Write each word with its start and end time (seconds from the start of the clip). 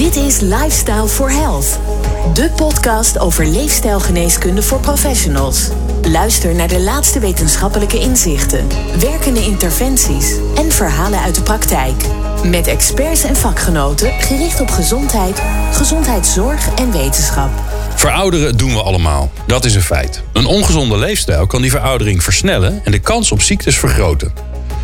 Dit 0.00 0.16
is 0.16 0.40
Lifestyle 0.40 1.08
for 1.08 1.30
Health, 1.30 1.78
de 2.34 2.50
podcast 2.56 3.18
over 3.18 3.46
leefstijlgeneeskunde 3.46 4.62
voor 4.62 4.80
professionals. 4.80 5.68
Luister 6.02 6.54
naar 6.54 6.68
de 6.68 6.80
laatste 6.80 7.18
wetenschappelijke 7.18 7.98
inzichten, 7.98 8.66
werkende 9.00 9.40
interventies 9.40 10.34
en 10.56 10.72
verhalen 10.72 11.20
uit 11.20 11.34
de 11.34 11.42
praktijk. 11.42 11.94
Met 12.44 12.66
experts 12.66 13.22
en 13.22 13.36
vakgenoten 13.36 14.12
gericht 14.12 14.60
op 14.60 14.70
gezondheid, 14.70 15.42
gezondheidszorg 15.72 16.74
en 16.74 16.92
wetenschap. 16.92 17.50
Verouderen 17.94 18.56
doen 18.56 18.72
we 18.72 18.82
allemaal. 18.82 19.30
Dat 19.46 19.64
is 19.64 19.74
een 19.74 19.82
feit. 19.82 20.22
Een 20.32 20.46
ongezonde 20.46 20.96
leefstijl 20.96 21.46
kan 21.46 21.62
die 21.62 21.70
veroudering 21.70 22.22
versnellen 22.22 22.80
en 22.84 22.92
de 22.92 23.00
kans 23.00 23.32
op 23.32 23.42
ziektes 23.42 23.78
vergroten. 23.78 24.32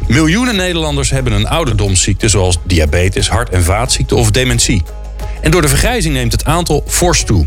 Miljoenen 0.08 0.56
Nederlanders 0.56 1.10
hebben 1.10 1.32
een 1.32 1.48
ouderdomsziekte 1.48 2.28
zoals 2.28 2.58
diabetes, 2.64 3.28
hart- 3.28 3.50
en 3.50 3.62
vaatziekte 3.62 4.14
of 4.14 4.30
dementie. 4.30 4.82
En 5.46 5.52
door 5.52 5.62
de 5.62 5.68
vergrijzing 5.68 6.14
neemt 6.14 6.32
het 6.32 6.44
aantal 6.44 6.84
fors 6.86 7.24
toe. 7.24 7.46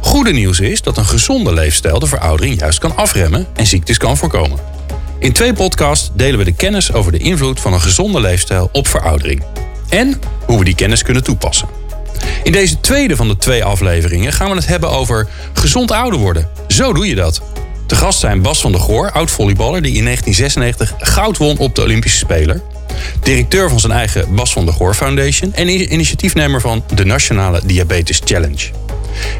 Goede 0.00 0.32
nieuws 0.32 0.60
is 0.60 0.82
dat 0.82 0.96
een 0.96 1.06
gezonde 1.06 1.52
leefstijl 1.52 1.98
de 1.98 2.06
veroudering 2.06 2.60
juist 2.60 2.78
kan 2.78 2.96
afremmen 2.96 3.46
en 3.54 3.66
ziektes 3.66 3.98
kan 3.98 4.16
voorkomen. 4.16 4.58
In 5.18 5.32
twee 5.32 5.52
podcasts 5.52 6.10
delen 6.14 6.38
we 6.38 6.44
de 6.44 6.52
kennis 6.52 6.92
over 6.92 7.12
de 7.12 7.18
invloed 7.18 7.60
van 7.60 7.72
een 7.72 7.80
gezonde 7.80 8.20
leefstijl 8.20 8.68
op 8.72 8.88
veroudering. 8.88 9.42
En 9.88 10.20
hoe 10.46 10.58
we 10.58 10.64
die 10.64 10.74
kennis 10.74 11.02
kunnen 11.02 11.22
toepassen. 11.22 11.68
In 12.42 12.52
deze 12.52 12.80
tweede 12.80 13.16
van 13.16 13.28
de 13.28 13.36
twee 13.36 13.64
afleveringen 13.64 14.32
gaan 14.32 14.50
we 14.50 14.56
het 14.56 14.66
hebben 14.66 14.90
over 14.90 15.28
gezond 15.52 15.90
ouder 15.90 16.18
worden. 16.18 16.48
Zo 16.68 16.92
doe 16.92 17.06
je 17.06 17.14
dat. 17.14 17.42
Te 17.86 17.96
gast 17.96 18.18
zijn 18.18 18.42
Bas 18.42 18.60
van 18.60 18.72
der 18.72 18.80
Goor, 18.80 19.12
oud-volleyballer 19.12 19.82
die 19.82 19.94
in 19.94 20.04
1996 20.04 21.12
goud 21.12 21.36
won 21.36 21.58
op 21.58 21.74
de 21.74 21.82
Olympische 21.82 22.18
Speler. 22.18 22.62
Directeur 23.22 23.68
van 23.68 23.80
zijn 23.80 23.92
eigen 23.92 24.34
Bas 24.34 24.52
van 24.52 24.64
der 24.64 24.74
Goor 24.74 24.94
Foundation 24.94 25.54
en 25.54 25.92
initiatiefnemer 25.92 26.60
van 26.60 26.84
de 26.94 27.04
Nationale 27.04 27.60
Diabetes 27.64 28.20
Challenge. 28.24 28.70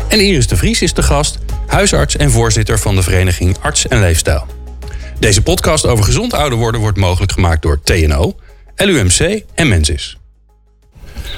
En 0.08 0.20
Iris 0.20 0.46
de 0.46 0.56
Vries 0.56 0.82
is 0.82 0.92
de 0.92 1.02
gast, 1.02 1.38
huisarts 1.66 2.16
en 2.16 2.30
voorzitter 2.30 2.78
van 2.78 2.94
de 2.94 3.02
vereniging 3.02 3.56
Arts 3.60 3.88
en 3.88 4.00
Leefstijl. 4.00 4.46
Deze 5.18 5.42
podcast 5.42 5.86
over 5.86 6.04
gezond 6.04 6.34
ouder 6.34 6.58
worden 6.58 6.80
wordt 6.80 6.98
mogelijk 6.98 7.32
gemaakt 7.32 7.62
door 7.62 7.80
TNO, 7.82 8.36
LUMC 8.76 9.42
en 9.54 9.68
Mensis. 9.68 10.16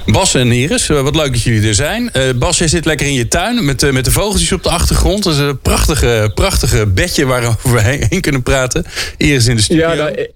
Bas 0.06 0.34
en 0.34 0.52
Iris, 0.52 0.88
eh, 0.88 1.00
wat 1.00 1.16
leuk 1.16 1.32
dat 1.32 1.42
jullie 1.42 1.68
er 1.68 1.74
zijn. 1.74 2.10
Uh, 2.12 2.22
Bas, 2.36 2.58
jij 2.58 2.68
zit 2.68 2.84
lekker 2.84 3.06
in 3.06 3.12
je 3.12 3.28
tuin 3.28 3.64
met, 3.64 3.82
uh, 3.82 3.92
met 3.92 4.04
de 4.04 4.10
vogeltjes 4.10 4.52
op 4.52 4.62
de 4.62 4.68
achtergrond. 4.68 5.22
Dat 5.22 5.32
is 5.32 5.38
een 5.38 5.60
prachtige, 5.60 6.30
prachtige 6.34 6.86
bedje 6.86 7.26
waarover 7.26 7.72
we 7.72 7.80
heen 8.08 8.20
kunnen 8.20 8.42
praten. 8.42 8.84
Iris 9.16 9.46
in 9.46 9.56
de 9.56 9.62
studio. 9.62 9.88
Ja, 9.88 9.94
nou, 9.94 10.28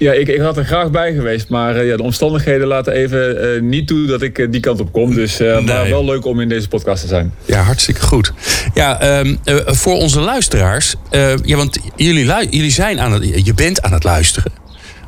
ja 0.00 0.12
ik, 0.12 0.28
ik 0.28 0.40
had 0.40 0.56
er 0.56 0.64
graag 0.64 0.90
bij 0.90 1.12
geweest. 1.12 1.48
Maar 1.48 1.84
ja, 1.84 1.96
de 1.96 2.02
omstandigheden 2.02 2.66
laten 2.66 2.92
even 2.92 3.68
niet 3.68 3.86
toe 3.86 4.06
dat 4.06 4.22
ik 4.22 4.52
die 4.52 4.60
kant 4.60 4.80
op 4.80 4.92
kom. 4.92 5.14
Dus 5.14 5.38
nee. 5.38 5.60
maar 5.60 5.88
wel 5.88 6.04
leuk 6.04 6.24
om 6.24 6.40
in 6.40 6.48
deze 6.48 6.68
podcast 6.68 7.02
te 7.02 7.08
zijn. 7.08 7.34
Ja, 7.44 7.62
hartstikke 7.62 8.00
goed. 8.00 8.32
Ja, 8.74 9.18
um, 9.18 9.38
voor 9.66 9.94
onze 9.94 10.20
luisteraars. 10.20 10.94
ja, 11.44 11.56
want 11.56 11.78
jullie, 11.96 12.24
jullie 12.50 12.70
zijn 12.70 13.00
aan 13.00 13.12
het, 13.12 13.44
je 13.46 13.54
bent 13.54 13.82
aan 13.82 13.92
het 13.92 14.04
luisteren. 14.04 14.52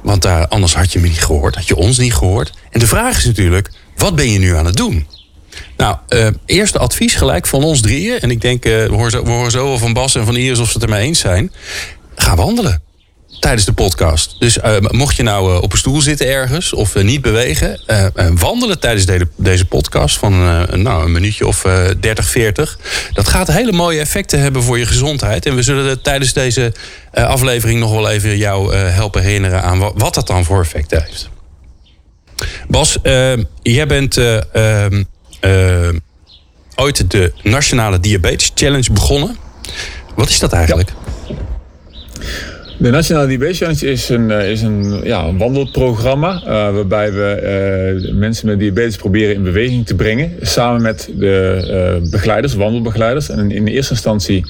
Want 0.03 0.23
daar, 0.23 0.49
anders 0.49 0.75
had 0.75 0.93
je 0.93 0.99
me 0.99 1.09
niet 1.09 1.25
gehoord, 1.25 1.55
had 1.55 1.69
je 1.69 1.77
ons 1.77 1.99
niet 1.99 2.15
gehoord. 2.15 2.53
En 2.71 2.81
de 2.81 2.87
vraag 2.87 3.19
is 3.19 3.25
natuurlijk, 3.25 3.71
wat 3.97 4.15
ben 4.15 4.31
je 4.31 4.39
nu 4.39 4.55
aan 4.55 4.67
het 4.67 4.77
doen? 4.77 5.07
Nou, 5.77 5.97
uh, 6.09 6.27
eerste 6.47 6.79
advies 6.79 7.15
gelijk 7.15 7.47
van 7.47 7.65
ons 7.65 7.81
drieën. 7.81 8.21
En 8.21 8.31
ik 8.31 8.41
denk, 8.41 8.65
uh, 8.65 8.73
we, 8.73 8.93
horen 8.93 9.11
zo, 9.11 9.25
we 9.25 9.31
horen 9.31 9.51
zo 9.51 9.65
wel 9.65 9.79
van 9.79 9.93
Bas 9.93 10.15
en 10.15 10.25
van 10.25 10.37
Iris 10.37 10.59
of 10.59 10.67
ze 10.67 10.73
het 10.73 10.83
ermee 10.83 11.07
eens 11.07 11.19
zijn. 11.19 11.53
Ga 12.15 12.37
wandelen 12.37 12.83
tijdens 13.43 13.65
de 13.65 13.73
podcast. 13.73 14.37
Dus 14.39 14.57
uh, 14.57 14.77
mocht 14.81 15.17
je 15.17 15.23
nou 15.23 15.55
uh, 15.55 15.63
op 15.63 15.73
een 15.73 15.79
stoel 15.79 16.01
zitten 16.01 16.27
ergens 16.27 16.73
of 16.73 16.95
uh, 16.95 17.05
niet 17.05 17.21
bewegen, 17.21 17.81
wandelen 18.35 18.81
tijdens 18.81 19.07
de, 19.07 19.29
deze 19.37 19.65
podcast 19.65 20.19
van 20.19 20.39
nou, 20.83 21.05
een 21.05 21.13
minuutje 21.13 21.47
of 21.47 21.67
30, 22.01 22.27
40. 22.27 22.79
Dat 23.13 23.29
gaat 23.29 23.47
hele 23.47 23.73
mooie 23.73 24.01
effecten 24.01 24.41
hebben 24.41 24.63
voor 24.63 24.79
je 24.79 24.87
gezondheid. 24.87 25.47
En 25.47 25.55
we 25.55 25.63
zullen 25.63 26.03
tijdens 26.03 26.33
deze 26.33 26.73
aflevering 27.13 27.81
nog 27.81 27.93
wel 27.93 28.11
even 28.11 28.37
jou 28.37 28.75
helpen 28.75 29.23
herinneren 29.23 29.63
aan 29.63 29.79
wat, 29.79 29.93
wat, 29.97 30.15
dat 30.15 30.27
dan 30.27 30.45
voor 30.45 30.61
effecten 30.61 31.03
heeft. 31.03 31.29
Bas, 32.69 32.99
jij 33.63 33.87
bent 33.87 34.17
ehm, 34.17 35.03
ooit 36.75 37.11
de 37.11 37.33
Nationale 37.43 38.01
Diabetes 38.01 38.51
Challenge 38.55 38.93
begonnen. 38.93 39.37
Wat 40.15 40.29
is 40.29 40.39
dat 40.39 40.53
eigenlijk? 40.53 40.93
Ja. 41.29 42.52
De 42.83 42.91
Nationale 42.91 43.27
Diabetes 43.27 43.59
Challenge 43.59 43.87
is 43.87 44.09
een, 44.09 44.31
is 44.31 44.63
een, 44.63 45.01
ja, 45.05 45.35
wandelprogramma 45.35 46.43
uh, 46.45 46.49
waarbij 46.49 47.13
we 47.13 48.03
uh, 48.05 48.15
mensen 48.15 48.47
met 48.47 48.59
diabetes 48.59 48.97
proberen 48.97 49.35
in 49.35 49.43
beweging 49.43 49.87
te 49.87 49.95
brengen. 49.95 50.33
Samen 50.41 50.83
met 50.83 51.11
de 51.19 52.01
begeleiders, 52.11 52.55
wandelbegeleiders. 52.55 53.29
En 53.29 53.39
in, 53.39 53.51
in 53.51 53.67
eerste 53.67 53.93
instantie 53.93 54.45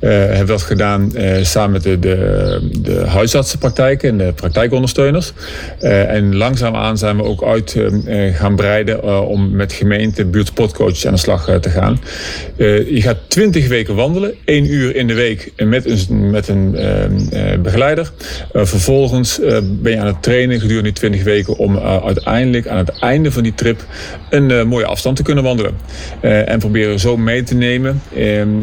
hebben 0.00 0.38
we 0.38 0.44
dat 0.44 0.62
gedaan 0.62 1.12
samen 1.42 1.70
met 1.70 1.82
de, 1.82 1.98
de, 1.98 2.58
de, 2.82 3.02
huisartsenpraktijken 3.06 4.08
en 4.08 4.18
de 4.18 4.32
praktijkondersteuners. 4.32 5.32
en 5.80 6.36
langzaamaan 6.36 6.98
zijn 6.98 7.16
we 7.16 7.22
ook 7.22 7.44
uit 7.44 7.76
gaan 8.32 8.56
breiden 8.56 9.26
om 9.26 9.50
met 9.50 9.72
gemeente, 9.72 10.24
buurtsportcoaches 10.24 11.06
aan 11.06 11.12
de 11.12 11.18
slag 11.18 11.58
te 11.60 11.70
gaan. 11.70 12.00
je 12.56 13.02
gaat 13.02 13.18
twintig 13.28 13.68
weken 13.68 13.94
wandelen, 13.94 14.34
één 14.44 14.72
uur 14.72 14.96
in 14.96 15.06
de 15.06 15.14
week 15.14 15.52
met 15.56 16.08
een, 16.08 16.30
met 16.30 16.48
een 16.48 16.76
Uh, 17.76 18.64
vervolgens 18.64 19.40
uh, 19.40 19.58
ben 19.62 19.92
je 19.92 19.98
aan 19.98 20.06
het 20.06 20.22
trainen 20.22 20.60
gedurende 20.60 20.82
die 20.88 20.98
20 20.98 21.22
weken 21.22 21.56
om 21.56 21.74
uh, 21.74 22.04
uiteindelijk 22.04 22.68
aan 22.68 22.76
het 22.76 22.98
einde 22.98 23.32
van 23.32 23.42
die 23.42 23.54
trip 23.54 23.84
een 24.30 24.68
mooie 24.68 24.86
afstand 24.86 25.16
te 25.16 25.22
kunnen 25.22 25.44
wandelen. 25.44 25.74
en 26.20 26.58
proberen 26.58 26.98
zo 26.98 27.16
mee 27.16 27.42
te 27.42 27.54
nemen 27.54 28.02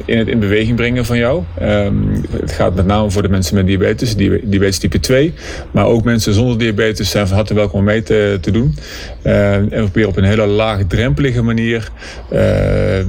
in 0.06 0.18
het 0.18 0.28
in 0.28 0.40
beweging 0.40 0.76
brengen 0.76 1.06
van 1.06 1.18
jou. 1.18 1.44
Um, 1.62 2.24
het 2.40 2.52
gaat 2.52 2.76
met 2.76 2.86
name 2.86 3.12
voor 3.12 3.22
de 3.22 3.30
mensen 3.30 3.56
met 3.56 3.66
diabetes, 3.66 4.16
diabetes 4.16 4.78
type 4.78 5.00
2. 5.00 5.34
Maar 5.72 5.86
ook 5.86 6.04
mensen 6.04 6.34
zonder 6.34 6.58
diabetes 6.58 7.10
zijn 7.10 7.28
van 7.28 7.36
harte 7.36 7.54
welkom 7.54 7.80
om 7.80 7.86
mee 7.86 8.04
te, 8.04 8.38
te 8.42 8.52
doen. 8.52 8.76
en 9.22 9.70
we 9.70 9.78
proberen 9.78 10.10
op 10.10 10.18
een 10.18 10.24
hele 10.24 10.46
laagdrempelige 10.46 11.42
manier 11.42 11.92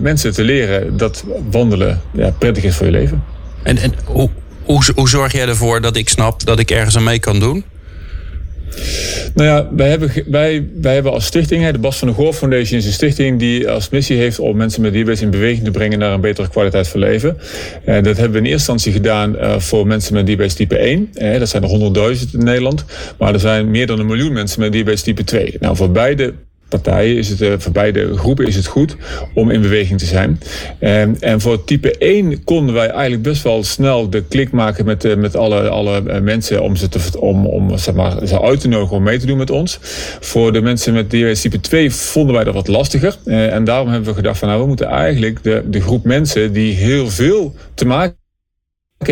mensen 0.00 0.32
te 0.32 0.44
leren 0.44 0.96
dat 0.96 1.24
wandelen 1.50 2.00
ja, 2.12 2.30
prettig 2.38 2.64
is 2.64 2.76
voor 2.76 2.86
je 2.86 2.92
leven. 2.92 3.22
En, 3.62 3.78
en 3.78 3.92
hoe, 4.64 5.08
zorg 5.08 5.32
jij 5.32 5.48
ervoor 5.48 5.80
dat 5.80 5.96
ik 5.96 6.08
snap 6.08 6.44
dat 6.44 6.58
ik 6.58 6.70
ergens 6.70 6.96
aan 6.96 7.04
mee 7.04 7.18
kan 7.18 7.40
doen? 7.40 7.64
Nou 9.34 9.48
ja, 9.48 9.68
wij 9.76 9.88
hebben, 9.88 10.10
wij, 10.26 10.68
wij 10.80 10.94
hebben 10.94 11.12
als 11.12 11.24
stichting, 11.24 11.70
de 11.70 11.78
Bas 11.78 11.98
van 11.98 12.08
de 12.08 12.14
Goor 12.14 12.32
Foundation 12.32 12.78
is 12.78 12.86
een 12.86 12.92
stichting 12.92 13.38
die 13.38 13.70
als 13.70 13.88
missie 13.88 14.16
heeft 14.16 14.38
om 14.38 14.56
mensen 14.56 14.82
met 14.82 14.92
diabetes 14.92 15.20
in 15.20 15.30
beweging 15.30 15.64
te 15.64 15.70
brengen 15.70 15.98
naar 15.98 16.12
een 16.12 16.20
betere 16.20 16.48
kwaliteit 16.48 16.88
van 16.88 17.00
leven. 17.00 17.38
Dat 17.84 18.04
hebben 18.04 18.30
we 18.30 18.38
in 18.38 18.44
eerste 18.44 18.50
instantie 18.50 18.92
gedaan 18.92 19.34
uh, 19.34 19.58
voor 19.58 19.86
mensen 19.86 20.14
met 20.14 20.26
diabetes 20.26 20.54
type 20.54 20.76
1. 20.76 21.10
Uh, 21.14 21.38
dat 21.38 21.48
zijn 21.48 21.62
er 21.62 22.14
100.000 22.16 22.30
in 22.32 22.44
Nederland. 22.44 22.84
Maar 23.18 23.34
er 23.34 23.40
zijn 23.40 23.70
meer 23.70 23.86
dan 23.86 23.98
een 23.98 24.06
miljoen 24.06 24.32
mensen 24.32 24.60
met 24.60 24.72
diabetes 24.72 25.02
type 25.02 25.24
2. 25.24 25.56
Nou, 25.60 25.76
voor 25.76 25.90
beide 25.90 26.34
partijen 26.68 27.16
is 27.16 27.28
het, 27.28 27.40
uh, 27.40 27.52
voor 27.58 27.72
beide 27.72 28.16
groepen 28.16 28.46
is 28.46 28.56
het 28.56 28.66
goed 28.66 28.96
om 29.34 29.50
in 29.50 29.60
beweging 29.60 29.98
te 29.98 30.04
zijn. 30.04 30.40
Um, 30.80 31.16
en 31.20 31.40
voor 31.40 31.64
type 31.64 31.98
1 31.98 32.44
konden 32.44 32.74
wij 32.74 32.88
eigenlijk 32.88 33.22
best 33.22 33.42
wel 33.42 33.64
snel 33.64 34.10
de 34.10 34.22
klik 34.22 34.50
maken 34.50 34.84
met, 34.84 35.04
uh, 35.04 35.16
met 35.16 35.36
alle, 35.36 35.68
alle 35.68 36.02
uh, 36.06 36.20
mensen 36.20 36.62
om 36.62 36.76
ze, 36.76 36.88
te, 36.88 37.20
om, 37.20 37.46
om 37.46 37.78
zeg 37.78 37.94
maar, 37.94 38.26
ze 38.26 38.42
uit 38.42 38.60
te 38.60 38.68
nodigen 38.68 38.96
om 38.96 39.02
mee 39.02 39.18
te 39.18 39.26
doen 39.26 39.38
met 39.38 39.50
ons. 39.50 39.78
Voor 40.20 40.52
de 40.52 40.60
mensen 40.60 40.92
met 40.92 41.10
diabetes 41.10 41.40
type 41.40 41.60
2 41.60 41.90
vonden 41.90 42.34
wij 42.34 42.44
dat 42.44 42.54
wat 42.54 42.68
lastiger. 42.68 43.16
en 43.24 43.64
daarom 43.64 43.88
hebben 43.88 44.08
we 44.08 44.14
gedacht 44.14 44.38
van 44.38 44.48
nou, 44.48 44.60
we 44.60 44.66
moeten 44.66 44.86
eigenlijk 44.86 45.42
de, 45.42 45.62
de 45.66 45.80
groep 45.80 46.04
mensen 46.04 46.52
die 46.52 46.74
heel 46.74 47.10
veel 47.10 47.54
te 47.74 47.86
maken 47.86 48.23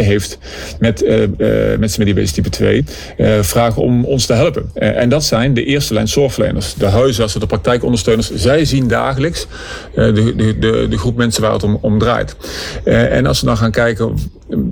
heeft 0.01 0.39
met 0.79 1.03
uh, 1.03 1.21
uh, 1.21 1.29
mensen 1.39 1.79
met 1.79 2.05
diabetes 2.05 2.33
type 2.33 2.49
2, 2.49 2.85
uh, 3.19 3.43
vragen 3.43 3.83
om 3.83 4.05
ons 4.05 4.27
te 4.27 4.33
helpen. 4.33 4.71
en 4.75 5.09
dat 5.09 5.25
zijn 5.25 5.55
de 5.55 5.65
eerste 5.65 5.95
lijn 5.95 6.09
zorgverleners, 6.09 6.75
de 6.75 6.87
huisartsen, 6.87 7.41
de 7.41 7.47
praktijkondersteuners. 7.47 8.35
Zij 8.35 8.65
zien 8.65 8.89
dagelijks 8.89 9.47
de, 9.95 10.13
de, 10.37 10.59
de, 10.59 10.87
de, 10.89 10.99
groep 10.99 11.17
mensen 11.17 11.43
waar 11.43 11.53
het 11.53 11.63
om, 11.63 11.79
om 11.81 11.99
draait. 11.99 12.37
en 12.85 13.27
als 13.27 13.41
we 13.41 13.47
dan 13.47 13.57
gaan 13.57 13.71
kijken, 13.71 14.15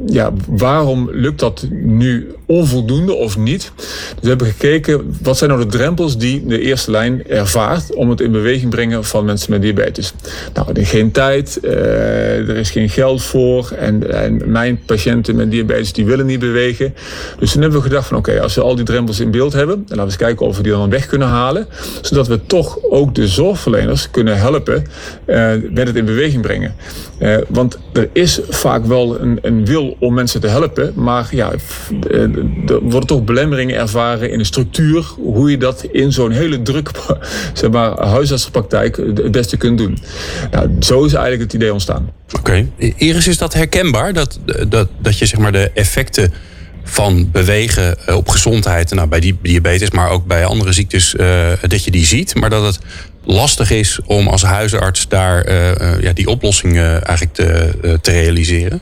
ja, 0.07 0.33
waarom 0.47 1.09
lukt 1.13 1.41
dat 1.41 1.67
nu 1.71 2.35
onvoldoende 2.51 3.15
of 3.15 3.37
niet? 3.37 3.73
Dus 3.77 4.21
we 4.21 4.29
hebben 4.29 4.47
gekeken, 4.47 5.17
wat 5.23 5.39
zijn 5.39 5.51
nou 5.51 5.63
de 5.63 5.69
drempels 5.69 6.19
die 6.19 6.47
de 6.47 6.61
eerste 6.61 6.91
lijn 6.91 7.27
ervaart 7.27 7.95
om 7.95 8.11
het 8.11 8.21
in 8.21 8.33
beweging 8.33 8.71
brengen 8.71 9.05
van 9.05 9.25
mensen 9.25 9.51
met 9.51 9.63
diabetes? 9.63 10.13
Nou, 10.55 10.69
er 10.69 10.79
is 10.79 10.91
geen 10.91 11.11
tijd, 11.11 11.59
er 11.65 12.57
is 12.57 12.71
geen 12.71 12.89
geld 12.89 13.23
voor 13.23 13.71
en, 13.79 14.11
en 14.13 14.43
mijn 14.51 14.81
patiënt 14.87 14.99
patiënten 15.01 15.37
met 15.37 15.51
diabetes 15.51 15.93
die 15.93 16.05
willen 16.05 16.27
niet 16.27 16.39
bewegen. 16.39 16.95
Dus 17.39 17.53
toen 17.53 17.63
hebben 17.63 17.81
we 17.81 17.87
gedacht 17.87 18.07
van 18.07 18.17
oké, 18.17 18.41
als 18.41 18.55
we 18.55 18.61
al 18.61 18.75
die 18.75 18.85
drempels 18.85 19.21
in 19.21 19.31
beeld 19.31 19.53
hebben, 19.53 19.75
dan 19.75 19.85
laten 19.97 19.97
we 19.97 20.03
eens 20.03 20.17
kijken 20.17 20.47
of 20.47 20.57
we 20.57 20.63
die 20.63 20.73
dan 20.73 20.91
weg 20.91 21.07
kunnen 21.07 21.29
halen. 21.29 21.67
Zodat 22.03 22.27
we 22.27 22.47
toch 22.47 22.79
ook 22.83 23.15
de 23.15 23.29
zorgverleners 23.29 24.11
kunnen 24.11 24.39
helpen 24.39 24.85
uh, 25.27 25.53
met 25.71 25.87
het 25.87 25.97
in 25.97 26.05
beweging 26.05 26.43
brengen. 26.43 26.75
Uh, 27.21 27.37
want 27.49 27.79
er 27.93 28.09
is 28.13 28.41
vaak 28.49 28.85
wel 28.85 29.21
een, 29.21 29.29
een, 29.31 29.39
en 29.43 29.65
wil 29.65 29.97
om 29.99 30.15
mensen 30.15 30.41
te 30.41 30.47
helpen. 30.47 30.93
Maar 30.95 31.29
ja, 31.31 31.53
er 32.67 32.81
worden 32.81 33.07
toch 33.07 33.25
belemmeringen 33.25 33.77
ervaren 33.77 34.31
in 34.31 34.39
de 34.39 34.45
structuur. 34.45 35.05
Hoe 35.17 35.51
je 35.51 35.59
dat 35.59 35.85
in 35.93 36.13
zo'n 36.13 36.31
hele 36.31 36.63
drukke 36.63 36.93
zeg 37.55 37.71
maar, 37.71 38.07
huisartsenpraktijk 38.07 38.97
het 38.97 39.33
beste 39.33 39.57
kunt 39.57 39.79
doen. 39.79 39.99
Nou, 40.51 40.71
zo 40.81 41.05
is 41.05 41.13
eigenlijk 41.13 41.43
het 41.43 41.53
idee 41.53 41.73
ontstaan. 41.73 42.11
Oké. 42.39 42.69
Iris, 42.97 43.27
is 43.27 43.39
dat 43.39 43.55
herkenbaar? 43.55 44.13
Dat, 44.13 44.41
dat, 44.69 44.89
dat 44.99 45.19
je 45.19 45.27
zeg 45.27 45.39
maar 45.39 45.53
de 45.53 45.71
effecten 45.75 46.33
van 46.85 47.31
bewegen 47.31 48.07
eh, 48.07 48.17
op 48.17 48.29
gezondheid, 48.29 48.95
nou, 48.95 49.09
bij 49.09 49.21
die 49.21 49.39
diabetes, 49.43 49.91
maar 49.91 50.11
ook 50.11 50.27
bij 50.27 50.45
andere 50.45 50.73
ziektes, 50.73 51.15
uh, 51.15 51.49
dat 51.69 51.85
je 51.85 51.91
die 51.91 52.07
ziet. 52.07 52.35
Maar 52.35 52.51
dat 52.51 52.65
het 52.65 52.79
lastig 53.25 53.71
is 53.71 54.01
om 54.07 54.29
als 54.29 54.43
huisarts 54.43 55.09
daar 55.09 55.49
uh, 55.49 56.01
ja, 56.01 56.13
die 56.13 56.27
oplossing 56.27 56.79
eigenlijk 56.79 57.33
te, 57.33 57.99
te 58.01 58.11
realiseren. 58.11 58.81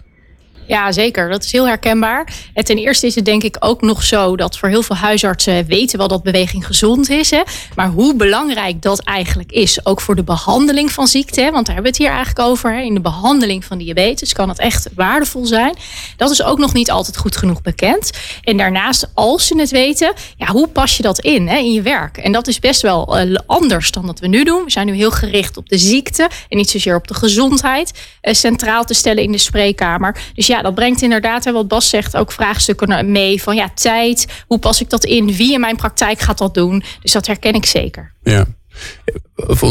Ja, 0.68 0.92
zeker. 0.92 1.28
Dat 1.28 1.44
is 1.44 1.52
heel 1.52 1.66
herkenbaar. 1.66 2.32
En 2.54 2.64
ten 2.64 2.76
eerste 2.76 3.06
is 3.06 3.14
het 3.14 3.24
denk 3.24 3.42
ik 3.42 3.56
ook 3.60 3.82
nog 3.82 4.02
zo 4.02 4.36
dat 4.36 4.58
voor 4.58 4.68
heel 4.68 4.82
veel 4.82 4.96
huisartsen 4.96 5.66
weten 5.66 5.98
wel 5.98 6.08
dat 6.08 6.22
beweging 6.22 6.66
gezond 6.66 7.10
is. 7.10 7.30
Hè? 7.30 7.42
Maar 7.74 7.88
hoe 7.88 8.16
belangrijk 8.16 8.82
dat 8.82 9.04
eigenlijk 9.04 9.52
is, 9.52 9.86
ook 9.86 10.00
voor 10.00 10.16
de 10.16 10.22
behandeling 10.22 10.92
van 10.92 11.06
ziekte. 11.06 11.42
Want 11.42 11.66
daar 11.66 11.74
hebben 11.74 11.82
we 11.82 11.88
het 11.88 11.98
hier 11.98 12.08
eigenlijk 12.08 12.48
over. 12.48 12.72
Hè? 12.72 12.80
In 12.80 12.94
de 12.94 13.00
behandeling 13.00 13.64
van 13.64 13.78
diabetes 13.78 14.32
kan 14.32 14.48
het 14.48 14.58
echt 14.58 14.88
waardevol 14.94 15.46
zijn. 15.46 15.76
Dat 16.16 16.30
is 16.30 16.42
ook 16.42 16.58
nog 16.58 16.72
niet 16.72 16.90
altijd 16.90 17.16
goed 17.16 17.36
genoeg 17.36 17.62
bekend. 17.62 18.10
En 18.42 18.56
daarnaast, 18.56 19.10
als 19.14 19.46
ze 19.46 19.58
het 19.58 19.70
weten, 19.70 20.12
ja, 20.36 20.46
hoe 20.46 20.68
pas 20.68 20.96
je 20.96 21.02
dat 21.02 21.20
in 21.20 21.48
hè, 21.48 21.56
in 21.56 21.72
je 21.72 21.82
werk? 21.82 22.16
En 22.16 22.32
dat 22.32 22.46
is 22.46 22.58
best 22.58 22.82
wel 22.82 23.20
uh, 23.20 23.36
anders 23.46 23.90
dan 23.90 24.06
wat 24.06 24.20
we 24.20 24.26
nu 24.26 24.44
doen. 24.44 24.64
We 24.64 24.70
zijn 24.70 24.86
nu 24.86 24.94
heel 24.94 25.10
gericht 25.10 25.56
op 25.56 25.68
de 25.68 25.78
ziekte 25.78 26.28
en 26.48 26.56
niet 26.56 26.70
zozeer 26.70 26.96
op 26.96 27.08
de 27.08 27.14
gezondheid. 27.14 27.92
Uh, 28.22 28.34
centraal 28.34 28.84
te 28.84 28.94
stellen 28.94 29.22
in 29.22 29.32
de 29.32 29.38
spreekkamer. 29.38 30.16
Dus 30.34 30.46
ja, 30.46 30.57
dat 30.62 30.74
brengt 30.74 31.02
inderdaad, 31.02 31.44
wat 31.44 31.68
Bas 31.68 31.88
zegt, 31.88 32.16
ook 32.16 32.32
vraagstukken 32.32 33.12
mee 33.12 33.42
van 33.42 33.56
ja, 33.56 33.70
tijd. 33.74 34.26
Hoe 34.46 34.58
pas 34.58 34.80
ik 34.80 34.90
dat 34.90 35.04
in? 35.04 35.32
Wie 35.32 35.52
in 35.52 35.60
mijn 35.60 35.76
praktijk 35.76 36.20
gaat 36.20 36.38
dat 36.38 36.54
doen? 36.54 36.82
Dus 37.02 37.12
dat 37.12 37.26
herken 37.26 37.52
ik 37.52 37.66
zeker. 37.66 38.12
Ja, 38.22 38.46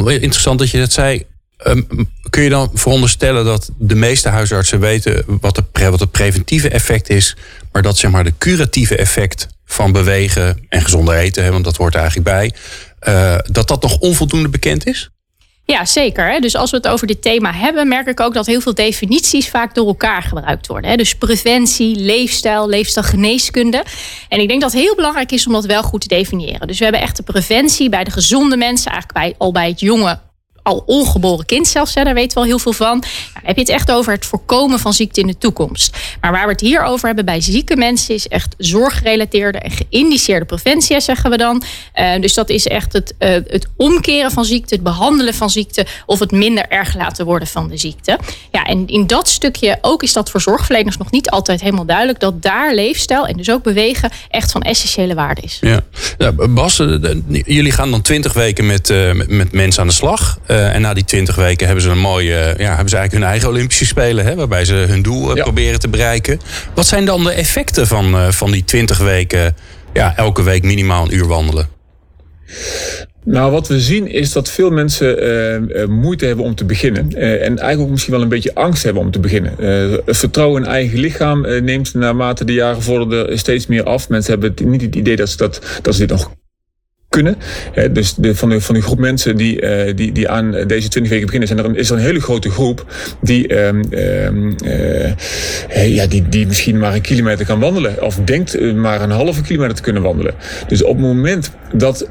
interessant 0.06 0.60
dat 0.60 0.70
je 0.70 0.80
dat 0.80 0.92
zei. 0.92 1.24
Ehm, 1.58 1.82
kun 2.30 2.44
je 2.44 2.50
dan 2.50 2.72
veronderstellen 2.74 3.46
dat 3.46 3.70
de 3.78 3.96
meeste 3.96 4.30
huisartsen 4.30 4.80
weten 4.80 5.24
wat, 5.42 5.56
de, 5.56 5.90
wat 5.90 6.00
het 6.00 6.12
preventieve 6.12 6.70
effect 6.70 7.10
is, 7.10 7.36
maar 7.72 7.82
dat 7.82 7.98
zeg 7.98 8.12
maar 8.12 8.24
de 8.24 8.34
curatieve 8.38 8.96
effect 8.96 9.48
van 9.66 9.92
bewegen 9.92 10.66
en 10.70 10.82
gezonder 10.82 11.16
eten, 11.16 11.52
want 11.52 11.64
dat 11.64 11.78
hoort 11.78 11.94
er 11.94 12.00
eigenlijk 12.00 12.30
bij, 12.30 12.54
uh, 13.08 13.38
dat 13.52 13.68
dat 13.68 13.82
nog 13.82 13.98
onvoldoende 13.98 14.50
bekend 14.50 14.86
is? 14.86 15.10
Ja, 15.72 15.86
zeker. 15.86 16.42
Dus 16.42 16.56
als 16.56 16.72
we 16.72 16.78
het 16.78 16.88
over 16.88 17.08
dit 17.08 17.22
thema 17.22 17.54
hebben, 17.54 17.88
merk 17.88 18.08
ik 18.08 18.20
ook 18.20 18.34
dat 18.34 18.46
heel 18.46 18.62
veel 18.62 18.74
definities 18.74 19.50
vaak 19.50 19.76
door 19.76 19.88
elkaar 19.88 20.22
gebruikt 20.22 20.68
worden. 20.68 20.98
Dus 20.98 21.16
preventie, 21.16 21.96
leefstijl, 21.96 22.70
leefstijlgeneeskunde. 22.70 23.84
En 24.30 24.40
ik 24.40 24.48
denk 24.48 24.62
dat 24.62 24.72
het 24.72 24.82
heel 24.82 24.96
belangrijk 24.96 25.32
is 25.32 25.48
om 25.48 25.54
dat 25.54 25.66
wel 25.66 25.84
goed 25.84 26.02
te 26.02 26.08
definiëren. 26.08 26.68
Dus 26.68 26.78
we 26.78 26.84
hebben 26.84 27.02
echt 27.02 27.18
de 27.18 27.24
preventie 27.24 27.90
bij 27.90 28.04
de 28.04 28.12
gezonde 28.12 28.58
mensen, 28.58 28.92
eigenlijk 28.92 29.20
bij, 29.20 29.36
al 29.38 29.52
bij 29.52 29.68
het 29.68 29.80
jonge 29.80 30.20
al 30.68 30.84
ongeboren 30.86 31.46
kind 31.46 31.68
zelfs, 31.68 31.94
daar 31.94 32.14
weten 32.14 32.34
we 32.34 32.40
al 32.40 32.46
heel 32.46 32.60
veel 32.60 32.74
van. 32.74 33.00
Nou, 33.00 33.46
heb 33.46 33.56
je 33.56 33.62
het 33.62 33.72
echt 33.72 33.92
over 33.92 34.14
het 34.14 34.26
voorkomen 34.26 34.80
van 34.80 34.94
ziekte 34.94 35.22
in 35.22 35.28
de 35.28 35.38
toekomst. 35.38 35.98
Maar 36.22 36.32
waar 36.32 36.46
we 36.46 36.52
het 36.52 36.62
hier 36.62 36.84
over 36.84 37.08
hebben 37.08 37.26
bij 37.26 37.42
zieke 37.42 37.76
mensen 37.76 38.16
is 38.16 38.28
echt 38.28 38.56
zorggerelateerde 38.58 39.58
en 39.58 39.72
geïndiceerde 39.72 40.46
preventie, 40.46 41.02
zeggen 41.02 41.30
we 41.30 41.38
dan. 41.38 41.64
Uh, 41.96 42.22
dus 42.22 42.34
dat 42.34 42.50
is 42.50 42.68
echt 42.68 42.94
het, 42.94 43.14
uh, 43.20 43.30
het 43.30 43.68
omkeren 43.78 44.32
van 44.32 44.46
ziekte, 44.46 44.74
het 44.74 44.84
behandelen 44.84 45.34
van 45.34 45.50
ziekte 45.50 45.86
of 46.06 46.20
het 46.20 46.32
minder 46.32 46.66
erg 46.70 46.96
laten 46.96 47.26
worden 47.26 47.48
van 47.48 47.68
de 47.68 47.78
ziekte. 47.78 48.20
Ja, 48.52 48.64
en 48.64 48.88
in 48.88 49.08
dat 49.08 49.28
stukje 49.28 49.78
ook 49.82 50.04
is 50.04 50.14
dat 50.14 50.30
voor 50.30 50.42
zorgverleners 50.42 50.98
nog 50.98 51.12
niet 51.12 51.30
altijd 51.30 51.62
helemaal 51.62 51.86
duidelijk 51.86 52.20
dat 52.20 52.42
daar 52.42 52.74
leefstijl 52.74 53.28
en 53.28 53.38
dus 53.38 53.52
ook 53.52 53.64
bewegen 53.64 54.10
echt 54.30 54.52
van 54.52 54.62
essentiële 54.62 55.16
waarde 55.16 55.42
is. 55.42 55.58
Ja, 55.62 55.82
ja 56.18 56.32
Bas, 56.32 56.78
jullie 57.46 57.72
gaan 57.72 57.92
dan 57.92 58.02
twintig 58.02 58.34
weken 58.34 58.66
met, 58.66 58.94
met, 59.28 59.52
mensen 59.52 59.82
aan 59.82 59.88
de 59.88 59.94
slag. 59.94 60.40
En 60.66 60.82
na 60.82 60.94
die 60.94 61.06
twintig 61.06 61.36
weken 61.36 61.66
hebben 61.66 61.84
ze 61.84 61.90
een 61.90 62.00
mooie, 62.00 62.34
ja, 62.58 62.68
hebben 62.68 62.90
ze 62.90 62.96
eigenlijk 62.96 63.12
hun 63.12 63.24
eigen 63.24 63.50
Olympische 63.50 63.86
Spelen, 63.86 64.26
hè, 64.26 64.36
waarbij 64.36 64.66
ze 64.66 64.74
hun 64.74 65.02
doel 65.02 65.38
uh, 65.38 65.44
proberen 65.44 65.80
te 65.80 65.90
bereiken. 65.90 66.40
Wat 66.74 66.86
zijn 66.86 67.06
dan 67.06 67.24
de 67.24 67.32
effecten 67.32 67.88
van, 67.88 68.34
van 68.34 68.52
die 68.52 68.64
twintig 68.64 68.98
weken, 68.98 69.56
ja, 69.94 70.16
elke 70.16 70.44
week 70.44 70.64
minimaal 70.64 71.04
een 71.04 71.16
uur 71.16 71.28
wandelen? 71.28 71.68
Nou, 73.24 73.52
wat 73.52 73.68
we 73.68 73.80
zien 73.80 74.08
is 74.08 74.32
dat 74.32 74.50
veel 74.50 74.70
mensen 74.70 75.24
uh, 75.78 75.86
moeite 75.86 76.26
hebben 76.26 76.46
om 76.46 76.56
te 76.56 76.66
beginnen. 76.66 77.12
Uh, 77.12 77.32
en 77.34 77.42
eigenlijk 77.42 77.80
ook 77.80 77.90
misschien 77.90 78.14
wel 78.14 78.22
een 78.22 78.30
beetje 78.30 78.56
angst 78.56 78.84
hebben 78.84 79.02
om 79.02 79.12
te 79.12 79.20
beginnen. 79.20 79.54
het 80.06 80.18
vertrouwen 80.18 80.64
in 80.64 80.70
eigen 80.70 81.00
lichaam 81.00 81.42
neemt 81.42 81.94
naarmate 81.94 82.46
de 82.46 82.54
jaren 82.54 82.82
vorderden 82.82 83.40
steeds 83.40 83.68
meer 83.68 83.84
af. 83.84 84.10
Mensen 84.10 84.32
hebben 84.32 84.70
niet 84.70 84.82
het 84.82 84.96
idee 84.96 85.16
dat 85.16 85.30
ze, 85.30 85.38
dat, 85.38 85.62
dat 85.82 85.94
ze 85.94 86.00
dit 86.00 86.10
nog 86.10 86.32
kunnen. 87.10 87.36
dus 87.92 88.14
de, 88.16 88.36
van, 88.36 88.50
de, 88.50 88.62
van 88.62 88.74
die 88.74 88.84
groep 88.84 89.00
mensen 89.00 89.38
die, 89.38 89.62
uh, 89.62 89.96
die, 89.96 90.12
die 90.12 90.30
aan 90.30 90.52
deze 90.52 90.88
20 90.88 91.12
weken 91.12 91.26
beginnen, 91.26 91.48
zijn 91.48 91.60
er 91.60 91.66
een, 91.66 91.76
is 91.76 91.90
er 91.90 91.96
een 91.96 92.04
hele 92.04 92.22
grote 92.22 92.50
groep 92.50 92.86
die, 93.22 93.58
um, 93.58 93.82
uh, 94.66 95.96
ja, 95.96 96.08
die, 96.08 96.30
die 96.30 96.48
misschien 96.48 96.78
maar 96.78 96.94
een 96.94 97.02
kilometer 97.02 97.46
kan 97.46 97.60
wandelen. 97.60 98.04
Of 98.04 98.16
denkt 98.16 98.74
maar 98.74 99.02
een 99.02 99.12
halve 99.12 99.42
kilometer 99.42 99.76
te 99.76 99.82
kunnen 99.82 100.02
wandelen. 100.02 100.34
Dus 100.68 100.84
op 100.84 100.96
het 100.96 101.06
moment 101.06 101.52
dat 101.74 102.06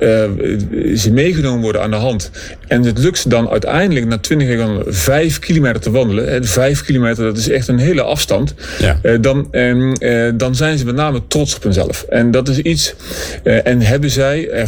ze 0.97 1.09
meegenomen 1.13 1.63
worden 1.63 1.83
aan 1.83 1.91
de 1.91 1.97
hand 1.97 2.31
en 2.69 2.83
het 2.83 2.99
lukt 2.99 3.19
ze 3.19 3.29
dan 3.29 3.51
uiteindelijk 3.51 4.07
na 4.07 4.19
20 4.19 4.49
weken 4.49 4.83
5 4.87 5.39
kilometer 5.39 5.81
te 5.81 5.91
wandelen. 5.91 6.29
Hè, 6.29 6.45
5 6.45 6.85
kilometer, 6.85 7.25
dat 7.25 7.37
is 7.37 7.49
echt 7.49 7.69
een 7.69 7.79
hele 7.79 8.03
afstand. 8.03 8.55
Ja. 8.79 9.19
dan, 9.19 9.49
um, 9.53 9.93
dan 10.37 10.55
zijn 10.55 10.79
ze 10.79 10.85
met 10.85 10.95
name 10.95 11.23
trots 11.29 11.57
op 11.57 11.63
hunzelf. 11.63 12.03
En 12.09 12.31
dat 12.31 12.49
is 12.49 12.59
iets, 12.59 12.95
en 13.43 13.81
hebben 13.81 14.11
zij 14.11 14.67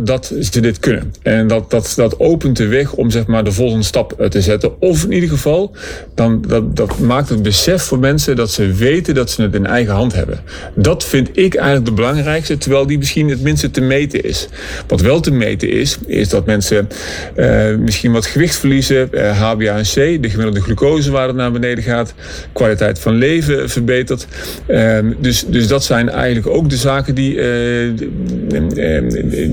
dat 0.00 0.32
ze 0.40 0.60
dit 0.60 0.78
kunnen. 0.78 1.12
En 1.22 1.46
dat, 1.46 1.70
dat, 1.70 1.92
dat 1.96 2.20
opent 2.20 2.56
de 2.56 2.66
weg 2.66 2.92
om 2.92 3.10
zeg 3.10 3.26
maar, 3.26 3.44
de 3.44 3.52
volgende 3.52 3.84
stap 3.84 4.12
eh, 4.12 4.28
te 4.28 4.40
zetten. 4.40 4.80
Of 4.80 5.04
in 5.04 5.12
ieder 5.12 5.28
geval, 5.28 5.72
dan, 6.14 6.44
dat, 6.48 6.76
dat 6.76 6.98
maakt 6.98 7.28
het 7.28 7.42
besef 7.42 7.82
voor 7.82 7.98
mensen 7.98 8.36
dat 8.36 8.50
ze 8.50 8.72
weten 8.72 9.14
dat 9.14 9.30
ze 9.30 9.42
het 9.42 9.54
in 9.54 9.66
eigen 9.66 9.94
hand 9.94 10.14
hebben. 10.14 10.38
Dat 10.74 11.04
vind 11.04 11.28
ik 11.32 11.54
eigenlijk 11.54 11.86
de 11.86 11.92
belangrijkste, 11.92 12.58
terwijl 12.58 12.86
die 12.86 12.98
misschien 12.98 13.28
het 13.28 13.42
minste 13.42 13.70
te 13.70 13.80
meten 13.80 14.24
is. 14.24 14.48
Wat 14.86 15.00
wel 15.00 15.20
te 15.20 15.30
meten 15.30 15.70
is, 15.70 15.98
is 16.06 16.28
dat 16.28 16.46
mensen 16.46 16.88
uh, 17.36 17.76
misschien 17.76 18.12
wat 18.12 18.26
gewicht 18.26 18.56
verliezen, 18.56 19.08
uh, 19.12 19.30
eh, 19.30 19.54
HbA1c, 19.54 20.20
de 20.20 20.30
gemiddelde 20.30 20.60
glucosewaarde 20.60 21.32
naar 21.32 21.52
beneden 21.52 21.84
gaat, 21.84 22.14
kwaliteit 22.52 22.98
van 22.98 23.14
leven 23.14 23.70
verbetert. 23.70 24.26
Uh, 24.68 24.98
dus, 25.20 25.44
dus 25.48 25.68
dat 25.68 25.84
zijn 25.84 26.08
eigenlijk 26.08 26.56
ook 26.56 26.70
de 26.70 26.76
zaken 26.76 27.14
die, 27.14 27.34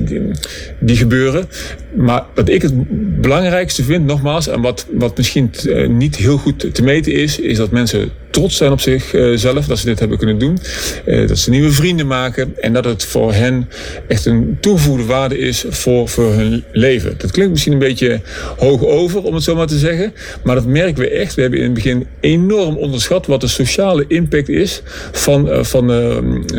die, 0.06 0.96
gebeuren. 0.98 1.48
Maar 1.96 2.24
wat 2.36 2.50
ik 2.50 2.62
het 2.62 2.74
belangrijkste 3.22 3.84
vind, 3.84 4.06
nogmaals, 4.06 4.48
en 4.48 4.62
wat, 4.62 4.86
wat 4.92 5.18
misschien 5.18 5.52
eh, 5.70 5.88
niet 5.88 6.16
heel 6.16 6.38
goed 6.38 6.76
te 6.76 6.84
meten 6.84 7.14
is, 7.14 7.40
is 7.40 7.58
dat 7.58 7.72
mensen 7.72 8.12
trots 8.34 8.58
zijn 8.58 8.72
op 8.72 8.80
zichzelf 8.80 9.66
dat 9.66 9.80
ze 9.80 9.86
dit 9.86 10.00
hebben 10.00 10.18
kunnen 10.18 10.38
doen. 10.38 10.58
Eh, 11.06 11.28
dat 11.28 11.38
ze 11.38 11.50
nieuwe 11.50 11.72
vrienden 11.72 12.08
maken 12.08 12.54
en 12.62 12.74
dat 12.74 12.86
het 12.86 13.06
voor 13.06 13.34
hen 13.34 13.70
echt 14.08 14.26
een 14.26 14.58
toegevoegde 14.60 15.06
waarde 15.06 15.38
is 15.38 15.66
voor, 15.70 16.10
voor 16.10 16.34
hun 16.34 16.64
leven. 16.72 17.14
Dat 17.18 17.32
klinkt 17.32 17.52
misschien 17.52 17.74
een 17.74 17.80
beetje 17.80 18.22
hoog 18.58 18.86
over, 18.86 19.24
om 19.24 19.34
het 19.34 19.44
zo 19.44 19.56
maar 19.56 19.68
te 19.68 19.78
zeggen. 19.78 20.14
Maar 20.44 20.56
dat 20.56 20.66
merken 20.66 21.04
we 21.04 21.10
echt. 21.10 21.36
We 21.36 21.42
hebben 21.42 21.60
in 21.60 21.66
het 21.66 21.74
begin 21.74 22.08
enorm 22.20 22.78
onderschat 22.78 23.26
wat 23.26 23.42
de 23.42 23.48
sociale 23.48 24.06
impact 24.08 24.50
is 24.50 24.82
van, 25.12 25.48
uh, 25.48 25.64
van, 25.64 25.88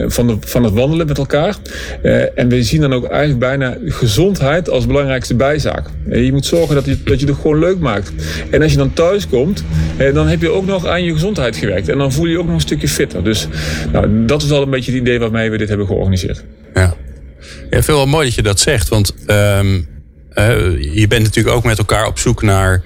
van, 0.07 0.27
de, 0.27 0.37
van 0.41 0.65
het 0.65 0.75
wandelen 0.75 1.07
met 1.07 1.19
elkaar. 1.19 1.57
en 2.35 2.49
we 2.49 2.63
zien 2.63 2.81
dan 2.81 2.93
ook 2.93 3.05
eigenlijk 3.05 3.41
bijna 3.41 3.79
gezondheid 3.85 4.71
als 4.71 4.87
belangrijkste 5.33 5.71
bijzaak. 5.71 6.25
je 6.25 6.33
moet 6.33 6.47
zorgen 6.47 6.75
dat 6.75 6.85
je, 6.85 7.03
dat 7.05 7.21
je 7.21 7.27
het 7.27 7.37
gewoon 7.37 7.59
leuk 7.59 7.79
maakt. 7.79 8.13
En 8.51 8.63
als 8.63 8.71
je 8.71 8.77
dan 8.77 8.93
thuis 8.93 9.29
komt, 9.29 9.65
dan 10.15 10.29
heb 10.29 10.41
je 10.41 10.51
ook 10.51 10.67
nog 10.67 10.87
aan 10.87 11.05
je 11.05 11.13
gezondheid 11.13 11.57
gewerkt. 11.57 11.89
En 11.89 11.99
dan 11.99 12.13
voel 12.13 12.25
je 12.25 12.31
je 12.31 12.39
ook 12.39 12.47
nog 12.47 12.55
een 12.55 12.61
stukje 12.61 12.89
fitter. 12.89 13.25
Dus 13.25 13.49
nou, 13.93 14.25
dat 14.25 14.43
is 14.43 14.51
al 14.51 14.63
een 14.63 14.71
beetje 14.71 14.93
het 14.93 15.01
idee 15.01 15.19
waarmee 15.19 15.51
we 15.51 15.59
dit 15.59 15.69
hebben 15.69 15.87
georganiseerd. 15.87 16.45
Ja, 16.75 16.95
ja 17.71 17.83
veel 17.83 17.97
wel 17.97 18.07
mooi 18.07 18.27
dat 18.27 18.35
je 18.35 18.43
dat 18.43 18.61
zegt. 18.61 18.89
Want 18.89 19.15
um, 19.27 19.89
uh, 20.35 20.95
je 20.95 21.07
bent 21.09 21.23
natuurlijk 21.23 21.57
ook 21.57 21.65
met 21.65 21.79
elkaar 21.79 22.07
op 22.07 22.19
zoek 22.19 22.43
naar. 22.43 22.83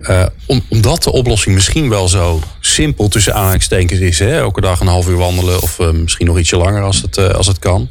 Uh, 0.00 0.26
omdat 0.68 1.02
de 1.02 1.12
oplossing 1.12 1.54
misschien 1.54 1.88
wel 1.88 2.08
zo 2.08 2.40
simpel 2.60 3.08
tussen 3.08 3.34
aanhalingstekens 3.34 4.00
is. 4.00 4.18
Hè? 4.18 4.38
Elke 4.38 4.60
dag 4.60 4.80
een 4.80 4.86
half 4.86 5.08
uur 5.08 5.16
wandelen 5.16 5.62
of 5.62 5.78
uh, 5.78 5.90
misschien 5.90 6.26
nog 6.26 6.38
ietsje 6.38 6.56
langer 6.56 6.82
als 6.82 7.02
het, 7.02 7.34
als 7.34 7.46
het 7.46 7.58
kan 7.58 7.88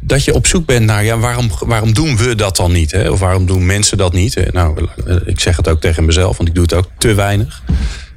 dat 0.00 0.24
je 0.24 0.34
op 0.34 0.46
zoek 0.46 0.66
bent 0.66 0.86
naar, 0.86 1.04
ja, 1.04 1.18
waarom, 1.18 1.50
waarom 1.58 1.92
doen 1.92 2.16
we 2.16 2.34
dat 2.34 2.56
dan 2.56 2.72
niet? 2.72 2.90
Hè? 2.92 3.10
Of 3.10 3.18
waarom 3.18 3.46
doen 3.46 3.66
mensen 3.66 3.98
dat 3.98 4.12
niet? 4.12 4.52
Nou, 4.52 4.88
ik 5.24 5.40
zeg 5.40 5.56
het 5.56 5.68
ook 5.68 5.80
tegen 5.80 6.04
mezelf, 6.04 6.36
want 6.36 6.48
ik 6.48 6.54
doe 6.54 6.64
het 6.64 6.74
ook 6.74 6.88
te 6.98 7.14
weinig. 7.14 7.62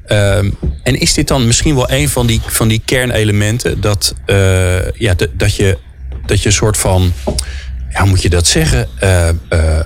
Um, 0.07 0.57
en 0.83 0.99
is 0.99 1.13
dit 1.13 1.27
dan 1.27 1.47
misschien 1.47 1.75
wel 1.75 1.91
een 1.91 2.09
van 2.09 2.27
die, 2.27 2.41
van 2.45 2.67
die 2.67 2.81
kernelementen 2.85 3.81
dat, 3.81 4.15
uh, 4.25 4.91
ja, 4.91 5.15
dat, 5.33 5.55
je, 5.55 5.77
dat 6.25 6.41
je 6.41 6.45
een 6.45 6.53
soort 6.53 6.77
van, 6.77 7.13
ja, 7.89 8.05
moet 8.05 8.21
je 8.21 8.29
dat 8.29 8.47
zeggen, 8.47 8.87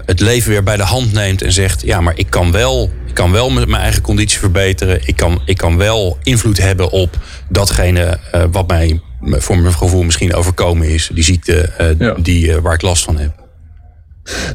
het 0.05 0.19
leven 0.19 0.49
weer 0.49 0.63
bij 0.63 0.77
de 0.77 0.83
hand 0.83 1.13
neemt 1.13 1.41
en 1.41 1.53
zegt, 1.53 1.81
ja, 1.81 2.01
maar 2.01 2.17
ik 2.17 2.29
kan 2.29 2.51
wel, 2.51 2.91
kan 3.13 3.31
wel 3.31 3.49
mijn 3.49 3.73
eigen 3.73 4.01
conditie 4.01 4.39
verbeteren. 4.39 5.07
Ik 5.07 5.15
kan, 5.15 5.41
ik 5.45 5.57
kan 5.57 5.77
wel 5.77 6.17
invloed 6.23 6.57
hebben 6.57 6.89
op 6.89 7.17
datgene 7.49 8.19
wat 8.51 8.67
mij 8.67 9.01
voor 9.21 9.57
mijn 9.57 9.73
gevoel 9.73 10.03
misschien 10.03 10.33
overkomen 10.33 10.89
is. 10.89 11.09
Die 11.13 11.23
ziekte 11.23 11.69
uh, 11.99 12.11
die, 12.17 12.59
waar 12.61 12.73
ik 12.73 12.81
last 12.81 13.03
van 13.03 13.17
heb. 13.17 13.43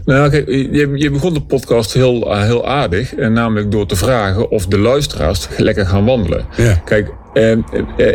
Nou, 0.05 0.31
kijk, 0.31 0.49
je, 0.49 0.90
je 0.95 1.11
begon 1.11 1.35
de 1.35 1.43
podcast 1.43 1.93
heel, 1.93 2.37
heel 2.37 2.69
aardig. 2.69 3.14
En 3.14 3.33
namelijk 3.33 3.71
door 3.71 3.87
te 3.87 3.97
vragen 3.97 4.50
of 4.50 4.67
de 4.67 4.79
luisteraars 4.79 5.49
lekker 5.57 5.87
gaan 5.87 6.05
wandelen. 6.05 6.45
Ja. 6.57 6.83
Kijk, 6.85 7.11
eh, 7.32 7.52
eh, 7.52 7.58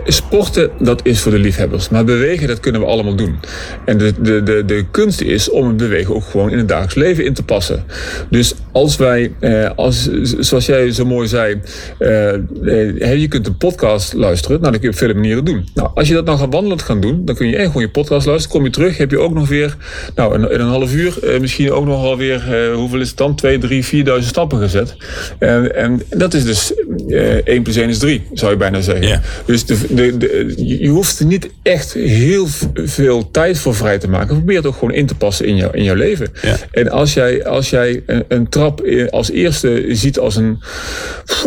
sporten, 0.05 0.72
dat 0.79 1.00
is 1.03 1.19
voor 1.19 1.31
de 1.31 1.39
liefhebbers. 1.39 1.89
Maar 1.89 2.03
bewegen, 2.05 2.48
dat 2.48 2.60
kunnen 2.60 2.81
we 2.81 2.88
allemaal 2.88 3.15
doen. 3.15 3.39
En 3.86 3.98
de, 3.98 4.13
de, 4.22 4.43
de, 4.43 4.65
de 4.65 4.86
kunst 4.91 5.22
is 5.22 5.50
om 5.50 5.67
het 5.67 5.77
bewegen 5.77 6.15
ook 6.15 6.24
gewoon 6.24 6.51
in 6.51 6.57
het 6.57 6.67
dagelijks 6.67 6.95
leven 6.95 7.25
in 7.25 7.34
te 7.34 7.43
passen. 7.43 7.84
Dus 8.29 8.55
als 8.72 8.98
wij, 8.98 9.31
eh, 9.39 9.69
als, 9.75 10.10
zoals 10.22 10.65
jij 10.65 10.91
zo 10.91 11.05
mooi 11.05 11.27
zei, 11.27 11.62
je 12.00 13.25
kunt 13.29 13.48
een 13.48 13.57
podcast 13.57 14.13
luisteren. 14.13 14.60
Nou, 14.60 14.72
dat 14.72 14.81
kun 14.81 14.89
je 14.89 14.95
op 14.95 15.01
vele 15.01 15.13
manieren 15.13 15.45
doen. 15.45 15.67
Nou, 15.74 15.89
als 15.93 16.07
je 16.07 16.13
dat 16.13 16.25
nou 16.25 16.38
gaat 16.38 16.53
wandelend 16.53 16.81
gaan 16.81 17.00
doen, 17.00 17.25
dan 17.25 17.36
kun 17.36 17.48
je 17.48 17.55
echt 17.55 17.67
gewoon 17.67 17.81
je 17.81 17.89
podcast 17.89 18.25
luisteren. 18.25 18.57
Kom 18.57 18.65
je 18.65 18.72
terug, 18.72 18.98
heb 18.98 19.12
je 19.12 19.19
ook 19.19 19.34
nog 19.34 19.48
weer, 19.48 19.77
nou, 20.15 20.36
in, 20.36 20.60
een 20.60 20.67
half 20.67 20.93
uur, 20.93 21.17
misschien 21.41 21.72
ook 21.72 21.86
nog 21.86 22.01
wel 22.01 22.17
weer, 22.17 22.72
hoeveel 22.74 23.00
is 23.00 23.07
het 23.07 23.17
dan? 23.17 23.36
2, 23.36 23.57
3, 23.57 24.05
4.000 24.05 24.17
stappen 24.19 24.60
gezet. 24.60 24.95
En, 25.39 25.75
en 25.75 26.01
dat 26.10 26.34
is 26.34 26.45
dus 26.45 26.74
1 27.43 27.63
plus 27.63 27.75
1 27.75 27.89
is 27.89 27.98
3, 27.98 28.24
zou 28.34 28.51
je 28.51 28.57
bijna 28.57 28.81
zeggen. 28.81 29.04
Dus 29.45 29.65
de, 29.65 29.77
de, 29.89 30.17
de, 30.17 30.53
je 30.57 30.88
hoeft 30.88 31.19
er 31.19 31.25
niet 31.25 31.50
echt 31.62 31.93
heel 31.93 32.47
veel 32.74 33.31
tijd 33.31 33.59
voor 33.59 33.75
vrij 33.75 33.97
te 33.97 34.09
maken. 34.09 34.35
Probeer 34.35 34.57
het 34.57 34.65
ook 34.65 34.74
gewoon 34.74 34.93
in 34.93 35.05
te 35.05 35.15
passen 35.15 35.45
in, 35.45 35.55
jou, 35.55 35.77
in 35.77 35.83
jouw 35.83 35.95
leven. 35.95 36.27
En 36.71 36.89
als 36.89 37.13
jij, 37.13 37.45
als 37.45 37.69
jij 37.69 38.03
een, 38.05 38.25
een, 38.27 38.50
trap 38.50 38.88
als 39.09 39.31
eerste 39.31 39.85
ziet 39.89 40.19
als 40.19 40.35
een, 40.35 40.59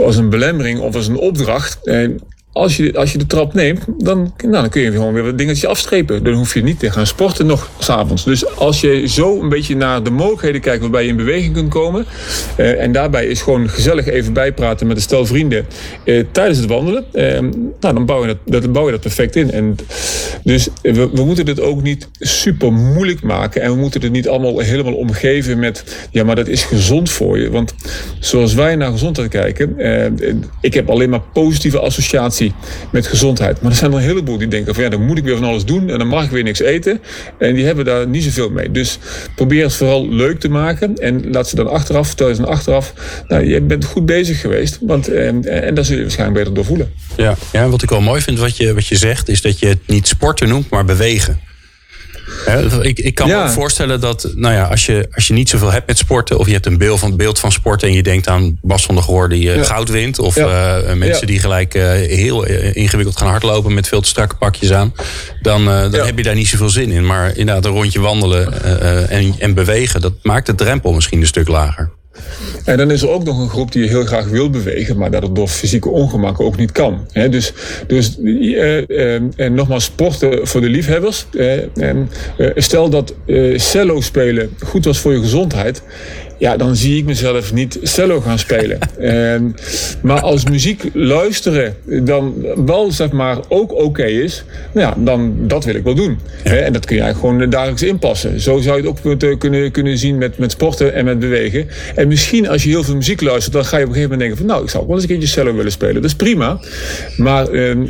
als 0.03 0.17
een 0.17 0.31
belemmering 0.31 0.81
of 0.81 0.95
als 0.95 1.09
een 1.09 1.17
opdracht. 1.17 1.79
En 1.87 2.21
als 2.59 2.77
je, 2.77 2.97
als 2.97 3.13
je 3.13 3.19
de 3.19 3.27
trap 3.27 3.55
neemt, 3.55 3.85
dan, 3.99 4.33
nou, 4.39 4.53
dan 4.53 4.69
kun 4.69 4.83
je 4.83 4.91
gewoon 4.91 5.13
weer 5.13 5.25
wat 5.25 5.39
dingetjes 5.39 5.67
afstrepen. 5.67 6.25
Dan 6.25 6.33
hoef 6.33 6.55
je 6.55 6.63
niet 6.63 6.79
te 6.79 6.91
gaan 6.91 7.07
sporten 7.07 7.47
nog 7.47 7.71
s'avonds. 7.79 8.25
Dus 8.25 8.57
als 8.57 8.81
je 8.81 9.09
zo 9.09 9.41
een 9.41 9.49
beetje 9.49 9.77
naar 9.77 10.03
de 10.03 10.11
mogelijkheden 10.11 10.61
kijkt 10.61 10.81
waarbij 10.81 11.03
je 11.03 11.09
in 11.09 11.17
beweging 11.17 11.55
kunt 11.55 11.69
komen. 11.69 12.05
Uh, 12.57 12.83
en 12.83 12.93
daarbij 12.93 13.27
is 13.27 13.43
gewoon 13.43 13.69
gezellig 13.69 14.07
even 14.07 14.33
bijpraten 14.33 14.87
met 14.87 14.97
een 14.97 15.03
stel 15.03 15.27
vrienden 15.27 15.67
uh, 16.05 16.25
tijdens 16.33 16.59
het 16.59 16.69
wandelen. 16.69 17.05
Uh, 17.13 17.41
nou, 17.81 17.95
dan 17.95 18.07
bouw 18.07 18.21
je 18.21 18.27
dat, 18.27 18.63
dat, 18.63 18.73
bouw 18.73 18.85
je 18.85 18.91
dat 18.91 19.01
perfect 19.01 19.37
in. 19.37 19.51
En 19.51 19.77
dus 20.45 20.69
we, 20.83 21.11
we 21.13 21.25
moeten 21.25 21.47
het 21.47 21.61
ook 21.61 21.83
niet 21.83 22.09
super 22.19 22.73
moeilijk 22.73 23.23
maken. 23.23 23.63
En 23.63 23.71
we 23.71 23.77
moeten 23.77 24.01
het 24.01 24.13
niet 24.13 24.29
allemaal 24.29 24.59
helemaal 24.59 24.95
omgeven 24.95 25.59
met, 25.59 25.85
ja, 26.11 26.25
maar 26.25 26.37
dat 26.37 26.49
is 26.49 26.65
gezond 26.65 27.11
voor 27.11 27.39
je. 27.39 27.51
Want 27.51 27.75
zoals 28.21 28.55
wij 28.55 28.77
naar 28.77 28.91
gezondheid 28.91 29.29
kijken, 29.29 29.77
ik 30.61 30.75
heb 30.75 30.91
alleen 30.91 31.11
maar 31.11 31.23
positieve 31.33 31.79
associaties 31.79 32.48
met 32.93 33.07
gezondheid. 33.07 33.61
Maar 33.61 33.71
er 33.71 33.77
zijn 33.77 33.91
er 33.91 33.97
een 33.97 34.03
heleboel 34.03 34.39
die 34.39 34.49
denken 34.49 34.75
van 34.75 34.85
ja, 34.85 34.91
dan 34.91 35.07
moet 35.07 35.19
ik 35.19 35.25
weer 35.25 35.37
van 35.37 35.45
alles 35.45 35.65
doen 35.65 35.91
en 35.91 35.99
dan 35.99 36.07
mag 36.07 36.25
ik 36.25 36.31
weer 36.31 36.43
niks 36.43 36.61
eten. 36.61 37.01
En 37.39 37.55
die 37.55 37.65
hebben 37.65 37.85
daar 37.85 38.09
niet 38.09 38.25
zoveel 38.25 38.51
mee. 38.51 38.71
Dus 38.71 38.99
probeer 39.35 39.63
het 39.63 39.75
vooral 39.75 40.09
leuk 40.09 40.41
te 40.41 40.49
maken 40.49 40.95
en 40.97 41.31
laat 41.31 41.49
ze 41.49 41.57
dan 41.57 41.71
achteraf, 41.71 42.07
vertel 42.07 42.35
ze 42.35 42.41
dan 42.41 42.51
achteraf, 42.51 42.93
nou, 43.29 43.45
je 43.45 43.61
bent 43.61 43.85
goed 43.85 44.07
bezig 44.07 44.41
geweest. 44.41 44.79
Want, 44.81 45.09
en, 45.09 45.45
en 45.45 45.75
daar 45.75 45.85
zul 45.85 45.97
je 45.97 46.03
waarschijnlijk 46.03 46.39
beter 46.39 46.55
door 46.55 46.65
voelen. 46.65 46.93
Ja, 47.17 47.37
ja, 47.53 47.69
wat 47.69 47.83
ik 47.83 47.91
wel 47.91 48.01
mooi 48.01 48.21
vind 48.21 48.39
wat 48.39 48.57
je, 48.57 48.75
wat 48.75 48.87
je 48.87 48.97
zegt, 48.97 49.29
is 49.29 49.43
dat 49.43 49.59
je 49.59 49.67
het 49.67 49.79
niet 49.87 50.09
sporten 50.09 50.49
noemt, 50.49 50.71
maar 50.71 50.85
bewegen 50.85 51.48
ik, 52.81 52.99
ik 52.99 53.15
kan 53.15 53.29
me 53.29 53.49
voorstellen 53.49 54.01
dat 54.01 54.33
nou 54.35 54.55
ja, 54.55 54.65
als, 54.65 54.87
je, 54.87 55.09
als 55.15 55.27
je 55.27 55.33
niet 55.33 55.49
zoveel 55.49 55.73
hebt 55.73 55.87
met 55.87 55.99
sporten... 55.99 56.39
of 56.39 56.47
je 56.47 56.53
hebt 56.53 56.67
een 56.67 56.79
beeld 56.79 56.99
van, 56.99 57.17
beeld 57.17 57.39
van 57.39 57.53
sporten 57.53 57.89
en 57.89 57.95
je 57.95 58.03
denkt 58.03 58.29
aan 58.29 58.59
Bas 58.63 58.85
van 58.85 58.95
der 58.95 59.05
Goor 59.05 59.29
die 59.29 59.57
uh, 59.57 59.65
goud 59.65 59.89
wint... 59.89 60.19
of 60.19 60.37
uh, 60.37 60.93
mensen 60.93 61.27
die 61.27 61.39
gelijk 61.39 61.75
uh, 61.75 61.91
heel 61.91 62.45
ingewikkeld 62.73 63.17
gaan 63.17 63.29
hardlopen 63.29 63.75
met 63.75 63.89
veel 63.89 64.01
te 64.01 64.09
strakke 64.09 64.37
pakjes 64.37 64.73
aan... 64.73 64.95
dan, 65.43 65.65
dan 65.65 66.07
heb 66.07 66.17
je 66.17 66.23
daar 66.23 66.35
niet 66.35 66.49
zoveel 66.49 66.71
zin 66.71 66.91
in. 66.91 67.07
Maar 67.07 67.37
inderdaad 67.37 67.65
een 67.65 67.73
rondje 67.73 68.01
wandelen 68.01 68.63
en, 69.09 69.35
en 69.39 69.55
bewegen... 69.55 70.01
dat 70.01 70.13
maakt 70.23 70.47
de 70.47 70.55
drempel 70.55 70.93
misschien 70.93 71.21
een 71.21 71.27
stuk 71.27 71.49
lager. 71.49 71.97
En 72.65 72.77
dan 72.77 72.91
is 72.91 73.03
er 73.03 73.09
ook 73.09 73.25
nog 73.25 73.39
een 73.41 73.49
groep 73.49 73.73
die 73.73 73.89
heel 73.89 74.05
graag 74.05 74.29
wil 74.29 74.51
bewegen, 74.51 74.97
maar 74.99 75.11
dat 75.11 75.23
het 75.23 75.35
door 75.35 75.49
fysieke 75.49 75.89
ongemakken 75.89 76.45
ook 76.45 76.57
niet 76.57 76.73
kan. 76.73 77.07
dus 77.31 77.53
dus 77.87 78.19
eh, 78.23 78.79
eh, 78.91 79.23
en 79.37 79.55
nogmaals, 79.55 79.85
sporten 79.85 80.47
voor 80.47 80.61
de 80.61 80.69
liefhebbers. 80.69 81.27
Eh, 81.33 82.49
stel 82.57 82.91
dat 82.91 83.15
cello 83.57 84.01
spelen 84.01 84.51
goed 84.59 84.85
was 84.85 84.99
voor 84.99 85.13
je 85.13 85.21
gezondheid 85.21 85.83
ja, 86.39 86.57
dan 86.57 86.77
zie 86.77 86.99
ik 86.99 87.05
mezelf 87.05 87.53
niet 87.53 87.79
cello 87.83 88.21
gaan 88.21 88.39
spelen. 88.39 88.79
Ehm, 88.99 89.43
maar 90.03 90.21
als 90.21 90.45
muziek 90.45 90.83
luisteren 90.93 91.75
dan 91.85 92.35
wel 92.67 92.93
zeg 92.93 93.11
maar 93.11 93.39
ook 93.49 93.73
oké 93.73 94.05
is, 94.05 94.45
nou 94.73 94.87
ja, 94.87 94.95
dan 95.05 95.35
dat 95.39 95.65
wil 95.65 95.75
ik 95.75 95.83
wel 95.83 95.95
doen. 95.95 96.19
En 96.43 96.73
dat 96.73 96.87
kun 96.87 96.97
je 96.97 97.03
eigenlijk 97.03 97.35
gewoon 97.35 97.51
dagelijks 97.51 97.83
inpassen. 97.83 98.41
Zo 98.41 98.61
zou 98.61 98.83
je 98.83 98.89
het 98.89 99.25
ook 99.25 99.39
kunnen, 99.39 99.71
kunnen 99.71 99.99
zien 99.99 100.19
met, 100.19 100.39
met 100.39 100.51
sporten 100.51 100.95
en 100.95 101.05
met 101.05 101.19
bewegen. 101.19 101.69
En 101.95 102.09
misschien 102.09 102.49
als 102.49 102.63
je 102.63 102.69
heel 102.69 102.85
veel 102.85 102.97
muziek 102.97 103.21
luistert, 103.21 103.53
dan 103.53 103.65
ga 103.65 103.77
je 103.77 103.83
op 103.83 103.89
een 103.89 103.95
gegeven 103.95 104.19
moment 104.19 104.21
denken 104.21 104.37
van 104.37 104.47
nou, 104.47 104.63
ik 104.63 104.71
zou 104.71 104.83
ook 104.83 104.89
wel 104.89 104.99
eens 104.99 105.09
een 105.09 105.17
keertje 105.17 105.35
cello 105.35 105.55
willen 105.55 105.73
spelen. 105.73 105.95
Dat 105.95 106.05
is 106.05 106.15
prima. 106.15 106.61
Maar 107.17 107.49
um, 107.49 107.89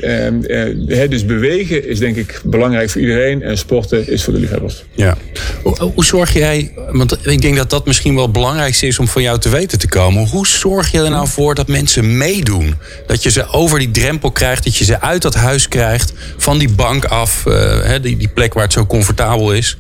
uh, 0.48 1.08
dus 1.08 1.24
bewegen 1.24 1.88
is 1.88 1.98
denk 1.98 2.16
ik 2.16 2.40
belangrijk 2.44 2.90
voor 2.90 3.00
iedereen 3.00 3.42
en 3.42 3.58
sporten 3.58 4.08
is 4.08 4.24
voor 4.24 4.32
de 4.32 4.40
liefhebbers. 4.40 4.84
Ja. 4.94 5.16
Hoe, 5.62 5.92
hoe 5.94 6.04
zorg 6.04 6.32
jij, 6.32 6.72
want 6.90 7.26
ik 7.26 7.42
denk 7.42 7.56
dat 7.56 7.70
dat 7.70 7.86
misschien 7.86 8.14
wel 8.14 8.30
belangrijkste 8.38 8.86
is 8.86 8.98
om 8.98 9.08
van 9.08 9.22
jou 9.22 9.38
te 9.38 9.48
weten 9.48 9.78
te 9.78 9.88
komen. 9.88 10.28
Hoe 10.28 10.46
zorg 10.46 10.90
je 10.90 11.02
er 11.02 11.10
nou 11.10 11.28
voor 11.28 11.54
dat 11.54 11.68
mensen 11.68 12.16
meedoen? 12.16 12.74
Dat 13.06 13.22
je 13.22 13.30
ze 13.30 13.46
over 13.46 13.78
die 13.78 13.90
drempel 13.90 14.30
krijgt, 14.30 14.64
dat 14.64 14.76
je 14.76 14.84
ze 14.84 15.00
uit 15.00 15.22
dat 15.22 15.34
huis 15.34 15.68
krijgt, 15.68 16.12
van 16.36 16.58
die 16.58 16.70
bank 16.70 17.04
af, 17.04 17.44
uh, 17.46 17.92
die, 18.02 18.16
die 18.16 18.28
plek 18.28 18.54
waar 18.54 18.62
het 18.62 18.72
zo 18.72 18.86
comfortabel 18.86 19.52
is. 19.52 19.78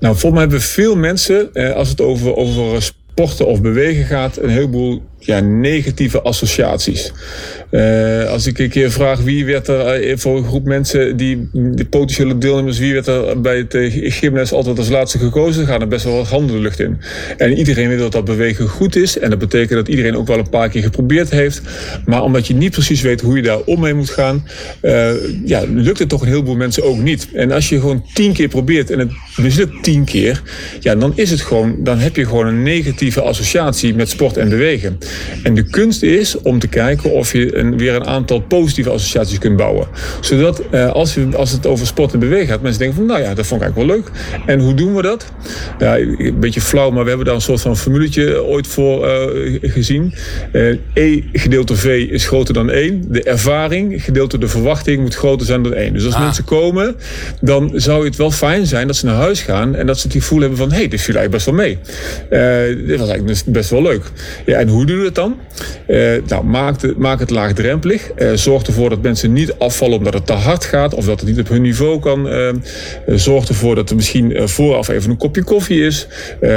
Nou, 0.00 0.12
volgens 0.12 0.32
mij 0.32 0.40
hebben 0.40 0.62
veel 0.62 0.96
mensen, 0.96 1.54
eh, 1.54 1.74
als 1.74 1.88
het 1.88 2.00
over, 2.00 2.36
over 2.36 2.82
sporten 2.82 3.46
of 3.46 3.60
bewegen 3.60 4.04
gaat, 4.04 4.36
een 4.36 4.50
heleboel 4.50 5.02
ja, 5.24 5.40
negatieve 5.40 6.22
associaties. 6.22 7.12
Uh, 7.70 8.30
als 8.30 8.46
ik 8.46 8.58
een 8.58 8.68
keer 8.68 8.90
vraag 8.90 9.20
wie 9.20 9.44
werd 9.44 9.68
er 9.68 10.08
uh, 10.08 10.16
voor 10.16 10.36
een 10.36 10.44
groep 10.44 10.64
mensen 10.64 11.16
die 11.16 11.48
de 11.52 11.84
potentiële 11.84 12.38
deelnemers, 12.38 12.78
wie 12.78 12.92
werd 12.92 13.06
er 13.06 13.40
bij 13.40 13.56
het 13.56 13.74
uh, 13.74 14.12
gymles 14.12 14.52
altijd 14.52 14.78
als 14.78 14.88
laatste 14.88 15.18
gekozen, 15.18 15.66
gaan 15.66 15.80
er 15.80 15.88
best 15.88 16.04
wel 16.04 16.16
wat 16.16 16.28
handen 16.28 16.56
de 16.56 16.62
lucht 16.62 16.80
in. 16.80 17.00
En 17.36 17.52
iedereen 17.52 17.88
weet 17.88 17.98
dat 17.98 18.12
dat 18.12 18.24
bewegen 18.24 18.68
goed 18.68 18.96
is. 18.96 19.18
En 19.18 19.30
dat 19.30 19.38
betekent 19.38 19.70
dat 19.70 19.88
iedereen 19.88 20.16
ook 20.16 20.26
wel 20.26 20.38
een 20.38 20.48
paar 20.48 20.68
keer 20.68 20.82
geprobeerd 20.82 21.30
heeft. 21.30 21.60
Maar 22.04 22.22
omdat 22.22 22.46
je 22.46 22.54
niet 22.54 22.72
precies 22.72 23.00
weet 23.00 23.20
hoe 23.20 23.36
je 23.36 23.42
daar 23.42 23.60
om 23.60 23.80
mee 23.80 23.94
moet 23.94 24.10
gaan, 24.10 24.46
ja, 25.44 25.62
lukt 25.74 25.98
het 25.98 26.08
toch 26.08 26.22
een 26.22 26.28
heleboel 26.28 26.56
mensen 26.56 26.84
ook 26.84 26.98
niet. 26.98 27.28
En 27.32 27.50
als 27.50 27.68
je 27.68 27.80
gewoon 27.80 28.04
tien 28.14 28.32
keer 28.32 28.48
probeert 28.48 28.90
en 28.90 28.98
het 28.98 29.10
mislukt 29.36 29.82
tien 29.82 30.04
keer, 30.04 30.42
ja, 30.80 30.94
dan 30.94 31.12
is 31.14 31.30
het 31.30 31.40
gewoon, 31.40 31.76
dan 31.78 31.98
heb 31.98 32.16
je 32.16 32.26
gewoon 32.26 32.46
een 32.46 32.62
negatieve 32.62 33.20
associatie 33.20 33.94
met 33.94 34.08
sport 34.08 34.36
en 34.36 34.48
bewegen. 34.48 34.98
En 35.42 35.54
de 35.54 35.62
kunst 35.62 36.02
is 36.02 36.40
om 36.40 36.58
te 36.58 36.68
kijken 36.68 37.10
of 37.10 37.32
je 37.32 37.56
een, 37.56 37.78
weer 37.78 37.94
een 37.94 38.06
aantal 38.06 38.40
positieve 38.40 38.90
associaties 38.90 39.38
kunt 39.38 39.56
bouwen. 39.56 39.86
Zodat 40.20 40.62
uh, 40.70 40.90
als, 40.92 41.14
je, 41.14 41.28
als 41.36 41.50
het 41.50 41.66
over 41.66 41.86
sport 41.86 42.12
en 42.12 42.18
bewegen 42.18 42.46
gaat, 42.46 42.62
mensen 42.62 42.80
denken 42.80 42.96
van 42.96 43.06
nou 43.06 43.20
ja, 43.20 43.34
dat 43.34 43.46
vond 43.46 43.62
ik 43.62 43.66
eigenlijk 43.66 43.90
wel 43.90 43.96
leuk. 43.96 44.10
En 44.46 44.60
hoe 44.60 44.74
doen 44.74 44.94
we 44.94 45.02
dat? 45.02 45.26
Ja, 45.78 45.98
een 45.98 46.40
beetje 46.40 46.60
flauw, 46.60 46.90
maar 46.90 47.02
we 47.02 47.08
hebben 47.08 47.26
daar 47.26 47.34
een 47.34 47.40
soort 47.40 47.60
van 47.60 47.76
formuletje 47.76 48.42
ooit 48.42 48.66
voor 48.66 49.08
uh, 49.08 49.58
gezien. 49.62 50.14
Uh, 50.52 50.78
e 50.92 51.22
gedeelte 51.32 51.76
V 51.76 51.84
is 52.10 52.26
groter 52.26 52.54
dan 52.54 52.70
1. 52.70 53.04
De 53.08 53.22
ervaring 53.22 54.04
gedeelte 54.04 54.38
de 54.38 54.48
verwachting 54.48 55.00
moet 55.00 55.14
groter 55.14 55.46
zijn 55.46 55.62
dan 55.62 55.74
1. 55.74 55.92
Dus 55.92 56.04
als 56.04 56.14
ah. 56.14 56.20
mensen 56.20 56.44
komen, 56.44 56.96
dan 57.40 57.72
zou 57.74 58.04
het 58.04 58.16
wel 58.16 58.30
fijn 58.30 58.66
zijn 58.66 58.86
dat 58.86 58.96
ze 58.96 59.06
naar 59.06 59.14
huis 59.14 59.40
gaan 59.40 59.74
en 59.74 59.86
dat 59.86 59.98
ze 59.98 60.06
het 60.06 60.16
gevoel 60.16 60.40
hebben 60.40 60.58
van 60.58 60.70
hé, 60.70 60.76
hey, 60.76 60.88
dit 60.88 61.00
viel 61.00 61.14
eigenlijk 61.14 61.44
best 61.44 61.46
wel 61.46 61.54
mee. 61.54 61.78
dit 62.86 62.98
was 62.98 63.08
eigenlijk 63.08 63.44
best 63.46 63.70
wel 63.70 63.82
leuk. 63.82 64.02
Ja, 64.46 64.58
en 64.58 64.68
hoe 64.68 64.86
doen 64.86 64.98
we 64.98 65.03
het 65.04 65.14
dan? 65.14 65.36
Uh, 65.88 66.12
nou, 66.26 66.44
maak, 66.44 66.78
de, 66.78 66.94
maak, 66.96 67.20
het 67.20 67.30
laagdrempelig. 67.30 68.10
Uh, 68.16 68.32
zorg 68.34 68.62
ervoor 68.62 68.90
dat 68.90 69.02
mensen 69.02 69.32
niet 69.32 69.54
afvallen 69.58 69.98
omdat 69.98 70.14
het 70.14 70.26
te 70.26 70.32
hard 70.32 70.64
gaat 70.64 70.94
of 70.94 71.04
dat 71.04 71.20
het 71.20 71.28
niet 71.28 71.38
op 71.38 71.48
hun 71.48 71.62
niveau 71.62 72.00
kan. 72.00 72.32
Uh, 72.32 72.48
zorg 73.06 73.48
ervoor 73.48 73.74
dat 73.74 73.90
er 73.90 73.96
misschien 73.96 74.48
vooraf 74.48 74.88
even 74.88 75.10
een 75.10 75.16
kopje 75.16 75.42
koffie 75.42 75.86
is. 75.86 76.06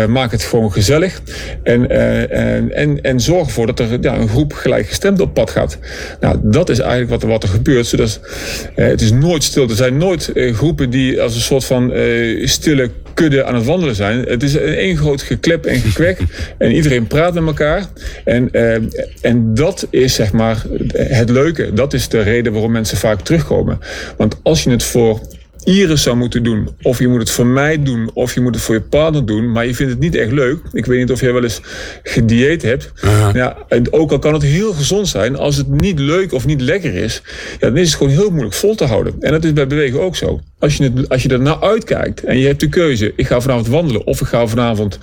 maak 0.07 0.31
het 0.31 0.43
gewoon 0.43 0.71
gezellig. 0.71 1.21
En, 1.63 1.89
en, 1.89 2.73
en, 2.73 3.01
en, 3.01 3.19
zorg 3.19 3.45
ervoor 3.45 3.65
dat 3.65 3.79
er 3.79 3.97
ja, 4.01 4.15
een 4.15 4.29
groep 4.29 4.53
gelijkgestemd 4.53 5.19
op 5.19 5.33
pad 5.33 5.49
gaat. 5.49 5.77
Nou, 6.19 6.39
dat 6.43 6.69
is 6.69 6.79
eigenlijk 6.79 7.09
wat 7.09 7.23
er, 7.23 7.29
wat 7.29 7.43
er 7.43 7.49
gebeurt. 7.49 7.85
Zodat, 7.85 8.19
het 8.75 9.01
is 9.01 9.11
nooit 9.11 9.43
stil. 9.43 9.69
Er 9.69 9.75
zijn 9.75 9.97
nooit 9.97 10.31
groepen 10.35 10.89
die 10.89 11.21
als 11.21 11.35
een 11.35 11.41
soort 11.41 11.65
van 11.65 11.93
stille 12.43 12.89
kudde 13.17 13.43
aan 13.43 13.55
het 13.55 13.65
wandelen 13.65 13.95
zijn. 13.95 14.25
Het 14.27 14.43
is 14.43 14.55
één 14.55 14.97
groot 14.97 15.21
geklep 15.21 15.65
en 15.65 15.79
gekwek. 15.79 16.19
en 16.57 16.71
iedereen 16.71 17.07
praat 17.07 17.33
met 17.33 17.45
elkaar. 17.45 17.85
En, 18.23 18.36
uh, 18.51 18.75
en 19.21 19.53
dat 19.53 19.87
is 19.89 20.13
zeg 20.13 20.31
maar 20.31 20.65
het 20.93 21.29
leuke. 21.29 21.73
Dat 21.73 21.93
is 21.93 22.09
de 22.09 22.21
reden 22.21 22.51
waarom 22.53 22.71
mensen 22.71 22.97
vaak 22.97 23.21
terugkomen. 23.21 23.79
Want 24.17 24.39
als 24.43 24.63
je 24.63 24.69
het 24.69 24.83
voor 24.83 25.19
Iris 25.67 26.01
zou 26.01 26.15
moeten 26.15 26.43
doen. 26.43 26.69
Of 26.81 26.99
je 26.99 27.07
moet 27.07 27.19
het 27.19 27.29
voor 27.29 27.45
mij 27.45 27.83
doen, 27.83 28.09
of 28.13 28.33
je 28.33 28.41
moet 28.41 28.55
het 28.55 28.63
voor 28.63 28.75
je 28.75 28.81
partner 28.81 29.25
doen. 29.25 29.51
Maar 29.51 29.65
je 29.65 29.75
vindt 29.75 29.91
het 29.91 30.01
niet 30.01 30.15
echt 30.15 30.31
leuk. 30.31 30.59
Ik 30.73 30.85
weet 30.85 30.99
niet 30.99 31.11
of 31.11 31.21
jij 31.21 31.33
wel 31.33 31.43
eens 31.43 31.61
gedieet 32.03 32.61
hebt. 32.61 32.91
Ja, 33.33 33.57
en 33.67 33.93
ook 33.93 34.11
al 34.11 34.19
kan 34.19 34.33
het 34.33 34.43
heel 34.43 34.73
gezond 34.73 35.07
zijn, 35.07 35.35
als 35.35 35.55
het 35.55 35.67
niet 35.67 35.99
leuk 35.99 36.33
of 36.33 36.45
niet 36.45 36.61
lekker 36.61 36.93
is, 36.93 37.21
ja, 37.59 37.67
dan 37.67 37.77
is 37.77 37.87
het 37.87 37.97
gewoon 37.97 38.13
heel 38.13 38.29
moeilijk 38.29 38.55
vol 38.55 38.75
te 38.75 38.85
houden. 38.85 39.15
En 39.19 39.31
dat 39.31 39.43
is 39.43 39.53
bij 39.53 39.67
bewegen 39.67 40.01
ook 40.01 40.15
zo. 40.15 40.39
Als 40.59 40.77
je, 40.77 40.83
het, 40.83 41.09
als 41.09 41.23
je 41.23 41.29
er 41.29 41.39
naar 41.39 41.61
uitkijkt 41.61 42.23
en 42.23 42.37
je 42.37 42.47
hebt 42.47 42.59
de 42.59 42.69
keuze, 42.69 43.13
ik 43.15 43.27
ga 43.27 43.39
vanavond 43.39 43.67
wandelen 43.67 44.05
of 44.05 44.21
ik 44.21 44.27
ga 44.27 44.47
vanavond 44.47 44.99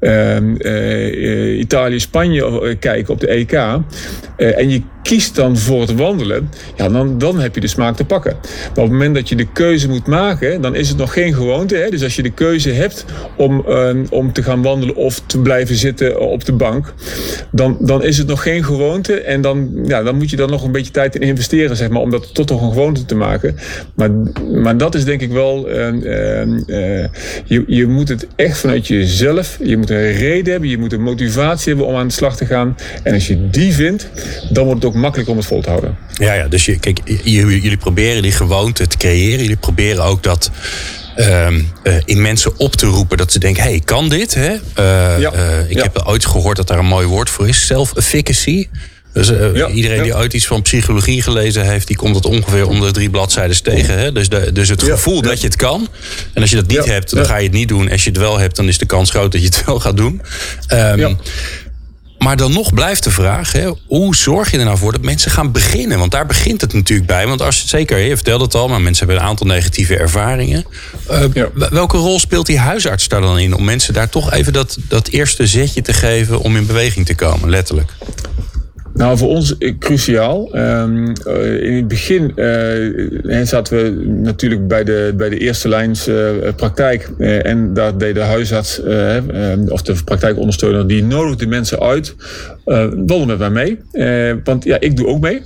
uh, 0.00 1.58
Italië-Spanje 1.58 2.44
eh, 2.44 2.78
kijken 2.78 3.14
op 3.14 3.20
de 3.20 3.28
EK. 3.28 3.52
Uh, 3.52 4.58
en 4.58 4.70
je 4.70 4.82
kiest 5.02 5.34
dan 5.34 5.56
voor 5.56 5.80
het 5.80 5.94
wandelen, 5.94 6.50
ja, 6.76 6.88
dan, 6.88 7.18
dan 7.18 7.40
heb 7.40 7.54
je 7.54 7.60
de 7.60 7.66
smaak 7.66 7.96
te 7.96 8.04
pakken. 8.04 8.36
Maar 8.42 8.68
op 8.68 8.76
het 8.76 8.90
moment 8.90 9.14
dat 9.14 9.28
je 9.28 9.36
de 9.36 9.52
keuze 9.52 9.88
moet 9.88 10.06
maken, 10.06 10.60
dan 10.60 10.74
is 10.74 10.88
het 10.88 10.98
nog 10.98 11.12
geen 11.12 11.34
gewoonte. 11.34 11.76
Hè? 11.76 11.88
Dus 11.90 12.02
als 12.02 12.16
je 12.16 12.22
de 12.22 12.30
keuze 12.30 12.70
hebt 12.70 13.04
om, 13.36 13.64
om 14.10 14.32
te 14.32 14.42
gaan 14.42 14.62
wandelen 14.62 14.96
of 14.96 15.20
te 15.26 15.38
blijven 15.38 15.76
zitten 15.76 16.20
op 16.20 16.44
de 16.44 16.52
bank, 16.52 16.92
dan, 17.50 17.76
dan 17.80 18.04
is 18.04 18.18
het 18.18 18.26
nog 18.26 18.42
geen 18.42 18.64
gewoonte. 18.64 19.20
En 19.20 19.40
dan, 19.40 19.70
ja, 19.84 20.02
dan 20.02 20.16
moet 20.16 20.30
je 20.30 20.36
dan 20.36 20.50
nog 20.50 20.64
een 20.64 20.72
beetje 20.72 20.92
tijd 20.92 21.14
in 21.14 21.22
investeren, 21.22 21.76
zeg 21.76 21.88
maar, 21.88 22.02
om 22.02 22.10
dat 22.10 22.34
tot 22.34 22.46
toch 22.46 22.62
een 22.62 22.72
gewoonte 22.72 23.04
te 23.04 23.14
maken. 23.14 23.56
Maar, 23.94 24.10
maar 24.62 24.76
dat 24.76 24.87
is 24.94 25.04
denk 25.04 25.20
ik 25.20 25.30
wel, 25.30 25.70
uh, 25.70 25.92
uh, 26.66 27.04
je, 27.44 27.64
je 27.66 27.86
moet 27.86 28.08
het 28.08 28.26
echt 28.36 28.58
vanuit 28.58 28.86
jezelf, 28.86 29.58
je 29.62 29.76
moet 29.76 29.90
een 29.90 30.12
reden 30.12 30.52
hebben, 30.52 30.70
je 30.70 30.78
moet 30.78 30.92
een 30.92 31.02
motivatie 31.02 31.68
hebben 31.68 31.86
om 31.86 31.96
aan 31.96 32.08
de 32.08 32.14
slag 32.14 32.36
te 32.36 32.46
gaan. 32.46 32.76
En 33.02 33.14
als 33.14 33.26
je 33.26 33.50
die 33.50 33.72
vindt, 33.72 34.08
dan 34.50 34.64
wordt 34.64 34.82
het 34.82 34.92
ook 34.92 34.98
makkelijk 34.98 35.28
om 35.28 35.36
het 35.36 35.46
vol 35.46 35.62
te 35.62 35.68
houden. 35.68 35.96
Ja, 36.12 36.32
ja 36.32 36.48
dus 36.48 36.64
je, 36.64 36.78
kijk, 36.78 37.00
jullie 37.24 37.76
proberen 37.76 38.22
die 38.22 38.32
gewoonte 38.32 38.86
te 38.86 38.96
creëren. 38.96 39.40
Jullie 39.40 39.56
proberen 39.56 40.04
ook 40.04 40.22
dat 40.22 40.50
uh, 41.16 41.46
in 42.04 42.22
mensen 42.22 42.58
op 42.58 42.76
te 42.76 42.86
roepen 42.86 43.16
dat 43.16 43.32
ze 43.32 43.38
denken: 43.38 43.62
hey, 43.62 43.80
kan 43.84 44.08
dit? 44.08 44.34
Hè? 44.34 44.52
Uh, 44.52 45.20
ja, 45.20 45.32
uh, 45.34 45.70
ik 45.70 45.76
ja. 45.76 45.82
heb 45.82 46.02
ooit 46.04 46.26
gehoord 46.26 46.56
dat 46.56 46.66
daar 46.66 46.78
een 46.78 46.86
mooi 46.86 47.06
woord 47.06 47.30
voor 47.30 47.48
is: 47.48 47.66
self-efficacy. 47.66 48.68
Dus 49.12 49.30
uh, 49.30 49.74
iedereen 49.74 50.02
die 50.02 50.16
ooit 50.16 50.32
iets 50.32 50.46
van 50.46 50.62
psychologie 50.62 51.22
gelezen 51.22 51.66
heeft, 51.66 51.86
die 51.86 51.96
komt 51.96 52.14
het 52.14 52.26
ongeveer 52.26 52.66
om 52.66 52.80
de 52.80 52.90
drie 52.90 53.10
bladzijden 53.10 53.62
tegen. 53.62 53.98
Hè? 53.98 54.12
Dus, 54.12 54.28
de, 54.28 54.52
dus 54.52 54.68
het 54.68 54.82
gevoel 54.82 55.22
dat 55.22 55.40
je 55.40 55.46
het 55.46 55.56
kan. 55.56 55.88
En 56.32 56.40
als 56.40 56.50
je 56.50 56.56
dat 56.56 56.66
niet 56.66 56.84
hebt, 56.84 57.14
dan 57.14 57.26
ga 57.26 57.36
je 57.36 57.42
het 57.42 57.52
niet 57.52 57.68
doen. 57.68 57.90
Als 57.90 58.04
je 58.04 58.10
het 58.10 58.18
wel 58.18 58.38
hebt, 58.38 58.56
dan 58.56 58.68
is 58.68 58.78
de 58.78 58.86
kans 58.86 59.10
groot 59.10 59.32
dat 59.32 59.40
je 59.40 59.46
het 59.46 59.64
wel 59.66 59.80
gaat 59.80 59.96
doen. 59.96 60.22
Um, 60.72 61.18
maar 62.18 62.36
dan 62.36 62.52
nog 62.52 62.74
blijft 62.74 63.04
de 63.04 63.10
vraag: 63.10 63.52
hè, 63.52 63.70
hoe 63.86 64.16
zorg 64.16 64.50
je 64.50 64.58
er 64.58 64.64
nou 64.64 64.78
voor 64.78 64.92
dat 64.92 65.02
mensen 65.02 65.30
gaan 65.30 65.52
beginnen? 65.52 65.98
Want 65.98 66.10
daar 66.10 66.26
begint 66.26 66.60
het 66.60 66.72
natuurlijk 66.72 67.08
bij. 67.08 67.26
Want 67.26 67.42
als 67.42 67.60
je 67.60 67.68
zeker, 67.68 67.98
je 67.98 68.14
vertelde 68.14 68.44
het 68.44 68.54
al, 68.54 68.68
maar 68.68 68.80
mensen 68.80 69.06
hebben 69.06 69.24
een 69.24 69.30
aantal 69.30 69.46
negatieve 69.46 69.96
ervaringen. 69.96 70.64
Uh, 71.10 71.24
ja. 71.32 71.48
Welke 71.54 71.96
rol 71.96 72.20
speelt 72.20 72.46
die 72.46 72.58
huisarts 72.58 73.08
daar 73.08 73.20
dan 73.20 73.38
in 73.38 73.54
om 73.54 73.64
mensen 73.64 73.94
daar 73.94 74.08
toch 74.08 74.32
even 74.32 74.52
dat, 74.52 74.78
dat 74.88 75.08
eerste 75.08 75.46
zetje 75.46 75.82
te 75.82 75.92
geven 75.92 76.40
om 76.40 76.56
in 76.56 76.66
beweging 76.66 77.06
te 77.06 77.14
komen, 77.14 77.50
letterlijk? 77.50 77.92
Nou, 78.94 79.18
voor 79.18 79.28
ons 79.28 79.54
cruciaal. 79.78 80.56
Um, 80.56 81.12
in 81.60 81.76
het 81.76 81.88
begin 81.88 82.32
uh, 82.36 83.42
zaten 83.44 83.76
we 83.76 84.04
natuurlijk 84.06 84.68
bij 84.68 84.84
de, 84.84 85.14
bij 85.16 85.28
de 85.28 85.38
eerste 85.38 85.68
lijns 85.68 86.08
uh, 86.08 86.30
praktijk. 86.56 87.10
Uh, 87.18 87.46
en 87.46 87.74
daar 87.74 87.98
deed 87.98 88.14
de 88.14 88.20
huisarts 88.20 88.80
of 89.68 89.82
de 89.82 89.94
praktijkondersteuner, 90.04 90.86
die 90.86 91.04
nodigde 91.04 91.46
mensen 91.46 91.80
uit. 91.80 92.14
wandel 92.64 93.26
met 93.26 93.38
mij 93.38 93.50
mee. 93.50 94.40
want 94.44 94.64
ja, 94.64 94.80
ik 94.80 94.96
doe 94.96 95.06
ook 95.06 95.20
mee. 95.20 95.42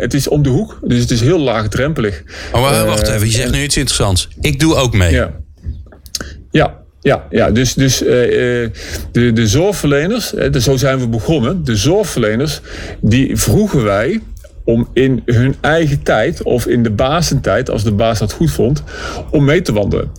het 0.00 0.14
is 0.14 0.28
om 0.28 0.42
de 0.42 0.48
hoek, 0.48 0.78
dus 0.82 1.00
het 1.00 1.10
is 1.10 1.20
heel 1.20 1.40
laagdrempelig. 1.40 2.22
Oh, 2.52 2.84
wacht 2.84 3.08
even, 3.08 3.26
je 3.26 3.32
zegt 3.32 3.52
nu 3.52 3.62
iets 3.62 3.76
interessants. 3.76 4.28
Ik 4.40 4.60
doe 4.60 4.74
ook 4.74 4.94
mee. 4.94 5.12
Ja. 5.12 5.30
Ja, 6.50 6.83
ja, 7.04 7.26
ja 7.30 7.50
dus, 7.50 7.74
dus 7.74 8.02
uh, 8.02 8.08
de, 9.12 9.32
de 9.32 9.46
zorgverleners, 9.46 10.32
zo 10.58 10.76
zijn 10.76 10.98
we 10.98 11.08
begonnen. 11.08 11.64
De 11.64 11.76
zorgverleners, 11.76 12.60
die 13.00 13.36
vroegen 13.36 13.84
wij 13.84 14.20
om 14.64 14.88
in 14.92 15.22
hun 15.24 15.54
eigen 15.60 16.02
tijd 16.02 16.42
of 16.42 16.66
in 16.66 16.82
de 16.82 16.90
basentijd, 16.90 17.70
als 17.70 17.84
de 17.84 17.92
baas 17.92 18.18
dat 18.18 18.32
goed 18.32 18.50
vond, 18.50 18.82
om 19.30 19.44
mee 19.44 19.62
te 19.62 19.72
wandelen. 19.72 20.10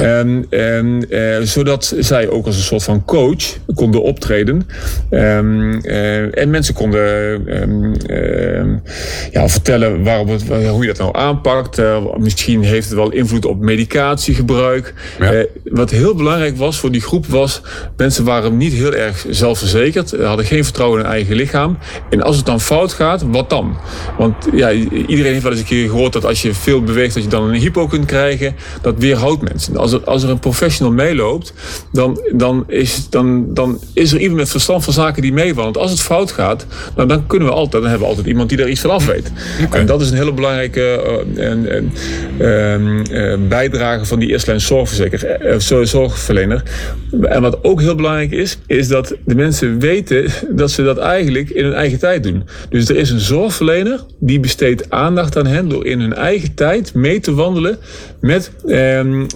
En, 0.00 0.46
en 0.50 1.06
eh, 1.10 1.40
zodat 1.42 1.94
zij 1.98 2.28
ook 2.28 2.46
als 2.46 2.56
een 2.56 2.62
soort 2.62 2.82
van 2.82 3.04
coach 3.04 3.56
konden 3.74 4.02
optreden. 4.02 4.66
Um, 5.10 5.86
uh, 5.86 6.38
en 6.38 6.50
mensen 6.50 6.74
konden 6.74 7.02
um, 7.62 7.94
uh, 8.06 8.78
ja, 9.30 9.48
vertellen 9.48 10.02
waarop 10.02 10.28
het, 10.28 10.42
hoe 10.68 10.82
je 10.82 10.88
dat 10.88 10.98
nou 10.98 11.16
aanpakt. 11.16 11.78
Uh, 11.78 12.16
misschien 12.16 12.62
heeft 12.62 12.88
het 12.88 12.96
wel 12.96 13.12
invloed 13.12 13.44
op 13.44 13.60
medicatiegebruik. 13.60 14.94
Ja. 15.18 15.34
Uh, 15.34 15.44
wat 15.64 15.90
heel 15.90 16.14
belangrijk 16.14 16.56
was 16.56 16.78
voor 16.78 16.90
die 16.90 17.00
groep 17.00 17.26
was, 17.26 17.62
mensen 17.96 18.24
waren 18.24 18.56
niet 18.56 18.72
heel 18.72 18.94
erg 18.94 19.26
zelfverzekerd, 19.30 20.16
hadden 20.22 20.44
geen 20.44 20.64
vertrouwen 20.64 20.98
in 20.98 21.04
hun 21.04 21.14
eigen 21.14 21.34
lichaam. 21.34 21.78
En 22.10 22.22
als 22.22 22.36
het 22.36 22.46
dan 22.46 22.60
fout 22.60 22.92
gaat, 22.92 23.22
wat 23.22 23.50
dan? 23.50 23.76
Want 24.18 24.34
ja, 24.52 24.70
iedereen 24.70 25.32
heeft 25.32 25.42
wel 25.42 25.52
eens 25.52 25.60
een 25.60 25.66
keer 25.66 25.88
gehoord 25.88 26.12
dat 26.12 26.24
als 26.24 26.42
je 26.42 26.54
veel 26.54 26.82
beweegt, 26.82 27.14
dat 27.14 27.22
je 27.22 27.28
dan 27.28 27.44
een 27.44 27.60
hypo 27.60 27.86
kunt 27.86 28.04
krijgen. 28.04 28.54
Dat 28.82 28.94
weerhoudt 28.98 29.42
mensen. 29.42 29.76
Als 29.76 29.92
er, 29.92 30.04
als 30.04 30.22
er 30.22 30.30
een 30.30 30.38
professional 30.38 30.92
meeloopt, 30.92 31.52
dan, 31.92 32.20
dan, 32.32 32.64
is, 32.68 33.08
dan, 33.10 33.54
dan 33.54 33.80
is 33.94 34.12
er 34.12 34.18
iemand 34.18 34.38
met 34.38 34.50
verstand 34.50 34.84
van 34.84 34.92
zaken 34.92 35.22
die 35.22 35.32
meevalt. 35.32 35.74
Want 35.74 35.76
als 35.76 35.90
het 35.90 36.00
fout 36.00 36.32
gaat, 36.32 36.66
nou, 36.96 37.08
dan 37.08 37.26
kunnen 37.26 37.48
we 37.48 37.54
altijd, 37.54 37.82
dan 37.82 37.90
hebben 37.90 38.08
we 38.08 38.14
altijd 38.14 38.26
iemand 38.26 38.48
die 38.48 38.58
daar 38.58 38.68
iets 38.68 38.80
van 38.80 38.90
af 38.90 39.06
weet. 39.06 39.32
Okay. 39.64 39.80
En 39.80 39.86
dat 39.86 40.00
is 40.00 40.10
een 40.10 40.16
hele 40.16 40.32
belangrijke 40.32 40.80
uh, 41.36 41.50
en, 41.50 41.68
en, 41.70 41.92
uh, 43.10 43.48
bijdrage 43.48 44.04
van 44.04 44.18
die 44.18 44.28
eerstlijn 44.28 44.60
zorgverzeker, 44.60 45.40
uh, 45.72 45.84
zorgverlener. 45.84 46.62
En 47.22 47.42
wat 47.42 47.64
ook 47.64 47.80
heel 47.80 47.94
belangrijk 47.94 48.30
is, 48.30 48.58
is 48.66 48.88
dat 48.88 49.16
de 49.24 49.34
mensen 49.34 49.78
weten 49.78 50.30
dat 50.50 50.70
ze 50.70 50.82
dat 50.82 50.98
eigenlijk 50.98 51.50
in 51.50 51.64
hun 51.64 51.74
eigen 51.74 51.98
tijd 51.98 52.22
doen. 52.22 52.42
Dus 52.68 52.88
er 52.88 52.96
is 52.96 53.10
een 53.10 53.20
zorgverlener 53.20 53.81
die 54.18 54.40
besteedt 54.40 54.90
aandacht 54.90 55.36
aan 55.36 55.46
hen 55.46 55.68
door 55.68 55.86
in 55.86 56.00
hun 56.00 56.14
eigen 56.14 56.54
tijd 56.54 56.94
mee 56.94 57.20
te 57.20 57.34
wandelen 57.34 57.78
met 58.20 58.50
ehm, 58.66 59.20
uh, 59.20 59.28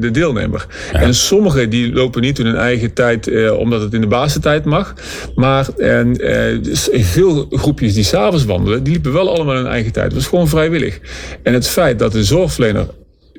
de 0.00 0.08
deelnemer. 0.12 0.66
Ja. 0.92 1.00
En 1.00 1.14
sommigen 1.14 1.70
die 1.70 1.92
lopen 1.92 2.22
niet 2.22 2.38
in 2.38 2.46
hun 2.46 2.56
eigen 2.56 2.92
tijd 2.92 3.26
uh, 3.26 3.58
omdat 3.58 3.80
het 3.80 3.94
in 3.94 4.00
de 4.00 4.06
basentijd 4.06 4.64
mag. 4.64 4.94
Maar 5.34 5.68
en, 5.76 6.24
uh, 6.24 7.02
veel 7.04 7.46
groepjes 7.50 7.94
die 7.94 8.04
s'avonds 8.04 8.44
wandelen, 8.44 8.82
die 8.82 8.92
liepen 8.92 9.12
wel 9.12 9.34
allemaal 9.34 9.54
in 9.54 9.62
hun 9.62 9.72
eigen 9.72 9.92
tijd. 9.92 10.06
Dat 10.06 10.18
was 10.18 10.28
gewoon 10.28 10.48
vrijwillig. 10.48 11.00
En 11.42 11.52
het 11.52 11.68
feit 11.68 11.98
dat 11.98 12.12
de 12.12 12.24
zorgverlener 12.24 12.86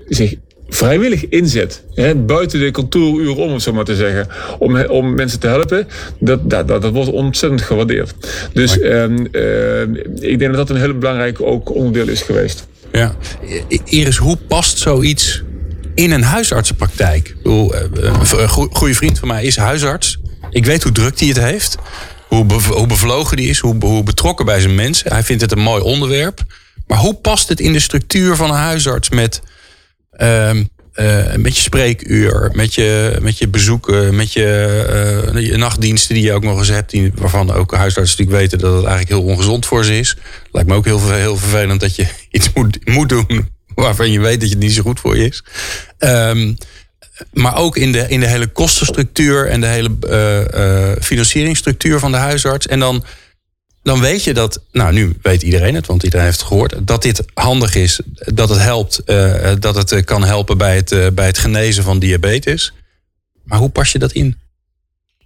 zich 0.07 0.35
vrijwillig 0.69 1.27
inzet, 1.29 1.83
hè, 1.93 2.15
buiten 2.15 2.59
de 2.59 2.71
kantooruren 2.71 3.35
om 3.35 3.53
het 3.53 3.61
zo 3.61 3.73
maar 3.73 3.83
te 3.83 3.95
zeggen, 3.95 4.27
om, 4.59 4.81
om 4.81 5.13
mensen 5.13 5.39
te 5.39 5.47
helpen, 5.47 5.87
dat, 6.19 6.49
dat, 6.49 6.67
dat, 6.67 6.81
dat 6.81 6.93
wordt 6.93 7.11
ontzettend 7.11 7.61
gewaardeerd. 7.61 8.13
Dus 8.53 8.81
um, 8.81 9.27
uh, 9.31 9.81
ik 10.19 10.39
denk 10.39 10.53
dat 10.53 10.67
dat 10.67 10.69
een 10.69 10.81
heel 10.81 10.97
belangrijk 10.97 11.41
ook 11.41 11.75
onderdeel 11.75 12.07
is 12.07 12.21
geweest. 12.21 12.67
Ja. 12.91 13.15
Iris, 13.83 14.17
hoe 14.17 14.37
past 14.47 14.77
zoiets 14.77 15.43
in 15.95 16.11
een 16.11 16.23
huisartsenpraktijk? 16.23 17.35
Een 17.43 18.49
goede 18.49 18.93
vriend 18.93 19.19
van 19.19 19.27
mij 19.27 19.43
is 19.43 19.57
huisarts. 19.57 20.19
Ik 20.49 20.65
weet 20.65 20.83
hoe 20.83 20.91
druk 20.91 21.19
hij 21.19 21.27
het 21.27 21.39
heeft. 21.39 21.77
Hoe, 22.27 22.45
bev 22.45 22.67
hoe 22.67 22.87
bevlogen 22.87 23.37
die 23.37 23.49
is. 23.49 23.59
Hoe, 23.59 23.75
hoe 23.79 24.03
betrokken 24.03 24.45
bij 24.45 24.59
zijn 24.59 24.75
mensen. 24.75 25.11
Hij 25.11 25.23
vindt 25.23 25.41
het 25.41 25.51
een 25.51 25.59
mooi 25.59 25.81
onderwerp. 25.81 26.39
Maar 26.87 26.97
hoe 26.97 27.13
past 27.13 27.49
het 27.49 27.59
in 27.59 27.73
de 27.73 27.79
structuur 27.79 28.35
van 28.35 28.49
een 28.49 28.55
huisarts 28.55 29.09
met 29.09 29.41
Um, 30.17 30.69
uh, 30.95 31.35
met 31.35 31.55
je 31.55 31.61
spreekuur, 31.61 32.51
met 32.53 32.73
je, 32.73 33.17
met 33.21 33.37
je 33.37 33.47
bezoeken, 33.47 34.15
met 34.15 34.33
je, 34.33 35.29
uh, 35.33 35.47
je 35.47 35.57
nachtdiensten 35.57 36.15
die 36.15 36.23
je 36.23 36.33
ook 36.33 36.43
nog 36.43 36.57
eens 36.57 36.67
hebt, 36.67 36.91
die, 36.91 37.11
waarvan 37.15 37.51
ook 37.51 37.73
huisartsen 37.73 38.17
natuurlijk 38.17 38.49
weten 38.49 38.59
dat 38.59 38.75
het 38.75 38.85
eigenlijk 38.85 39.21
heel 39.21 39.31
ongezond 39.31 39.65
voor 39.65 39.85
ze 39.85 39.97
is. 39.97 40.17
Lijkt 40.51 40.69
me 40.69 40.75
ook 40.75 40.85
heel, 40.85 41.11
heel 41.11 41.37
vervelend 41.37 41.79
dat 41.79 41.95
je 41.95 42.07
iets 42.31 42.53
moet, 42.53 42.85
moet 42.85 43.09
doen 43.09 43.49
waarvan 43.75 44.11
je 44.11 44.19
weet 44.19 44.41
dat 44.41 44.49
het 44.49 44.59
niet 44.59 44.73
zo 44.73 44.81
goed 44.81 44.99
voor 44.99 45.17
je 45.17 45.25
is. 45.25 45.43
Um, 45.99 46.57
maar 47.33 47.55
ook 47.57 47.77
in 47.77 47.91
de, 47.91 48.05
in 48.07 48.19
de 48.19 48.27
hele 48.27 48.47
kostenstructuur 48.47 49.47
en 49.47 49.61
de 49.61 49.67
hele 49.67 49.89
uh, 50.09 51.01
financieringsstructuur 51.01 51.99
van 51.99 52.11
de 52.11 52.17
huisarts. 52.17 52.67
En 52.67 52.79
dan 52.79 53.03
dan 53.85 53.99
weet 53.99 54.23
je 54.23 54.33
dat, 54.33 54.61
nou 54.71 54.93
nu 54.93 55.17
weet 55.21 55.41
iedereen 55.41 55.75
het, 55.75 55.85
want 55.85 56.03
iedereen 56.03 56.25
heeft 56.25 56.39
het 56.39 56.47
gehoord, 56.47 56.87
dat 56.87 57.01
dit 57.01 57.23
handig 57.33 57.75
is, 57.75 57.99
dat 58.13 58.49
het 58.49 58.59
helpt, 58.59 59.01
uh, 59.05 59.51
dat 59.59 59.75
het 59.75 60.03
kan 60.03 60.23
helpen 60.23 60.57
bij 60.57 60.75
het, 60.75 60.91
uh, 60.91 61.07
bij 61.13 61.25
het 61.25 61.37
genezen 61.37 61.83
van 61.83 61.99
diabetes. 61.99 62.73
Maar 63.43 63.59
hoe 63.59 63.69
pas 63.69 63.91
je 63.91 63.99
dat 63.99 64.11
in? 64.11 64.37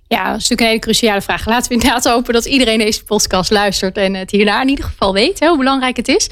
Ja, 0.10 0.32
dat 0.32 0.42
is 0.42 0.50
natuurlijk 0.50 0.62
een 0.62 0.68
hele 0.68 0.80
cruciale 0.80 1.22
vraag. 1.22 1.46
Laten 1.46 1.68
we 1.68 1.74
inderdaad 1.74 2.06
hopen 2.06 2.34
dat 2.34 2.46
iedereen 2.46 2.78
deze 2.78 3.04
podcast 3.04 3.52
luistert 3.52 3.98
en 3.98 4.14
het 4.14 4.32
hierna 4.32 4.62
in 4.62 4.70
ieder 4.70 4.86
geval 4.86 5.14
weet 5.14 5.40
hoe 5.40 5.58
belangrijk 5.58 5.98
het 5.98 6.08
is. 6.08 6.30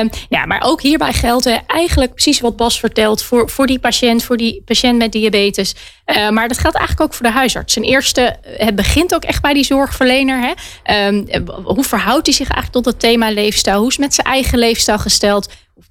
Um, 0.00 0.10
ja, 0.28 0.46
maar 0.46 0.62
ook 0.64 0.82
hierbij 0.82 1.12
geldt 1.12 1.62
eigenlijk 1.66 2.12
precies 2.12 2.40
wat 2.40 2.56
Bas 2.56 2.80
vertelt 2.80 3.22
voor, 3.22 3.50
voor 3.50 3.66
die 3.66 3.78
patiënt, 3.78 4.24
voor 4.24 4.36
die 4.36 4.62
patiënt 4.64 4.98
met 4.98 5.12
diabetes. 5.12 5.74
Uh, 6.06 6.30
maar 6.30 6.48
dat 6.48 6.58
geldt 6.58 6.76
eigenlijk 6.76 7.10
ook 7.10 7.16
voor 7.16 7.26
de 7.26 7.32
huisarts. 7.32 7.74
Ten 7.74 7.82
eerste, 7.82 8.36
het 8.42 8.74
begint 8.74 9.14
ook 9.14 9.24
echt 9.24 9.42
bij 9.42 9.52
die 9.52 9.64
zorgverlener. 9.64 10.54
Hè? 10.84 11.06
Um, 11.06 11.26
hoe 11.64 11.84
verhoudt 11.84 12.26
hij 12.26 12.34
zich 12.34 12.48
eigenlijk 12.48 12.84
tot 12.84 12.92
het 12.92 13.00
thema 13.00 13.30
leefstijl? 13.30 13.78
Hoe 13.78 13.88
is 13.88 13.98
met 13.98 14.14
zijn 14.14 14.26
eigen 14.26 14.58
leefstijl 14.58 14.98
gesteld? 14.98 15.48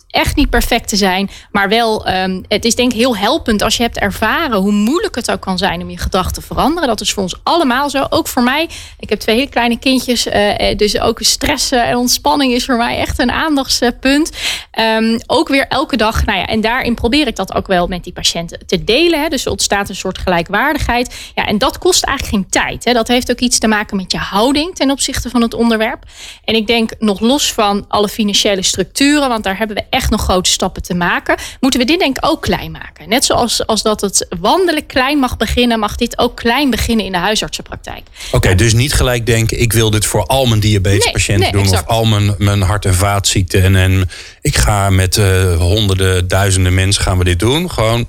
Echt 0.10 0.36
niet 0.36 0.50
perfect 0.50 0.88
te 0.88 0.96
zijn. 0.96 1.30
Maar 1.52 1.70
wel, 1.70 2.10
um, 2.10 2.44
het 2.48 2.66
is 2.66 2.76
denk 2.76 2.92
ik 2.92 2.98
heel 2.98 3.18
helpend 3.18 3.62
als 3.62 3.78
je 3.78 3.84
hebt 3.84 3.98
ervaren 3.98 4.58
hoe 4.58 4.72
moeilijk 4.72 5.16
het 5.16 5.32
ook 5.32 5.42
kan 5.42 5.58
zijn 5.58 5.82
om 5.82 5.90
je 5.90 5.98
gedrag 5.98 6.32
te 6.32 6.42
veranderen. 6.42 6.88
Dat 6.90 7.02
is 7.02 7.14
voor 7.14 7.24
ons 7.24 7.40
allemaal 7.44 7.90
zo. 7.90 8.06
Ook 8.10 8.28
voor 8.28 8.44
mij. 8.44 8.70
Ik 9.00 9.10
heb 9.10 9.20
twee 9.20 9.36
hele 9.36 9.50
kleine 9.50 9.80
kindjes. 9.80 10.28
Uh, 10.28 10.78
dus 10.78 11.00
ook 11.00 11.20
stress 11.22 11.72
en 11.72 11.96
ontspanning 11.96 12.54
is 12.54 12.66
voor 12.66 12.78
mij 12.78 12.98
echt 12.98 13.20
een 13.20 13.32
aandachtspunt. 13.32 14.32
Um, 14.80 15.20
ook 15.28 15.48
weer 15.48 15.68
elke 15.68 15.98
dag. 15.98 16.26
Nou 16.26 16.38
ja, 16.38 16.46
en 16.46 16.62
daarin 16.62 16.96
probeer 16.96 17.28
ik 17.28 17.36
dat 17.36 17.56
ook 17.56 17.68
wel 17.68 17.88
met 17.88 18.04
die 18.04 18.14
patiënten 18.14 18.60
te 18.66 18.84
delen. 18.84 19.22
Hè. 19.22 19.28
Dus 19.28 19.46
er 19.46 19.52
ontstaat 19.52 19.90
een 19.90 19.96
soort 19.96 20.18
gelijkwaardigheid. 20.18 21.32
Ja, 21.36 21.46
en 21.46 21.58
dat 21.58 21.78
kost 21.78 22.04
eigenlijk 22.04 22.36
geen 22.36 22.64
tijd. 22.64 22.86
Hè. 22.86 22.94
Dat 22.94 23.08
heeft 23.08 23.32
ook 23.32 23.40
iets 23.40 23.60
te 23.60 23.68
maken 23.68 23.98
met 23.98 24.12
je 24.12 24.18
houding 24.18 24.76
ten 24.76 24.92
opzichte 24.92 25.30
van 25.30 25.42
het 25.42 25.54
onderwerp. 25.54 26.04
En 26.46 26.56
ik 26.56 26.68
denk 26.68 26.92
nog 27.00 27.20
los 27.20 27.54
van 27.54 27.86
alle 27.88 28.10
financiële 28.10 28.64
structuren, 28.64 29.30
want 29.30 29.44
daar 29.44 29.58
hebben 29.58 29.76
we 29.76 29.84
echt 29.90 29.98
nog 30.08 30.22
grote 30.22 30.50
stappen 30.50 30.82
te 30.82 30.94
maken, 30.94 31.36
moeten 31.60 31.80
we 31.80 31.86
dit 31.86 32.00
denk 32.00 32.18
ik 32.18 32.26
ook 32.26 32.42
klein 32.42 32.72
maken. 32.72 33.10
Net 33.10 33.26
zoals 33.26 33.66
als 33.68 33.82
dat 33.82 34.02
het 34.02 34.28
wandelen 34.40 34.86
klein 34.86 35.18
mag 35.18 35.38
beginnen, 35.38 35.80
mag 35.80 35.96
dit 35.96 36.18
ook 36.18 36.36
klein 36.36 36.70
beginnen 36.70 37.06
in 37.06 37.12
de 37.12 37.18
huisartsenpraktijk. 37.18 38.04
Oké, 38.32 38.56
dus 38.56 38.74
niet 38.74 38.94
gelijk 38.94 39.26
denken, 39.26 39.60
ik 39.60 39.74
wil 39.74 39.90
dit 39.90 40.06
voor 40.06 40.26
al 40.26 40.46
mijn 40.46 40.60
diabetespatiënten 40.60 41.52
doen 41.52 41.70
of 41.70 41.86
al 41.86 42.06
mijn, 42.06 42.36
mijn 42.38 42.62
hart- 42.62 42.86
en 42.86 42.96
vaatziekten. 42.96 43.64
En, 43.64 43.76
en 43.76 44.10
ik 44.42 44.58
ga 44.58 44.90
met 44.90 45.18
uh, 45.18 45.56
honderden, 45.58 46.28
duizenden 46.28 46.74
mensen 46.74 47.04
gaan 47.04 47.18
we 47.18 47.24
dit 47.24 47.40
doen. 47.40 47.72
Gewoon 47.72 48.08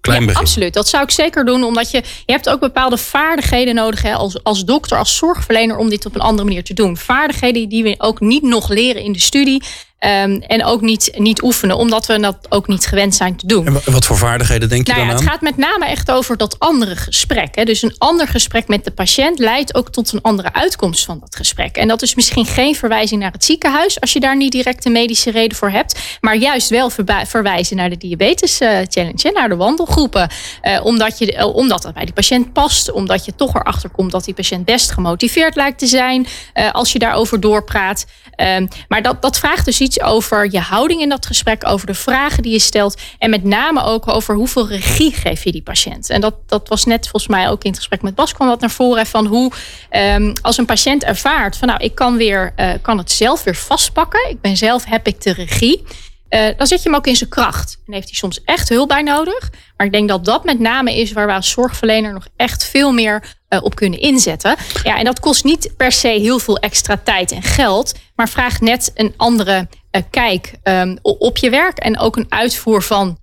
Klein 0.00 0.24
ja, 0.24 0.32
absoluut. 0.32 0.74
Dat 0.74 0.88
zou 0.88 1.02
ik 1.02 1.10
zeker 1.10 1.44
doen. 1.44 1.64
Omdat 1.64 1.90
je, 1.90 2.02
je 2.26 2.32
hebt 2.32 2.48
ook 2.48 2.60
bepaalde 2.60 2.96
vaardigheden 2.96 3.74
nodig 3.74 4.02
hè, 4.02 4.14
als, 4.14 4.42
als 4.42 4.64
dokter, 4.64 4.98
als 4.98 5.16
zorgverlener 5.16 5.76
om 5.76 5.88
dit 5.88 6.06
op 6.06 6.14
een 6.14 6.20
andere 6.20 6.48
manier 6.48 6.64
te 6.64 6.74
doen. 6.74 6.96
Vaardigheden 6.96 7.68
die 7.68 7.82
we 7.82 7.94
ook 7.98 8.20
niet 8.20 8.42
nog 8.42 8.68
leren 8.68 9.02
in 9.02 9.12
de 9.12 9.20
studie. 9.20 9.62
Um, 10.06 10.42
en 10.42 10.64
ook 10.64 10.80
niet, 10.80 11.10
niet 11.16 11.42
oefenen, 11.42 11.76
omdat 11.76 12.06
we 12.06 12.20
dat 12.20 12.36
ook 12.48 12.66
niet 12.68 12.86
gewend 12.86 13.14
zijn 13.14 13.36
te 13.36 13.46
doen. 13.46 13.66
En 13.66 13.92
wat 13.92 14.04
voor 14.04 14.16
vaardigheden 14.16 14.68
denk 14.68 14.86
je 14.86 14.92
nou 14.92 15.06
ja, 15.06 15.12
Het 15.12 15.22
gaat 15.22 15.40
met 15.40 15.56
name 15.56 15.86
echt 15.86 16.10
over 16.10 16.36
dat 16.36 16.58
andere 16.58 16.96
gesprek. 16.96 17.54
Hè. 17.54 17.64
Dus 17.64 17.82
een 17.82 17.94
ander 17.98 18.28
gesprek 18.28 18.68
met 18.68 18.84
de 18.84 18.90
patiënt 18.90 19.38
leidt 19.38 19.74
ook 19.74 19.90
tot 19.90 20.12
een 20.12 20.22
andere 20.22 20.52
uitkomst 20.52 21.04
van 21.04 21.18
dat 21.20 21.36
gesprek. 21.36 21.76
En 21.76 21.88
dat 21.88 22.02
is 22.02 22.14
misschien 22.14 22.46
geen 22.46 22.74
verwijzing 22.74 23.20
naar 23.20 23.32
het 23.32 23.44
ziekenhuis, 23.44 24.00
als 24.00 24.12
je 24.12 24.20
daar 24.20 24.36
niet 24.36 24.52
direct 24.52 24.84
een 24.84 24.92
medische 24.92 25.30
reden 25.30 25.56
voor 25.56 25.70
hebt. 25.70 25.98
Maar 26.20 26.36
juist 26.36 26.68
wel 26.68 26.90
verwijzen 27.26 27.76
naar 27.76 27.90
de 27.90 27.96
diabetes 27.96 28.60
uh, 28.60 28.78
challenge, 28.88 29.30
naar 29.34 29.48
de 29.48 29.56
wandelgroepen. 29.56 30.30
Uh, 30.62 30.84
omdat, 30.84 31.18
je, 31.18 31.36
uh, 31.36 31.54
omdat 31.54 31.82
dat 31.82 31.94
bij 31.94 32.04
die 32.04 32.14
patiënt 32.14 32.52
past. 32.52 32.90
Omdat 32.90 33.24
je 33.24 33.34
toch 33.34 33.54
erachter 33.54 33.90
komt 33.90 34.10
dat 34.10 34.24
die 34.24 34.34
patiënt 34.34 34.64
best 34.64 34.90
gemotiveerd 34.90 35.56
lijkt 35.56 35.78
te 35.78 35.86
zijn. 35.86 36.26
als 36.72 36.92
je 36.92 36.98
daarover 36.98 37.40
doorpraat. 37.40 38.06
Ehm, 38.40 38.66
maar 38.88 39.02
dat, 39.02 39.22
dat 39.22 39.38
vraagt 39.38 39.64
dus 39.64 39.80
iets 39.80 39.89
over 39.98 40.52
je 40.52 40.60
houding 40.60 41.00
in 41.00 41.08
dat 41.08 41.26
gesprek, 41.26 41.66
over 41.66 41.86
de 41.86 41.94
vragen 41.94 42.42
die 42.42 42.52
je 42.52 42.58
stelt. 42.58 43.00
En 43.18 43.30
met 43.30 43.44
name 43.44 43.82
ook 43.82 44.08
over 44.08 44.34
hoeveel 44.34 44.68
regie 44.68 45.12
geef 45.12 45.44
je 45.44 45.52
die 45.52 45.62
patiënt. 45.62 46.10
En 46.10 46.20
dat, 46.20 46.34
dat 46.46 46.68
was 46.68 46.84
net 46.84 47.08
volgens 47.08 47.32
mij 47.32 47.48
ook 47.48 47.64
in 47.64 47.70
het 47.70 47.78
gesprek 47.78 48.02
met 48.02 48.14
Bas 48.14 48.32
kwam 48.32 48.48
dat 48.48 48.60
naar 48.60 48.70
voren. 48.70 49.06
Van 49.06 49.26
hoe 49.26 49.52
um, 49.90 50.32
als 50.42 50.58
een 50.58 50.64
patiënt 50.64 51.04
ervaart 51.04 51.56
van 51.56 51.68
nou, 51.68 51.84
ik 51.84 51.94
kan, 51.94 52.16
weer, 52.16 52.52
uh, 52.56 52.72
kan 52.82 52.98
het 52.98 53.10
zelf 53.10 53.44
weer 53.44 53.56
vastpakken. 53.56 54.30
Ik 54.30 54.40
ben 54.40 54.56
zelf, 54.56 54.84
heb 54.84 55.06
ik 55.06 55.22
de 55.22 55.32
regie. 55.32 55.84
Uh, 56.30 56.46
dan 56.56 56.66
zet 56.66 56.82
je 56.82 56.88
hem 56.88 56.98
ook 56.98 57.06
in 57.06 57.16
zijn 57.16 57.30
kracht. 57.30 57.78
En 57.86 57.92
heeft 57.92 58.08
hij 58.08 58.16
soms 58.16 58.44
echt 58.44 58.68
hulp 58.68 58.88
bij 58.88 59.02
nodig. 59.02 59.50
Maar 59.76 59.86
ik 59.86 59.92
denk 59.92 60.08
dat 60.08 60.24
dat 60.24 60.44
met 60.44 60.58
name 60.58 60.96
is 60.96 61.12
waar 61.12 61.26
we 61.26 61.32
als 61.32 61.50
zorgverlener 61.50 62.12
nog 62.12 62.26
echt 62.36 62.64
veel 62.64 62.92
meer 62.92 63.36
uh, 63.48 63.62
op 63.62 63.74
kunnen 63.74 64.00
inzetten. 64.00 64.56
Ja, 64.82 64.98
en 64.98 65.04
dat 65.04 65.20
kost 65.20 65.44
niet 65.44 65.72
per 65.76 65.92
se 65.92 66.08
heel 66.08 66.38
veel 66.38 66.56
extra 66.56 67.00
tijd 67.04 67.32
en 67.32 67.42
geld. 67.42 67.94
Maar 68.14 68.28
vraagt 68.28 68.60
net 68.60 68.90
een 68.94 69.14
andere 69.16 69.68
uh, 69.92 70.02
kijk 70.10 70.54
um, 70.62 70.98
op 71.02 71.36
je 71.36 71.50
werk. 71.50 71.78
En 71.78 71.98
ook 71.98 72.16
een 72.16 72.26
uitvoer 72.28 72.82
van 72.82 73.18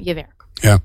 je 0.00 0.14
werk. 0.14 0.46
Ja. 0.54 0.80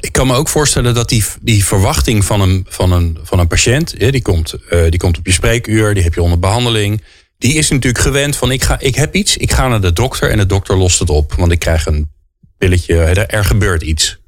Ik 0.00 0.12
kan 0.12 0.26
me 0.26 0.34
ook 0.34 0.48
voorstellen 0.48 0.94
dat 0.94 1.08
die, 1.08 1.24
die 1.40 1.64
verwachting 1.64 2.24
van 2.24 2.40
een, 2.40 2.66
van 2.68 2.92
een, 2.92 3.18
van 3.22 3.38
een 3.38 3.46
patiënt, 3.46 3.98
die, 3.98 4.22
komt, 4.22 4.54
die 4.88 4.98
komt 4.98 5.18
op 5.18 5.26
je 5.26 5.32
spreekuur, 5.32 5.94
die 5.94 6.02
heb 6.02 6.14
je 6.14 6.22
onder 6.22 6.38
behandeling 6.38 7.02
die 7.38 7.54
is 7.54 7.70
natuurlijk 7.70 8.04
gewend 8.04 8.36
van 8.36 8.50
ik, 8.50 8.62
ga, 8.62 8.78
ik 8.80 8.94
heb 8.94 9.14
iets, 9.14 9.36
ik 9.36 9.52
ga 9.52 9.68
naar 9.68 9.80
de 9.80 9.92
dokter 9.92 10.30
en 10.30 10.38
de 10.38 10.46
dokter 10.46 10.76
lost 10.76 10.98
het 10.98 11.10
op. 11.10 11.32
Want 11.32 11.52
ik 11.52 11.58
krijg 11.58 11.86
een 11.86 12.10
pilletje, 12.58 12.96
er, 12.96 13.44
gebeurt 13.44 13.82
iets. 13.82 14.18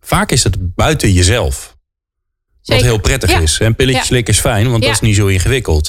Vaak 0.00 0.30
is 0.32 0.44
het 0.44 0.74
buiten 0.74 1.12
jezelf. 1.12 1.76
Wat 2.62 2.82
heel 2.82 2.98
prettig 2.98 3.40
is. 3.40 3.58
En 3.58 3.74
pilletjes 3.74 4.02
ja. 4.02 4.08
slikken 4.08 4.34
is 4.34 4.40
fijn, 4.40 4.70
want 4.70 4.82
dat 4.82 4.92
is 4.92 5.00
niet 5.00 5.16
zo 5.16 5.26
ingewikkeld. 5.26 5.88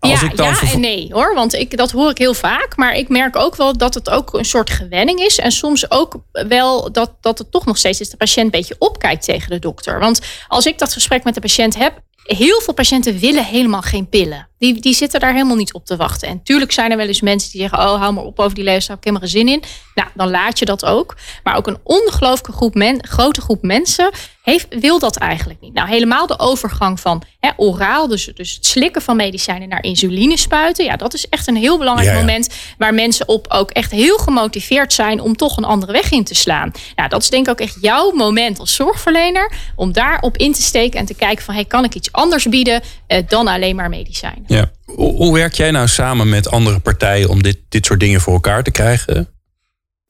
Ja. 0.00 0.10
Als 0.10 0.20
ja, 0.20 0.26
ik 0.30 0.36
dan 0.36 0.46
ja 0.46 0.72
en 0.72 0.80
nee 0.80 1.08
hoor. 1.12 1.34
Want 1.34 1.54
ik, 1.54 1.76
dat 1.76 1.90
hoor 1.90 2.10
ik 2.10 2.18
heel 2.18 2.34
vaak. 2.34 2.76
Maar 2.76 2.94
ik 2.94 3.08
merk 3.08 3.36
ook 3.36 3.56
wel 3.56 3.76
dat 3.76 3.94
het 3.94 4.10
ook 4.10 4.34
een 4.34 4.44
soort 4.44 4.70
gewenning 4.70 5.20
is. 5.20 5.38
En 5.38 5.52
soms 5.52 5.90
ook 5.90 6.16
wel 6.32 6.92
dat, 6.92 7.12
dat 7.20 7.38
het 7.38 7.50
toch 7.50 7.66
nog 7.66 7.78
steeds 7.78 8.00
is 8.00 8.10
de 8.10 8.16
patiënt 8.16 8.44
een 8.44 8.60
beetje 8.60 8.76
opkijkt 8.78 9.24
tegen 9.24 9.50
de 9.50 9.58
dokter. 9.58 9.98
Want 9.98 10.20
als 10.48 10.66
ik 10.66 10.78
dat 10.78 10.92
gesprek 10.92 11.24
met 11.24 11.34
de 11.34 11.40
patiënt 11.40 11.76
heb. 11.76 12.00
Heel 12.22 12.60
veel 12.60 12.74
patiënten 12.74 13.18
willen 13.18 13.44
helemaal 13.44 13.82
geen 13.82 14.08
pillen. 14.08 14.48
Die, 14.58 14.80
die 14.80 14.94
zitten 14.94 15.20
daar 15.20 15.32
helemaal 15.32 15.56
niet 15.56 15.72
op 15.72 15.86
te 15.86 15.96
wachten. 15.96 16.28
En 16.28 16.42
tuurlijk 16.42 16.72
zijn 16.72 16.90
er 16.90 16.96
wel 16.96 17.06
eens 17.06 17.20
mensen 17.20 17.50
die 17.50 17.60
zeggen: 17.60 17.78
Oh, 17.78 18.00
hou 18.00 18.12
maar 18.12 18.24
op 18.24 18.38
over 18.38 18.54
die 18.54 18.64
leefstijl, 18.64 18.98
ik 18.98 19.04
heb 19.04 19.14
er 19.14 19.20
geen 19.20 19.28
zin 19.28 19.48
in. 19.48 19.62
Nou, 19.94 20.08
dan 20.14 20.30
laat 20.30 20.58
je 20.58 20.64
dat 20.64 20.84
ook. 20.84 21.16
Maar 21.42 21.56
ook 21.56 21.66
een 21.66 21.78
ongelooflijke 21.82 22.52
groep 22.52 22.74
men, 22.74 23.06
grote 23.06 23.40
groep 23.40 23.62
mensen 23.62 24.10
heeft, 24.48 24.66
wil 24.80 24.98
dat 24.98 25.16
eigenlijk 25.16 25.60
niet. 25.60 25.74
Nou, 25.74 25.88
helemaal 25.88 26.26
de 26.26 26.38
overgang 26.38 27.00
van 27.00 27.22
hè, 27.40 27.50
oraal, 27.56 28.08
dus, 28.08 28.30
dus 28.34 28.54
het 28.54 28.66
slikken 28.66 29.02
van 29.02 29.16
medicijnen 29.16 29.68
naar 29.68 29.82
insuline 29.82 30.36
spuiten. 30.36 30.84
Ja, 30.84 30.96
dat 30.96 31.14
is 31.14 31.28
echt 31.28 31.48
een 31.48 31.56
heel 31.56 31.78
belangrijk 31.78 32.14
moment 32.14 32.54
waar 32.78 32.94
mensen 32.94 33.28
op 33.28 33.46
ook 33.48 33.70
echt 33.70 33.90
heel 33.90 34.18
gemotiveerd 34.18 34.92
zijn 34.92 35.20
om 35.20 35.36
toch 35.36 35.56
een 35.56 35.64
andere 35.64 35.92
weg 35.92 36.10
in 36.10 36.24
te 36.24 36.34
slaan. 36.34 36.72
Nou, 36.96 37.08
dat 37.08 37.22
is 37.22 37.30
denk 37.30 37.46
ik 37.46 37.52
ook 37.52 37.60
echt 37.60 37.76
jouw 37.80 38.10
moment 38.10 38.58
als 38.58 38.74
zorgverlener 38.74 39.52
om 39.76 39.92
daarop 39.92 40.36
in 40.36 40.52
te 40.52 40.62
steken 40.62 41.00
en 41.00 41.06
te 41.06 41.14
kijken 41.14 41.44
van 41.44 41.54
hey, 41.54 41.64
kan 41.64 41.84
ik 41.84 41.94
iets 41.94 42.12
anders 42.12 42.48
bieden 42.48 42.82
eh, 43.06 43.22
dan 43.28 43.48
alleen 43.48 43.76
maar 43.76 43.88
medicijnen. 43.88 44.44
Ja. 44.46 44.70
Hoe, 44.84 45.14
hoe 45.14 45.34
werk 45.34 45.54
jij 45.54 45.70
nou 45.70 45.88
samen 45.88 46.28
met 46.28 46.50
andere 46.50 46.78
partijen 46.78 47.28
om 47.28 47.42
dit, 47.42 47.58
dit 47.68 47.86
soort 47.86 48.00
dingen 48.00 48.20
voor 48.20 48.32
elkaar 48.32 48.62
te 48.62 48.70
krijgen? 48.70 49.28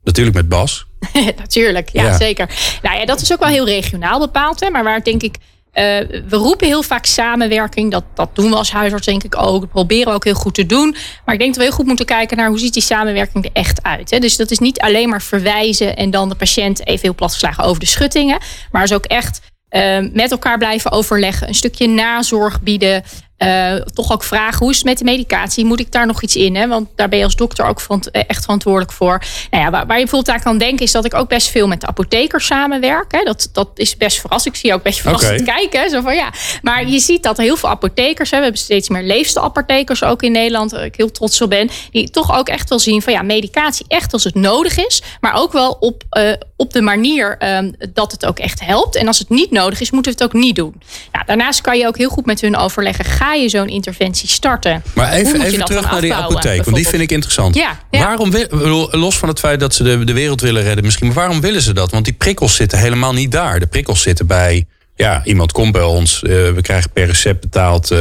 Natuurlijk 0.02 0.36
met 0.36 0.48
Bas. 0.48 0.87
Natuurlijk, 1.36 1.88
ja, 1.88 2.16
zeker. 2.16 2.50
Nou 2.82 2.98
ja, 2.98 3.04
dat 3.04 3.20
is 3.20 3.32
ook 3.32 3.38
wel 3.38 3.48
heel 3.48 3.66
regionaal 3.66 4.18
bepaald. 4.18 4.60
Hè, 4.60 4.70
maar 4.70 4.84
waar 4.84 5.02
denk 5.02 5.22
ik. 5.22 5.36
Uh, 5.74 5.84
we 6.28 6.36
roepen 6.36 6.66
heel 6.66 6.82
vaak 6.82 7.06
samenwerking. 7.06 7.90
Dat, 7.90 8.04
dat 8.14 8.30
doen 8.32 8.50
we 8.50 8.56
als 8.56 8.72
huisarts 8.72 9.06
denk 9.06 9.24
ik 9.24 9.36
ook. 9.36 9.60
Dat 9.60 9.70
proberen 9.70 10.06
we 10.08 10.14
ook 10.14 10.24
heel 10.24 10.34
goed 10.34 10.54
te 10.54 10.66
doen. 10.66 10.96
Maar 11.24 11.34
ik 11.34 11.40
denk 11.40 11.54
dat 11.54 11.56
we 11.62 11.68
heel 11.68 11.76
goed 11.76 11.86
moeten 11.86 12.06
kijken 12.06 12.36
naar 12.36 12.48
hoe 12.48 12.58
ziet 12.58 12.72
die 12.72 12.82
samenwerking 12.82 13.44
er 13.44 13.50
echt 13.52 13.82
uit. 13.82 14.10
Hè? 14.10 14.18
Dus 14.18 14.36
dat 14.36 14.50
is 14.50 14.58
niet 14.58 14.80
alleen 14.80 15.08
maar 15.08 15.22
verwijzen 15.22 15.96
en 15.96 16.10
dan 16.10 16.28
de 16.28 16.34
patiënt 16.34 16.86
even 16.86 17.02
heel 17.02 17.14
platgeslagen 17.14 17.64
over 17.64 17.80
de 17.80 17.86
schuttingen. 17.86 18.38
Maar 18.70 18.82
is 18.82 18.92
ook 18.92 19.04
echt 19.04 19.40
uh, 19.70 19.98
met 20.12 20.30
elkaar 20.30 20.58
blijven 20.58 20.92
overleggen. 20.92 21.48
Een 21.48 21.54
stukje 21.54 21.88
nazorg 21.88 22.60
bieden. 22.62 23.02
Uh, 23.38 23.74
toch 23.74 24.12
ook 24.12 24.24
vragen, 24.24 24.58
hoe 24.58 24.70
is 24.70 24.76
het 24.76 24.84
met 24.84 24.98
de 24.98 25.04
medicatie? 25.04 25.64
Moet 25.64 25.80
ik 25.80 25.92
daar 25.92 26.06
nog 26.06 26.22
iets 26.22 26.36
in? 26.36 26.56
Hè? 26.56 26.68
Want 26.68 26.88
daar 26.94 27.08
ben 27.08 27.18
je 27.18 27.24
als 27.24 27.36
dokter 27.36 27.64
ook 27.66 27.80
verant 27.80 28.10
eh, 28.10 28.22
echt 28.26 28.42
verantwoordelijk 28.42 28.92
voor. 28.92 29.22
Nou 29.50 29.64
ja, 29.64 29.70
waar, 29.70 29.86
waar, 29.86 29.98
je 29.98 30.02
bijvoorbeeld 30.02 30.36
aan 30.36 30.42
kan 30.42 30.58
denken... 30.58 30.84
is 30.84 30.92
dat 30.92 31.04
ik 31.04 31.14
ook 31.14 31.28
best 31.28 31.48
veel 31.48 31.68
met 31.68 31.80
de 31.80 31.86
apothekers 31.86 32.46
samenwerk. 32.46 33.12
Hè? 33.12 33.22
Dat, 33.22 33.48
dat 33.52 33.68
is 33.74 33.96
best 33.96 34.20
verrassend. 34.20 34.54
Ik 34.54 34.60
zie 34.60 34.74
ook 34.74 34.82
best 34.82 35.00
verrassend 35.00 35.40
okay. 35.40 35.54
kijken. 35.56 35.90
Zo 35.90 36.00
van, 36.00 36.14
ja. 36.14 36.32
Maar 36.62 36.88
je 36.88 36.98
ziet 36.98 37.22
dat 37.22 37.36
heel 37.36 37.56
veel 37.56 37.68
apothekers... 37.68 38.30
Hè? 38.30 38.36
we 38.36 38.42
hebben 38.42 38.60
steeds 38.60 38.88
meer 38.88 39.02
leefstijlapothekers 39.02 40.04
ook 40.04 40.22
in 40.22 40.32
Nederland... 40.32 40.70
waar 40.70 40.84
ik 40.84 40.96
heel 40.96 41.10
trots 41.10 41.42
op 41.42 41.50
ben... 41.50 41.70
die 41.90 42.10
toch 42.10 42.38
ook 42.38 42.48
echt 42.48 42.68
wel 42.68 42.78
zien 42.78 43.02
van 43.02 43.12
ja, 43.12 43.22
medicatie 43.22 43.84
echt 43.88 44.12
als 44.12 44.24
het 44.24 44.34
nodig 44.34 44.78
is... 44.78 45.02
maar 45.20 45.34
ook 45.34 45.52
wel 45.52 45.70
op, 45.80 46.02
uh, 46.18 46.32
op 46.58 46.72
de 46.72 46.82
manier 46.82 47.38
um, 47.56 47.74
dat 47.92 48.12
het 48.12 48.26
ook 48.26 48.38
echt 48.38 48.60
helpt. 48.60 48.96
En 48.96 49.06
als 49.06 49.18
het 49.18 49.28
niet 49.28 49.50
nodig 49.50 49.80
is, 49.80 49.90
moeten 49.90 50.12
we 50.12 50.18
het 50.22 50.34
ook 50.34 50.40
niet 50.40 50.56
doen. 50.56 50.74
Nou, 51.12 51.24
daarnaast 51.26 51.60
kan 51.60 51.78
je 51.78 51.86
ook 51.86 51.96
heel 51.98 52.08
goed 52.08 52.26
met 52.26 52.40
hun 52.40 52.56
overleggen... 52.56 53.04
Ga 53.04 53.34
je 53.34 53.48
zo'n 53.48 53.68
interventie 53.68 54.28
starten? 54.28 54.82
Maar 54.94 55.12
even, 55.12 55.42
even 55.42 55.64
terug 55.64 55.90
naar 55.90 56.00
die 56.00 56.14
apotheek, 56.14 56.64
want 56.64 56.76
die 56.76 56.88
vind 56.88 57.02
ik 57.02 57.10
interessant. 57.12 57.54
Ja, 57.54 57.78
ja. 57.90 57.98
Waarom, 57.98 58.32
los 58.90 59.18
van 59.18 59.28
het 59.28 59.38
feit 59.38 59.60
dat 59.60 59.74
ze 59.74 59.82
de, 59.82 60.04
de 60.04 60.12
wereld 60.12 60.40
willen 60.40 60.62
redden 60.62 60.84
misschien, 60.84 61.06
maar 61.06 61.16
waarom 61.16 61.40
willen 61.40 61.62
ze 61.62 61.72
dat? 61.72 61.90
Want 61.90 62.04
die 62.04 62.14
prikkels 62.14 62.54
zitten 62.54 62.78
helemaal 62.78 63.12
niet 63.12 63.32
daar. 63.32 63.60
De 63.60 63.66
prikkels 63.66 64.02
zitten 64.02 64.26
bij, 64.26 64.66
ja, 64.94 65.24
iemand 65.24 65.52
komt 65.52 65.72
bij 65.72 65.82
ons, 65.82 66.22
uh, 66.22 66.30
we 66.30 66.62
krijgen 66.62 66.90
per 66.90 67.06
recept 67.06 67.40
betaald, 67.40 67.90
uh, 67.90 67.98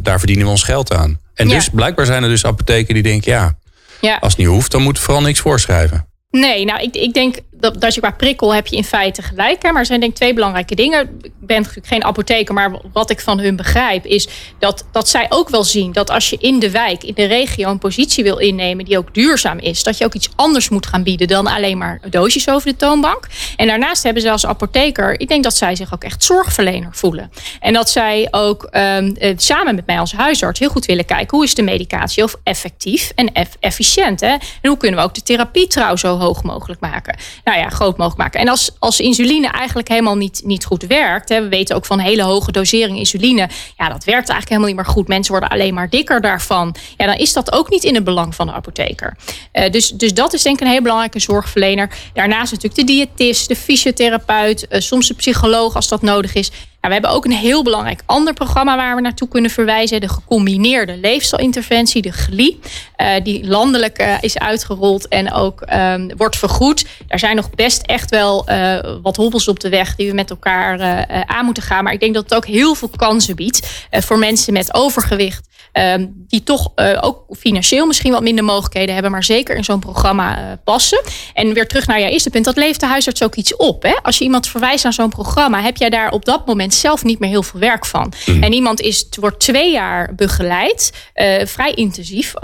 daar 0.00 0.18
verdienen 0.18 0.44
we 0.44 0.50
ons 0.50 0.62
geld 0.62 0.94
aan. 0.94 1.20
En 1.34 1.48
dus 1.48 1.68
blijkbaar 1.68 2.06
zijn 2.06 2.22
er 2.22 2.28
dus 2.28 2.44
apotheken 2.44 2.94
die 2.94 3.02
denken, 3.02 3.32
ja, 3.32 3.56
ja, 4.00 4.16
als 4.20 4.32
het 4.32 4.40
niet 4.40 4.50
hoeft, 4.50 4.70
dan 4.70 4.82
moet 4.82 4.98
vooral 4.98 5.22
niks 5.22 5.40
voorschrijven. 5.40 6.06
Nee, 6.30 6.64
nou, 6.64 6.82
ik, 6.82 6.94
ik 6.94 7.14
denk 7.14 7.36
dat, 7.60 7.80
dat 7.80 7.94
je 7.94 8.00
qua 8.00 8.10
prikkel 8.10 8.54
heb 8.54 8.66
je 8.66 8.76
in 8.76 8.84
feite 8.84 9.22
gelijk. 9.22 9.62
Hè? 9.62 9.70
Maar 9.70 9.80
er 9.80 9.86
zijn 9.86 10.00
denk 10.00 10.12
ik 10.12 10.18
twee 10.18 10.34
belangrijke 10.34 10.74
dingen. 10.74 11.18
Ik 11.22 11.32
ben 11.40 11.58
natuurlijk 11.58 11.86
geen 11.86 12.04
apotheker, 12.04 12.54
maar 12.54 12.78
wat 12.92 13.10
ik 13.10 13.20
van 13.20 13.38
hun 13.38 13.56
begrijp 13.56 14.04
is 14.06 14.28
dat, 14.58 14.86
dat 14.92 15.08
zij 15.08 15.26
ook 15.28 15.48
wel 15.48 15.64
zien 15.64 15.92
dat 15.92 16.10
als 16.10 16.30
je 16.30 16.36
in 16.40 16.58
de 16.58 16.70
wijk, 16.70 17.04
in 17.04 17.14
de 17.14 17.24
regio 17.24 17.70
een 17.70 17.78
positie 17.78 18.24
wil 18.24 18.38
innemen 18.38 18.84
die 18.84 18.98
ook 18.98 19.14
duurzaam 19.14 19.58
is, 19.58 19.82
dat 19.82 19.98
je 19.98 20.04
ook 20.04 20.14
iets 20.14 20.28
anders 20.36 20.68
moet 20.68 20.86
gaan 20.86 21.02
bieden 21.02 21.28
dan 21.28 21.46
alleen 21.46 21.78
maar 21.78 22.00
doosjes 22.10 22.48
over 22.48 22.68
de 22.68 22.76
toonbank. 22.76 23.26
En 23.56 23.66
daarnaast 23.66 24.02
hebben 24.02 24.22
ze 24.22 24.30
als 24.30 24.46
apotheker, 24.46 25.20
ik 25.20 25.28
denk 25.28 25.42
dat 25.42 25.56
zij 25.56 25.76
zich 25.76 25.94
ook 25.94 26.04
echt 26.04 26.24
zorgverlener 26.24 26.88
voelen. 26.92 27.30
En 27.60 27.72
dat 27.72 27.90
zij 27.90 28.28
ook 28.30 28.68
um, 28.72 29.14
samen 29.36 29.74
met 29.74 29.86
mij 29.86 29.98
als 29.98 30.12
huisarts 30.12 30.58
heel 30.58 30.68
goed 30.68 30.86
willen 30.86 31.04
kijken 31.04 31.36
hoe 31.36 31.46
is 31.46 31.54
de 31.54 31.62
medicatie 31.62 32.22
of 32.22 32.36
effectief 32.42 33.12
en 33.14 33.32
efficiënt. 33.60 34.20
Hè? 34.20 34.26
En 34.26 34.68
hoe 34.68 34.76
kunnen 34.76 35.00
we 35.00 35.06
ook 35.06 35.14
de 35.14 35.22
therapie 35.22 35.66
trouw 35.66 35.96
zo 35.96 36.18
hoog 36.18 36.42
mogelijk 36.42 36.80
maken. 36.80 37.16
Nou 37.44 37.58
ja, 37.58 37.68
groot 37.68 37.96
mogelijk 37.96 38.16
maken. 38.16 38.40
En 38.40 38.48
als, 38.48 38.70
als 38.78 39.00
insuline 39.00 39.48
eigenlijk 39.48 39.88
helemaal 39.88 40.16
niet, 40.16 40.40
niet 40.44 40.64
goed 40.64 40.82
werkt, 40.82 41.28
hè, 41.28 41.42
we 41.42 41.48
weten 41.48 41.76
ook 41.76 41.86
van 41.86 41.98
hele 41.98 42.22
hoge 42.22 42.52
dosering 42.52 42.98
insuline, 42.98 43.48
ja, 43.76 43.88
dat 43.88 44.04
werkt 44.04 44.28
eigenlijk 44.28 44.48
helemaal 44.48 44.68
niet 44.68 44.76
meer 44.76 44.86
goed. 44.86 45.08
Mensen 45.08 45.32
worden 45.32 45.50
alleen 45.50 45.74
maar 45.74 45.88
dikker 45.88 46.20
daarvan. 46.20 46.74
Ja, 46.96 47.06
dan 47.06 47.16
is 47.16 47.32
dat 47.32 47.52
ook 47.52 47.70
niet 47.70 47.84
in 47.84 47.94
het 47.94 48.04
belang 48.04 48.34
van 48.34 48.46
de 48.46 48.52
apotheker. 48.52 49.16
Uh, 49.52 49.70
dus, 49.70 49.88
dus 49.88 50.14
dat 50.14 50.32
is 50.32 50.42
denk 50.42 50.60
ik 50.60 50.66
een 50.66 50.72
heel 50.72 50.82
belangrijke 50.82 51.20
zorgverlener. 51.20 51.90
Daarnaast 52.12 52.52
natuurlijk 52.52 52.88
de 52.88 52.92
diëtist, 52.94 53.48
de 53.48 53.56
fysiotherapeut, 53.56 54.66
uh, 54.70 54.80
soms 54.80 55.08
de 55.08 55.14
psycholoog 55.14 55.74
als 55.74 55.88
dat 55.88 56.02
nodig 56.02 56.34
is. 56.34 56.50
Nou, 56.84 56.96
we 56.96 57.02
hebben 57.02 57.18
ook 57.18 57.32
een 57.32 57.40
heel 57.40 57.62
belangrijk 57.62 58.02
ander 58.06 58.34
programma 58.34 58.76
waar 58.76 58.94
we 58.94 59.00
naartoe 59.00 59.28
kunnen 59.28 59.50
verwijzen. 59.50 60.00
De 60.00 60.08
gecombineerde 60.08 60.96
leefstijlinterventie, 60.96 62.02
de 62.02 62.12
GLI. 62.12 62.60
Uh, 62.96 63.08
die 63.22 63.46
landelijk 63.46 64.00
uh, 64.00 64.14
is 64.20 64.38
uitgerold 64.38 65.08
en 65.08 65.32
ook 65.32 65.62
um, 65.72 66.16
wordt 66.16 66.36
vergoed. 66.36 66.86
Daar 67.06 67.18
zijn 67.18 67.36
nog 67.36 67.50
best 67.50 67.82
echt 67.82 68.10
wel 68.10 68.50
uh, 68.50 68.78
wat 69.02 69.16
hobbels 69.16 69.48
op 69.48 69.60
de 69.60 69.68
weg 69.68 69.96
die 69.96 70.08
we 70.08 70.14
met 70.14 70.30
elkaar 70.30 70.80
aan 71.26 71.44
moeten 71.44 71.62
gaan. 71.62 71.84
Maar 71.84 71.92
ik 71.92 72.00
denk 72.00 72.14
dat 72.14 72.24
het 72.24 72.34
ook 72.34 72.46
heel 72.46 72.74
veel 72.74 72.90
kansen 72.96 73.36
biedt 73.36 73.86
voor 73.90 74.18
mensen 74.18 74.52
met 74.52 74.74
overgewicht. 74.74 75.48
Um, 75.78 76.24
die 76.28 76.42
toch 76.42 76.72
ook 77.00 77.24
financieel 77.30 77.86
misschien 77.86 78.12
wat 78.12 78.22
minder 78.22 78.44
mogelijkheden 78.44 78.94
hebben, 78.94 79.12
maar 79.12 79.24
zeker 79.24 79.56
in 79.56 79.64
zo'n 79.64 79.80
programma 79.80 80.58
passen. 80.64 81.02
En 81.32 81.54
weer 81.54 81.68
terug 81.68 81.86
naar 81.86 82.00
jouw 82.00 82.08
eerste 82.08 82.30
punt, 82.30 82.44
dat 82.44 82.56
leeft 82.56 82.80
de 82.80 82.86
huisarts 82.86 83.22
ook 83.22 83.34
iets 83.34 83.56
op. 83.56 83.82
Hè? 83.82 83.94
Als 84.02 84.18
je 84.18 84.24
iemand 84.24 84.48
verwijst 84.48 84.84
naar 84.84 84.92
zo'n 84.92 85.08
programma, 85.08 85.62
heb 85.62 85.76
jij 85.76 85.90
daar 85.90 86.12
op 86.12 86.24
dat 86.24 86.46
moment 86.46 86.74
zelf 86.74 87.04
niet 87.04 87.18
meer 87.18 87.30
heel 87.30 87.42
veel 87.42 87.60
werk 87.60 87.86
van. 87.86 88.12
Mm. 88.26 88.42
En 88.42 88.52
iemand 88.52 88.80
is, 88.80 89.06
wordt 89.20 89.40
twee 89.40 89.72
jaar 89.72 90.14
begeleid, 90.14 90.92
uh, 91.14 91.46
vrij 91.46 91.72
intensief 91.72 92.34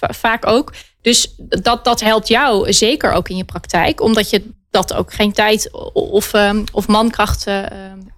vaak 0.00 0.46
ook. 0.46 0.72
Dus 1.02 1.34
dat, 1.38 1.84
dat 1.84 2.00
helpt 2.00 2.28
jou 2.28 2.72
zeker 2.72 3.12
ook 3.12 3.28
in 3.28 3.36
je 3.36 3.44
praktijk, 3.44 4.00
omdat 4.00 4.30
je 4.30 4.54
dat 4.76 4.94
ook 4.94 5.12
geen 5.12 5.32
tijd 5.32 5.70
of, 5.92 6.32
um, 6.32 6.64
of 6.72 6.86
mankracht 6.86 7.46
uh, 7.48 7.62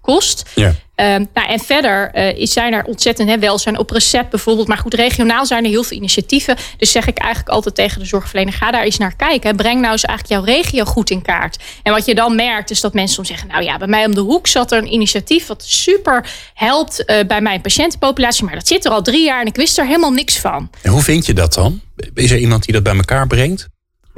kost. 0.01 0.49
Ja. 0.55 0.67
Um, 0.67 1.27
nou, 1.33 1.47
en 1.47 1.59
verder 1.59 2.11
uh, 2.13 2.45
zijn 2.45 2.73
er 2.73 2.83
ontzettend 2.83 3.29
hè, 3.29 3.39
welzijn 3.39 3.77
op 3.77 3.89
recept 3.89 4.29
bijvoorbeeld. 4.29 4.67
Maar 4.67 4.77
goed, 4.77 4.93
regionaal 4.93 5.45
zijn 5.45 5.63
er 5.63 5.69
heel 5.69 5.83
veel 5.83 5.97
initiatieven. 5.97 6.55
Dus 6.77 6.91
zeg 6.91 7.07
ik 7.07 7.17
eigenlijk 7.17 7.53
altijd 7.53 7.75
tegen 7.75 7.99
de 7.99 8.05
zorgverlener: 8.05 8.53
ga 8.53 8.71
daar 8.71 8.83
eens 8.83 8.97
naar 8.97 9.15
kijken. 9.15 9.55
Breng 9.55 9.79
nou 9.81 9.91
eens 9.91 10.05
eigenlijk 10.05 10.45
jouw 10.45 10.55
regio 10.55 10.85
goed 10.85 11.09
in 11.09 11.21
kaart. 11.21 11.63
En 11.83 11.93
wat 11.93 12.05
je 12.05 12.15
dan 12.15 12.35
merkt, 12.35 12.69
is 12.69 12.81
dat 12.81 12.93
mensen 12.93 13.15
soms 13.15 13.27
zeggen: 13.27 13.47
Nou 13.47 13.63
ja, 13.63 13.77
bij 13.77 13.87
mij 13.87 14.05
om 14.05 14.15
de 14.15 14.21
hoek 14.21 14.47
zat 14.47 14.71
er 14.71 14.77
een 14.77 14.93
initiatief 14.93 15.47
wat 15.47 15.63
super 15.63 16.29
helpt 16.53 17.03
uh, 17.05 17.19
bij 17.27 17.41
mijn 17.41 17.61
patiëntenpopulatie. 17.61 18.45
Maar 18.45 18.55
dat 18.55 18.67
zit 18.67 18.85
er 18.85 18.91
al 18.91 19.01
drie 19.01 19.25
jaar 19.25 19.41
en 19.41 19.47
ik 19.47 19.55
wist 19.55 19.77
er 19.77 19.85
helemaal 19.85 20.11
niks 20.11 20.37
van. 20.37 20.69
En 20.81 20.91
hoe 20.91 21.01
vind 21.01 21.25
je 21.25 21.33
dat 21.33 21.53
dan? 21.53 21.81
Is 22.13 22.31
er 22.31 22.37
iemand 22.37 22.63
die 22.63 22.73
dat 22.73 22.83
bij 22.83 22.95
elkaar 22.95 23.27
brengt? 23.27 23.67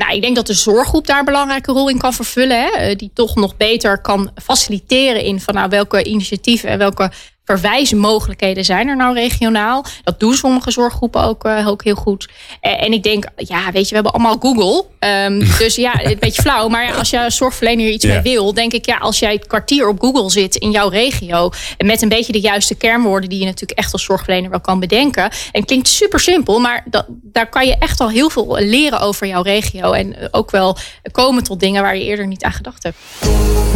Nou, 0.02 0.16
ik 0.16 0.22
denk 0.22 0.36
dat 0.36 0.48
de 0.48 0.54
zorggroep 0.54 1.08
daar 1.08 1.20
een 1.20 1.26
belangrijke 1.26 1.72
rol 1.72 1.90
in 1.90 1.98
kan 1.98 2.14
vervullen. 2.14 2.62
Hè? 2.62 2.70
Eh, 2.70 2.96
die 2.96 3.12
toch 3.14 3.36
nog 3.36 3.58
beter 3.58 4.02
kan 4.02 4.32
faciliteren 4.44 5.24
in 5.24 5.40
van 5.40 5.54
nou, 5.54 5.70
welke 5.70 6.04
initiatieven 6.04 6.70
en 6.70 6.78
welke 6.78 7.12
verwijsmogelijkheden 7.58 8.66
zijn 8.66 8.88
er 8.88 8.96
nou 8.96 9.14
regionaal. 9.14 9.86
Dat 10.04 10.20
doen 10.20 10.34
sommige 10.34 10.72
zorggroepen 10.72 11.24
ook, 11.24 11.46
uh, 11.46 11.68
ook 11.68 11.84
heel 11.84 11.96
goed. 11.96 12.30
Uh, 12.62 12.84
en 12.84 12.94
ik 12.94 13.04
denk, 13.04 13.26
ja, 13.36 13.72
weet 13.72 13.84
je, 13.84 13.90
we 13.90 13.96
hebben 13.96 14.12
allemaal 14.14 14.38
Google. 14.40 14.86
Um, 15.26 15.40
dus 15.64 15.76
ja, 15.76 16.06
een 16.06 16.18
beetje 16.20 16.42
flauw. 16.42 16.68
Maar 16.68 16.86
ja, 16.86 16.94
als 16.94 17.10
je 17.10 17.24
als 17.24 17.36
zorgverlener 17.36 17.90
iets 17.90 18.06
yeah. 18.06 18.24
mee 18.24 18.34
wil, 18.34 18.54
denk 18.54 18.74
ik, 18.74 18.86
ja, 18.86 18.98
als 18.98 19.20
jij 19.20 19.34
het 19.34 19.48
kwartier 19.48 19.88
op 19.88 20.02
Google 20.02 20.30
zit 20.30 20.56
in 20.56 20.72
jouw 20.72 20.90
regio. 20.90 21.50
En 21.78 21.86
met 21.86 22.02
een 22.02 22.10
beetje 22.10 22.32
de 22.32 22.40
juiste 22.40 22.76
kernwoorden 22.76 23.30
die 23.30 23.40
je 23.40 23.46
natuurlijk 23.46 23.80
echt 23.80 23.94
als 23.94 24.04
zorgverlener 24.04 24.50
wel 24.50 24.62
kan 24.62 24.80
bedenken. 24.80 25.32
En 25.52 25.66
klinkt 25.66 25.88
super 25.88 26.20
simpel, 26.20 26.60
maar 26.60 26.84
dat, 26.86 27.06
daar 27.10 27.50
kan 27.50 27.66
je 27.66 27.78
echt 27.78 28.00
al 28.00 28.10
heel 28.10 28.30
veel 28.30 28.58
leren 28.60 29.00
over 29.00 29.28
jouw 29.28 29.42
regio. 29.42 29.92
En 29.92 30.16
ook 30.32 30.52
wel 30.52 30.78
komen 31.12 31.44
tot 31.44 31.60
dingen 31.60 31.82
waar 31.82 31.98
je 31.98 32.04
eerder 32.04 32.28
niet 32.28 32.44
aan 32.44 32.52
gedacht 32.52 32.84
hebt. 32.84 32.98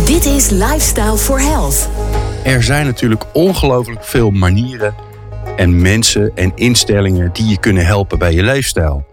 Dit 0.06 0.26
is 0.26 0.50
Lifestyle 0.50 1.18
for 1.18 1.42
Health. 1.42 1.90
Er 2.46 2.64
zijn 2.64 2.86
natuurlijk 2.86 3.26
ongelooflijk 3.34 4.04
veel 4.04 4.32
manieren 4.32 4.96
en 5.56 5.82
mensen 5.82 6.32
en 6.36 6.52
instellingen 6.56 7.34
die 7.34 7.46
je 7.46 7.60
kunnen 7.60 7.86
helpen 7.86 8.20
bij 8.20 8.34
je 8.34 8.44
leefstijl. 8.44 9.06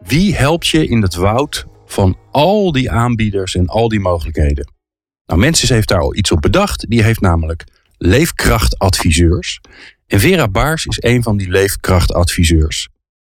Wie 0.00 0.36
helpt 0.36 0.66
je 0.66 0.86
in 0.86 1.02
het 1.02 1.14
woud 1.14 1.66
van 1.86 2.16
al 2.30 2.72
die 2.72 2.90
aanbieders 2.90 3.54
en 3.54 3.66
al 3.66 3.88
die 3.88 4.00
mogelijkheden? 4.00 4.72
Nou, 5.26 5.40
Mensis 5.40 5.68
heeft 5.68 5.88
daar 5.88 6.00
al 6.00 6.16
iets 6.16 6.32
op 6.32 6.40
bedacht. 6.40 6.88
Die 6.88 7.02
heeft 7.02 7.20
namelijk 7.20 7.64
leefkrachtadviseurs. 7.96 9.60
En 10.06 10.20
Vera 10.20 10.48
Baars 10.48 10.86
is 10.86 11.02
een 11.02 11.22
van 11.22 11.36
die 11.36 11.48
leefkrachtadviseurs. 11.50 12.88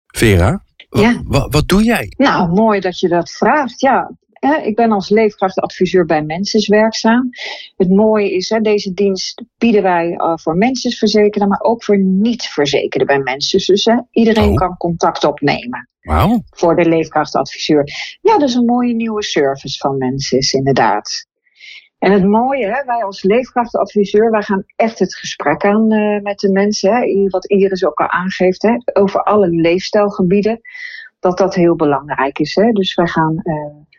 Vera, 0.07 0.63
ja. 0.89 1.21
wat 1.25 1.67
doe 1.67 1.83
jij? 1.83 2.13
Nou, 2.17 2.49
mooi 2.49 2.79
dat 2.79 2.99
je 2.99 3.07
dat 3.07 3.31
vraagt. 3.31 3.79
Ja, 3.79 4.11
ik 4.41 4.75
ben 4.75 4.91
als 4.91 5.09
leefkrachtadviseur 5.09 6.05
bij 6.05 6.23
Mensis 6.23 6.67
werkzaam. 6.67 7.29
Het 7.77 7.89
mooie 7.89 8.31
is, 8.31 8.59
deze 8.61 8.93
dienst 8.93 9.43
bieden 9.57 9.83
wij 9.83 10.09
uh, 10.09 10.33
voor 10.35 10.55
mensensverzekerden, 10.55 11.49
maar 11.49 11.61
ook 11.61 11.83
voor 11.83 11.99
niet-verzekerden 11.99 13.07
bij 13.07 13.19
mensen. 13.19 13.59
Dus 13.65 13.89
iedereen 14.11 14.49
oh. 14.49 14.55
kan 14.55 14.77
contact 14.77 15.23
opnemen. 15.23 15.89
Wow. 16.01 16.39
Voor 16.49 16.75
de 16.75 16.89
leefkrachtadviseur. 16.89 17.83
Ja, 18.21 18.37
dat 18.37 18.49
is 18.49 18.55
een 18.55 18.65
mooie 18.65 18.93
nieuwe 18.93 19.23
service 19.23 19.77
van 19.77 19.97
Mensis, 19.97 20.53
inderdaad. 20.53 21.29
En 21.97 22.11
het 22.11 22.25
mooie, 22.25 22.65
hè, 22.65 22.85
wij 22.85 23.03
als 23.03 23.23
leefkrachtadviseur, 23.23 24.31
wij 24.31 24.41
gaan 24.41 24.63
echt 24.75 24.99
het 24.99 25.15
gesprek 25.15 25.65
aan 25.65 25.93
uh, 25.93 26.21
met 26.21 26.39
de 26.39 26.51
mensen. 26.51 26.93
Hè, 26.93 27.27
wat 27.29 27.45
Iris 27.45 27.85
ook 27.85 27.99
al 27.99 28.09
aangeeft, 28.09 28.61
hè, 28.61 29.01
over 29.01 29.23
alle 29.23 29.49
leefstijlgebieden. 29.49 30.61
Dat 31.19 31.37
dat 31.37 31.55
heel 31.55 31.75
belangrijk 31.75 32.39
is. 32.39 32.55
Hè. 32.55 32.71
Dus 32.71 32.95
wij 32.95 33.07
gaan 33.07 33.39
uh, 33.43 33.90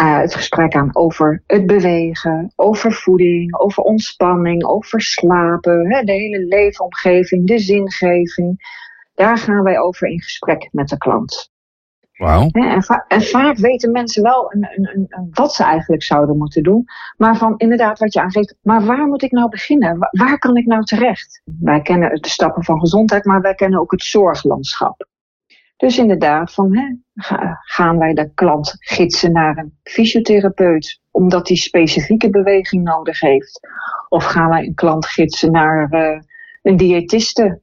uh, 0.00 0.18
het 0.18 0.34
gesprek 0.34 0.74
aan 0.74 0.96
over 0.96 1.42
het 1.46 1.66
bewegen, 1.66 2.52
over 2.56 2.92
voeding, 2.92 3.58
over 3.58 3.82
ontspanning, 3.82 4.64
over 4.64 5.00
slapen, 5.00 5.92
hè, 5.92 6.02
de 6.02 6.12
hele 6.12 6.44
leefomgeving, 6.44 7.46
de 7.46 7.58
zingeving. 7.58 8.72
Daar 9.14 9.38
gaan 9.38 9.62
wij 9.62 9.78
over 9.78 10.08
in 10.08 10.22
gesprek 10.22 10.68
met 10.72 10.88
de 10.88 10.98
klant. 10.98 11.52
Wow. 12.16 12.48
En, 12.52 12.82
va 12.82 13.04
en, 13.08 13.22
vaak 13.22 13.56
weten 13.56 13.92
mensen 13.92 14.22
wel 14.22 14.52
een, 14.52 14.68
een, 14.74 15.06
een, 15.08 15.28
wat 15.30 15.54
ze 15.54 15.64
eigenlijk 15.64 16.02
zouden 16.02 16.38
moeten 16.38 16.62
doen. 16.62 16.84
Maar 17.16 17.36
van 17.36 17.54
inderdaad 17.56 17.98
wat 17.98 18.12
je 18.12 18.20
aangeeft, 18.20 18.56
maar 18.62 18.84
waar 18.84 19.06
moet 19.06 19.22
ik 19.22 19.30
nou 19.30 19.48
beginnen? 19.48 19.98
Waar, 19.98 20.08
waar 20.12 20.38
kan 20.38 20.56
ik 20.56 20.66
nou 20.66 20.84
terecht? 20.84 21.42
Wij 21.60 21.80
kennen 21.80 22.22
de 22.22 22.28
stappen 22.28 22.64
van 22.64 22.80
gezondheid, 22.80 23.24
maar 23.24 23.40
wij 23.40 23.54
kennen 23.54 23.80
ook 23.80 23.90
het 23.90 24.02
zorglandschap. 24.02 25.06
Dus 25.76 25.98
inderdaad, 25.98 26.52
van, 26.52 26.76
hè, 26.76 26.84
gaan 27.60 27.98
wij 27.98 28.14
de 28.14 28.30
klant 28.34 28.76
gidsen 28.78 29.32
naar 29.32 29.56
een 29.56 29.78
fysiotherapeut 29.82 31.00
omdat 31.10 31.48
hij 31.48 31.56
specifieke 31.56 32.30
beweging 32.30 32.84
nodig 32.84 33.20
heeft? 33.20 33.60
Of 34.08 34.24
gaan 34.24 34.48
wij 34.48 34.64
een 34.64 34.74
klant 34.74 35.06
gidsen 35.06 35.52
naar 35.52 35.88
uh, 35.92 36.20
een 36.62 36.76
diëtiste? 36.76 37.60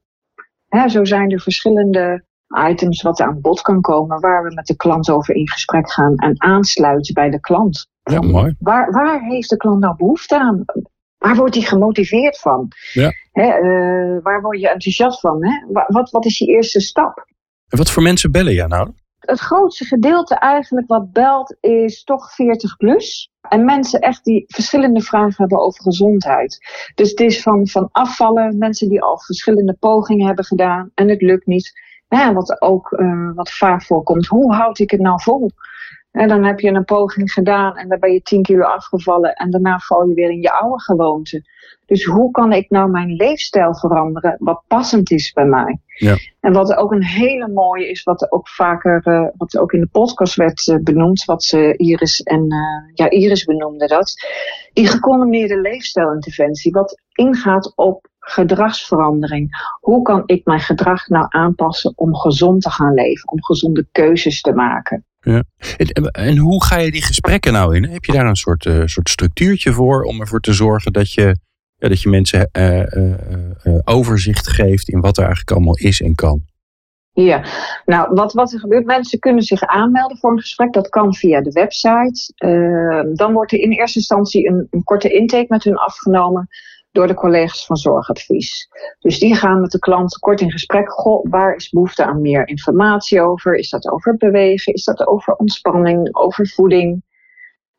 Hè, 0.68 0.90
zo 0.90 1.06
zijn 1.06 1.32
er 1.32 1.42
verschillende 1.42 2.24
items 2.70 3.02
wat 3.02 3.22
aan 3.22 3.42
bod 3.42 3.62
kan 3.62 3.82
komen 3.82 4.20
waar 4.20 4.44
we 4.44 4.54
met 4.54 4.66
de 4.66 4.76
klant 4.76 5.10
over 5.10 5.36
in 5.36 5.50
gesprek 5.50 5.92
gaan 5.92 6.16
en 6.16 6.42
aansluiten 6.42 7.14
bij 7.14 7.30
de 7.30 7.40
klant. 7.40 7.88
Ja, 8.04 8.22
mooi. 8.22 8.56
Waar, 8.60 8.92
waar 8.92 9.22
heeft 9.22 9.50
de 9.50 9.58
klant 9.58 9.80
nou 9.80 9.96
behoefte 9.96 10.40
aan? 10.40 10.66
Waar 11.18 11.36
wordt 11.36 11.56
hij 11.56 11.64
gemotiveerd 11.64 12.40
van? 12.40 12.68
Ja. 12.94 13.12
Hè, 13.32 13.60
uh, 13.60 14.24
waar 14.24 14.42
word 14.42 14.60
je 14.60 14.70
enthousiast 14.70 15.20
van? 15.20 15.46
Hè? 15.46 15.84
Wat, 15.88 16.12
wat 16.12 16.26
is 16.26 16.38
die 16.38 16.48
eerste 16.48 16.80
stap? 16.80 17.30
En 17.72 17.78
wat 17.78 17.92
voor 17.92 18.04
mensen 18.04 18.32
bellen 18.32 18.54
jij 18.54 18.68
nou? 18.68 18.92
Het 19.20 19.40
grootste 19.40 19.86
gedeelte 19.86 20.36
eigenlijk 20.36 20.88
wat 20.88 21.12
belt 21.12 21.56
is 21.60 22.04
toch 22.04 22.34
40 22.34 22.78
plus. 22.78 23.32
En 23.50 23.66
mensen 23.66 24.00
echt 24.00 24.24
die 24.24 24.44
verschillende 24.48 25.02
vragen 25.02 25.36
hebben 25.38 25.60
over 25.60 25.84
gezondheid. 25.84 26.60
Dus 26.96 27.10
het 27.10 27.20
is 27.20 27.42
van, 27.42 27.68
van 27.68 27.90
afvallen, 27.92 28.58
mensen 28.58 28.90
die 28.90 29.02
al 29.02 29.20
verschillende 29.20 29.78
pogingen 29.80 30.28
hebben 30.28 30.46
gedaan 30.46 30.92
en 30.94 31.10
het 31.10 31.22
lukt 31.22 31.46
niet. 31.46 31.72
Ja, 32.08 32.34
wat 32.34 32.62
ook 32.62 32.92
uh, 32.92 33.32
wat 33.36 33.52
vaak 33.52 33.84
voorkomt, 33.84 34.28
hoe 34.28 34.54
houd 34.54 34.80
ik 34.80 34.92
het 34.92 35.00
nou 35.00 35.22
vol? 35.22 35.52
En 36.12 36.28
dan 36.28 36.44
heb 36.44 36.60
je 36.60 36.72
een 36.72 36.86
poging 36.86 37.32
gedaan 37.32 37.78
en 37.78 37.88
dan 37.88 38.00
ben 38.00 38.12
je 38.12 38.22
10 38.22 38.42
kilo 38.42 38.64
afgevallen 38.64 39.34
en 39.34 39.52
daarna 39.52 39.80
val 39.80 40.08
je 40.08 40.14
weer 40.14 40.30
in 40.30 40.42
je 40.42 40.52
oude 40.52 40.82
gewoonte. 40.82 41.44
Dus 41.86 42.06
hoe 42.06 42.32
kan 42.32 42.54
ik 42.54 42.70
nou 42.70 42.90
mijn 42.90 43.16
leefstijl 43.16 43.76
veranderen 43.76 44.36
wat 44.40 44.64
passend 44.68 45.12
is 45.12 45.32
bij 45.32 45.46
mij? 45.46 45.80
Ja. 45.86 46.18
En 46.40 46.54
wat 46.54 46.76
ook 46.76 46.92
een 46.92 47.04
hele 47.04 47.48
mooie 47.48 47.90
is, 47.90 48.04
wat 48.04 48.32
ook 48.32 48.50
vaker, 48.50 49.02
uh, 49.08 49.28
wat 49.38 49.58
ook 49.58 49.72
in 49.72 49.80
de 49.80 49.88
podcast 49.92 50.36
werd 50.36 50.68
uh, 50.68 50.78
benoemd, 50.84 51.26
wat 51.26 51.44
ze 51.44 51.74
Iris 51.78 52.22
en 52.22 52.54
uh, 52.54 52.94
ja, 52.94 53.10
Iris 53.10 53.46
benoemde 53.46 53.88
dat, 53.88 54.14
die 54.74 54.88
gecombineerde 54.88 55.62
leefstijlinterventie, 55.62 56.72
wat 56.72 57.02
ingaat 57.14 57.74
op 57.76 58.08
gedragsverandering. 58.22 59.76
Hoe 59.80 60.02
kan 60.02 60.24
ik 60.26 60.46
mijn 60.46 60.60
gedrag 60.60 61.08
nou 61.08 61.26
aanpassen 61.30 61.94
om 61.96 62.16
gezond 62.16 62.62
te 62.62 62.70
gaan 62.70 62.94
leven, 62.94 63.32
om 63.32 63.44
gezonde 63.44 63.88
keuzes 63.92 64.42
te 64.42 64.54
maken? 64.54 65.06
Ja. 65.20 65.44
En, 65.78 66.12
en, 66.12 66.38
hoe 66.38 66.64
ga 66.64 66.78
je 66.78 66.92
die 66.92 67.04
gesprekken 67.04 67.54
nou 67.54 67.76
in? 67.76 67.84
Heb 67.84 68.06
je 68.06 68.12
daar 68.12 68.26
een 68.26 68.36
soort, 68.36 68.66
uh, 68.66 68.86
soort 68.86 69.10
structuurtje 69.10 69.74
voor 69.74 70.04
om 70.04 70.20
ervoor 70.20 70.40
te 70.40 70.54
zorgen 70.54 70.94
dat 70.94 71.14
je, 71.14 71.36
ja, 71.76 71.88
dat 71.88 72.02
je 72.02 72.10
mensen 72.10 72.50
uh, 72.58 72.80
uh, 72.80 73.80
overzicht 73.84 74.48
geeft 74.48 74.90
in 74.90 75.02
wat 75.02 75.18
er 75.18 75.24
eigenlijk 75.24 75.52
allemaal 75.52 75.78
is 75.78 76.02
en 76.02 76.16
kan? 76.16 76.42
Ja, 77.14 77.46
nou 77.86 78.14
wat, 78.14 78.34
wat 78.34 78.54
er 78.54 78.60
gebeurt, 78.60 78.86
mensen 78.86 79.20
kunnen 79.20 79.44
zich 79.44 79.62
aanmelden 79.62 80.18
voor 80.18 80.32
een 80.32 80.40
gesprek. 80.40 80.74
Dat 80.74 80.90
kan 80.90 81.16
via 81.16 81.42
de 81.42 81.52
website. 81.52 82.34
dan 83.14 83.34
wordt 83.34 83.52
er 83.52 83.60
in 83.60 83.72
eerste 83.72 84.00
instantie 84.00 84.48
een, 84.48 84.68
een 84.70 84.84
korte 84.84 85.10
intake 85.10 85.46
met 85.48 85.64
hun 85.64 85.78
afgenomen 85.78 86.48
door 86.92 87.08
de 87.08 87.14
collega's 87.14 87.66
van 87.66 87.76
zorgadvies. 87.76 88.68
Dus 89.00 89.20
die 89.20 89.36
gaan 89.36 89.62
met 89.62 89.72
de 89.72 89.80
klant 89.80 90.18
kort 90.18 90.42
in 90.42 90.52
gesprek. 90.52 90.92
Goh, 90.92 91.26
waar 91.30 91.56
is 91.56 91.70
behoefte 91.70 92.06
aan 92.06 92.22
meer 92.22 92.48
informatie 92.48 93.22
over? 93.22 93.56
Is 93.56 93.70
dat 93.70 93.92
over 93.92 94.18
bewegen? 94.18 94.74
Is 94.74 94.84
dat 94.84 95.08
over 95.08 95.36
ontspanning? 95.36 96.16
Over 96.16 96.48
voeding? 96.48 97.04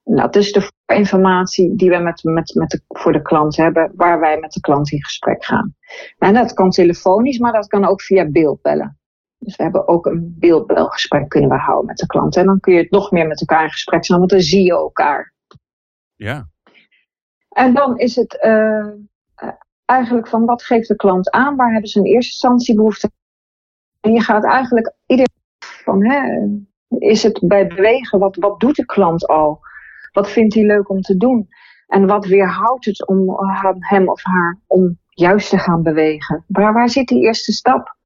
Nou, 0.05 0.20
dat 0.20 0.37
is 0.37 0.53
de 0.53 0.70
informatie 0.87 1.77
die 1.77 1.90
we 1.90 1.96
met, 1.96 2.25
met, 2.25 2.55
met 2.55 2.83
voor 2.88 3.12
de 3.12 3.22
klant 3.22 3.57
hebben, 3.57 3.92
waar 3.94 4.20
wij 4.20 4.38
met 4.38 4.53
de 4.53 4.61
klant 4.61 4.92
in 4.92 5.05
gesprek 5.05 5.44
gaan. 5.44 5.75
En 6.18 6.35
dat 6.35 6.53
kan 6.53 6.70
telefonisch, 6.70 7.38
maar 7.38 7.53
dat 7.53 7.66
kan 7.66 7.85
ook 7.85 8.03
via 8.03 8.31
beeldbellen. 8.31 8.98
Dus 9.38 9.57
we 9.57 9.62
hebben 9.62 9.88
ook 9.88 10.07
een 10.07 10.37
beeldbelgesprek 10.38 11.29
kunnen 11.29 11.51
we 11.51 11.57
houden 11.57 11.87
met 11.87 11.96
de 11.96 12.07
klant. 12.07 12.37
En 12.37 12.46
dan 12.46 12.61
kun 12.61 12.75
je 12.75 12.81
het 12.81 12.90
nog 12.90 13.11
meer 13.11 13.27
met 13.27 13.40
elkaar 13.40 13.64
in 13.64 13.70
gesprek 13.70 14.05
zijn, 14.05 14.18
want 14.18 14.31
dan 14.31 14.40
zie 14.40 14.64
je 14.64 14.72
elkaar. 14.72 15.35
Ja, 16.14 16.51
en 17.52 17.74
dan 17.74 17.98
is 17.98 18.16
het 18.16 18.38
uh, 18.42 18.86
eigenlijk 19.84 20.28
van 20.28 20.44
wat 20.44 20.62
geeft 20.62 20.88
de 20.88 20.96
klant 20.96 21.30
aan? 21.30 21.56
Waar 21.56 21.72
hebben 21.72 21.90
ze 21.90 21.98
in 21.98 22.04
eerste 22.04 22.32
instantie 22.32 22.74
behoefte 22.74 23.10
En 24.00 24.12
je 24.12 24.20
gaat 24.20 24.44
eigenlijk 24.44 24.92
iedereen 25.06 25.40
van, 25.58 26.04
hè, 26.04 26.46
is 26.98 27.22
het 27.22 27.40
bij 27.44 27.66
bewegen, 27.66 28.18
wat, 28.18 28.36
wat 28.36 28.60
doet 28.60 28.76
de 28.76 28.84
klant 28.84 29.26
al? 29.26 29.60
Wat 30.12 30.30
vindt 30.30 30.54
hij 30.54 30.64
leuk 30.64 30.88
om 30.88 31.00
te 31.00 31.16
doen? 31.16 31.48
En 31.86 32.06
wat 32.06 32.26
weerhoudt 32.26 32.84
het 32.84 33.06
om 33.06 33.36
hem 33.78 34.08
of 34.08 34.22
haar 34.24 34.58
om 34.66 34.98
juist 35.08 35.50
te 35.50 35.58
gaan 35.58 35.82
bewegen? 35.82 36.44
Waar, 36.46 36.72
waar 36.72 36.88
zit 36.88 37.08
die 37.08 37.22
eerste 37.22 37.52
stap? 37.52 37.96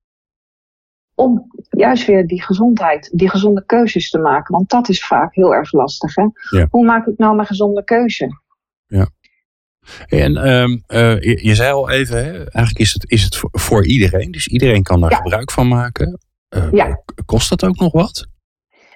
Om 1.15 1.51
juist 1.69 2.07
weer 2.07 2.27
die 2.27 2.43
gezondheid, 2.43 3.11
die 3.13 3.31
gezonde 3.31 3.65
keuzes 3.67 4.11
te 4.11 4.19
maken. 4.19 4.55
Want 4.55 4.71
dat 4.71 4.89
is 4.89 5.07
vaak 5.07 5.35
heel 5.35 5.55
erg 5.55 5.73
lastig. 5.73 6.15
Hè? 6.15 6.27
Ja. 6.51 6.67
Hoe 6.71 6.85
maak 6.85 7.07
ik 7.07 7.19
nou 7.19 7.35
mijn 7.35 7.47
gezonde 7.47 7.85
keuze? 7.85 8.41
Ja. 8.87 9.09
En 10.07 10.49
um, 10.49 10.83
uh, 10.89 11.21
je, 11.21 11.39
je, 11.43 11.55
zei 11.55 11.73
al 11.73 11.91
even, 11.91 12.25
hè, 12.25 12.33
eigenlijk 12.33 12.79
is 12.79 12.93
het, 12.93 13.11
is 13.11 13.23
het 13.23 13.37
voor, 13.37 13.51
voor 13.53 13.87
iedereen. 13.87 14.31
Dus 14.31 14.47
iedereen 14.47 14.83
kan 14.83 15.01
daar 15.01 15.11
ja. 15.11 15.17
gebruik 15.17 15.51
van 15.51 15.69
maken. 15.69 16.19
Uh, 16.57 16.73
ja. 16.73 17.03
Kost 17.25 17.49
dat 17.49 17.65
ook 17.65 17.79
nog 17.79 17.93
wat? 17.93 18.27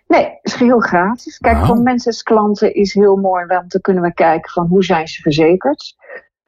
Nee, 0.06 0.24
het 0.24 0.38
is 0.42 0.54
geheel 0.54 0.80
gratis. 0.80 1.38
Kijk, 1.38 1.56
Wauw. 1.56 1.66
voor 1.66 1.82
mensen 1.82 2.10
als 2.10 2.22
klanten 2.22 2.74
is 2.74 2.94
heel 2.94 3.16
mooi, 3.16 3.46
want 3.46 3.72
dan 3.72 3.80
kunnen 3.80 4.02
we 4.02 4.14
kijken 4.14 4.50
van 4.50 4.66
hoe 4.66 4.84
zijn 4.84 5.08
ze 5.08 5.22
verzekerd. 5.22 5.94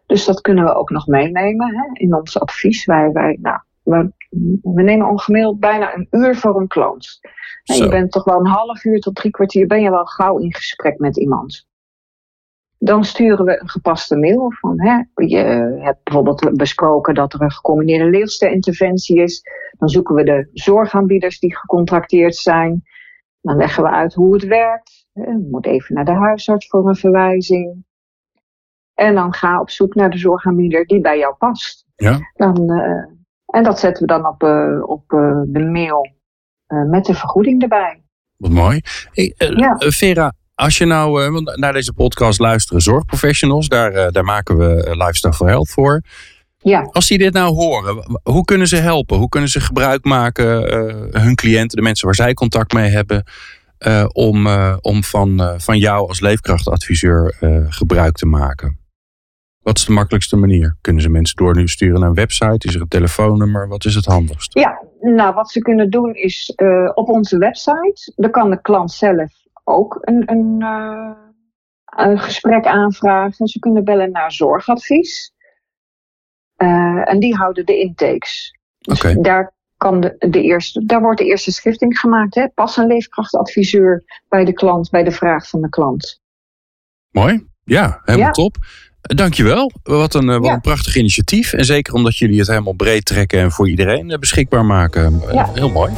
Dus 0.07 0.25
dat 0.25 0.41
kunnen 0.41 0.65
we 0.65 0.75
ook 0.75 0.91
nog 0.91 1.07
meenemen 1.07 1.75
hè, 1.77 1.89
in 1.93 2.15
ons 2.15 2.41
advies. 2.41 2.85
Wij, 2.85 3.11
wij, 3.13 3.39
nou, 3.41 3.61
we, 3.83 4.13
we 4.63 4.83
nemen 4.83 5.09
ongemiddeld 5.09 5.61
bijna 5.61 5.95
een 5.95 6.07
uur 6.11 6.37
voor 6.37 6.61
een 6.61 6.69
klant. 6.69 7.19
En 7.65 7.75
Zo. 7.75 7.85
je 7.85 7.91
bent 7.91 8.13
toch 8.13 8.25
wel 8.25 8.39
een 8.39 8.47
half 8.47 8.85
uur 8.85 9.01
tot 9.01 9.15
drie 9.15 9.31
kwartier 9.31 9.67
ben 9.67 9.83
je 9.83 9.91
wel 9.91 10.05
gauw 10.05 10.39
in 10.39 10.55
gesprek 10.55 10.99
met 10.99 11.17
iemand. 11.17 11.67
Dan 12.85 13.05
sturen 13.05 13.45
we 13.45 13.61
een 13.61 13.69
gepaste 13.69 14.17
mail 14.17 14.53
van, 14.61 14.81
hè, 14.81 15.25
je 15.27 15.37
hebt 15.83 16.03
bijvoorbeeld 16.03 16.57
besproken 16.57 17.15
dat 17.15 17.33
er 17.33 17.41
een 17.41 17.53
gecombineerde 17.53 18.11
leefstijlinterventie 18.11 19.23
is. 19.23 19.43
Dan 19.79 19.89
zoeken 19.89 20.15
we 20.15 20.25
de 20.25 20.49
zorgaanbieders 20.53 21.39
die 21.39 21.57
gecontracteerd 21.57 22.37
zijn. 22.37 22.83
Dan 23.41 23.57
leggen 23.57 23.83
we 23.83 23.91
uit 23.91 24.15
hoe 24.15 24.35
het 24.35 24.45
werkt. 24.45 25.07
Je 25.13 25.49
moet 25.51 25.67
even 25.67 25.95
naar 25.95 26.05
de 26.05 26.13
huisarts 26.13 26.69
voor 26.69 26.89
een 26.89 26.97
verwijzing. 26.97 27.85
En 28.95 29.15
dan 29.15 29.33
ga 29.33 29.61
op 29.61 29.71
zoek 29.71 29.95
naar 29.95 30.11
de 30.11 30.19
zorgaanbieder 30.19 30.87
die 30.87 31.01
bij 31.01 31.19
jou 31.19 31.35
past. 31.35 31.87
Ja. 31.97 32.19
Dan, 32.35 32.71
uh, 32.71 33.05
en 33.47 33.63
dat 33.63 33.79
zetten 33.79 34.07
we 34.07 34.13
dan 34.13 34.27
op, 34.27 34.43
uh, 34.43 34.83
op 34.89 35.13
uh, 35.13 35.43
de 35.47 35.65
mail 35.65 36.15
met 36.67 37.05
de 37.05 37.15
vergoeding 37.15 37.63
erbij. 37.63 38.03
Wat 38.37 38.51
mooi. 38.51 38.81
Hey, 39.11 39.35
Ja. 39.37 39.75
Vera, 39.79 40.33
als 40.63 40.79
je 40.79 40.85
nou 40.85 41.25
uh, 41.25 41.31
want 41.31 41.57
naar 41.57 41.73
deze 41.73 41.93
podcast 41.93 42.39
luisteren 42.39 42.83
zorgprofessionals, 42.83 43.69
daar, 43.69 43.93
uh, 43.93 44.07
daar 44.11 44.25
maken 44.25 44.57
we 44.57 44.87
uh, 44.87 45.07
Lifestyle 45.07 45.33
for 45.33 45.47
Health 45.47 45.71
voor. 45.71 46.03
Ja. 46.59 46.89
Als 46.93 47.09
die 47.09 47.19
dit 47.19 47.33
nou 47.33 47.55
horen, 47.55 48.21
hoe 48.23 48.45
kunnen 48.45 48.67
ze 48.67 48.77
helpen? 48.77 49.17
Hoe 49.17 49.29
kunnen 49.29 49.51
ze 49.51 49.61
gebruik 49.61 50.05
maken, 50.05 50.47
hun 51.21 51.35
cliënten, 51.35 51.77
de 51.77 51.83
mensen 51.83 52.07
waar 52.07 52.15
zij 52.15 52.35
contact 52.35 52.73
mee 52.73 52.91
hebben, 52.91 53.25
om, 54.13 54.47
om 54.81 55.05
van, 55.05 55.55
van 55.57 55.79
jou 55.79 56.09
als 56.09 56.21
leefkrachtadviseur 56.21 57.37
gebruik 57.69 58.17
te 58.17 58.27
maken? 58.27 58.79
Wat 59.63 59.79
is 59.79 59.85
de 59.85 59.93
makkelijkste 59.93 60.37
manier? 60.37 60.77
Kunnen 60.81 61.03
ze 61.03 61.09
mensen 61.09 61.37
door 61.37 61.57
nu 61.57 61.69
sturen 61.69 62.01
naar 62.01 62.09
een 62.09 62.15
website? 62.15 62.67
Is 62.69 62.75
er 62.75 62.81
een 62.81 62.89
telefoonnummer? 62.89 63.69
Wat 63.69 63.85
is 63.85 63.95
het 63.95 64.05
handigst? 64.05 64.59
Ja, 64.59 64.83
nou 65.01 65.35
wat 65.35 65.51
ze 65.51 65.59
kunnen 65.61 65.91
doen 65.91 66.15
is 66.15 66.53
uh, 66.57 66.91
op 66.95 67.09
onze 67.09 67.39
website. 67.39 68.13
Dan 68.17 68.31
kan 68.31 68.51
de 68.51 68.61
klant 68.61 68.93
zelf 68.93 69.42
ook 69.65 69.99
een, 70.01 70.31
een, 70.31 70.57
uh, 70.61 71.11
een 71.85 72.19
gesprek 72.19 72.67
aanvragen. 72.67 73.47
Ze 73.47 73.59
kunnen 73.59 73.85
bellen 73.85 74.11
naar 74.11 74.33
zorgadvies. 74.33 75.33
Uh, 76.57 77.09
en 77.11 77.21
die 77.21 77.35
houden 77.37 77.67
de 77.67 77.79
intakes. 77.79 78.59
Dus 78.79 78.99
okay. 78.99 79.15
daar, 79.15 79.55
kan 79.77 80.01
de, 80.01 80.15
de 80.19 80.43
eerste, 80.43 80.85
daar 80.85 81.01
wordt 81.01 81.19
de 81.19 81.27
eerste 81.27 81.53
schifting 81.53 81.99
gemaakt. 81.99 82.35
Hè? 82.35 82.49
Pas 82.49 82.77
een 82.77 82.87
leefkrachtadviseur 82.87 84.05
bij 84.29 84.45
de 84.45 84.53
klant, 84.53 84.91
bij 84.91 85.03
de 85.03 85.11
vraag 85.11 85.49
van 85.49 85.61
de 85.61 85.69
klant. 85.69 86.21
Mooi, 87.11 87.47
ja, 87.65 88.01
helemaal 88.05 88.27
Ja. 88.27 88.33
top. 88.33 88.57
Dankjewel. 89.01 89.71
Wat 89.83 90.15
een, 90.15 90.29
eh, 90.29 90.37
wat 90.37 90.45
Ja. 90.47 90.53
een 90.53 90.61
prachtig 90.61 90.97
initiatief. 90.97 91.53
En 91.53 91.65
zeker 91.65 91.95
omdat 91.95 92.17
jullie 92.17 92.39
het 92.39 92.49
helemaal 92.49 92.73
breed 92.73 93.05
trekken 93.05 93.41
en 93.41 93.51
voor 93.51 93.69
iedereen 93.69 94.11
eh, 94.11 94.19
beschikbaar 94.19 94.65
maken. 94.65 95.21
Eh, 95.23 95.33
Ja. 95.33 95.51
Heel 95.53 95.71
mooi. 95.71 95.93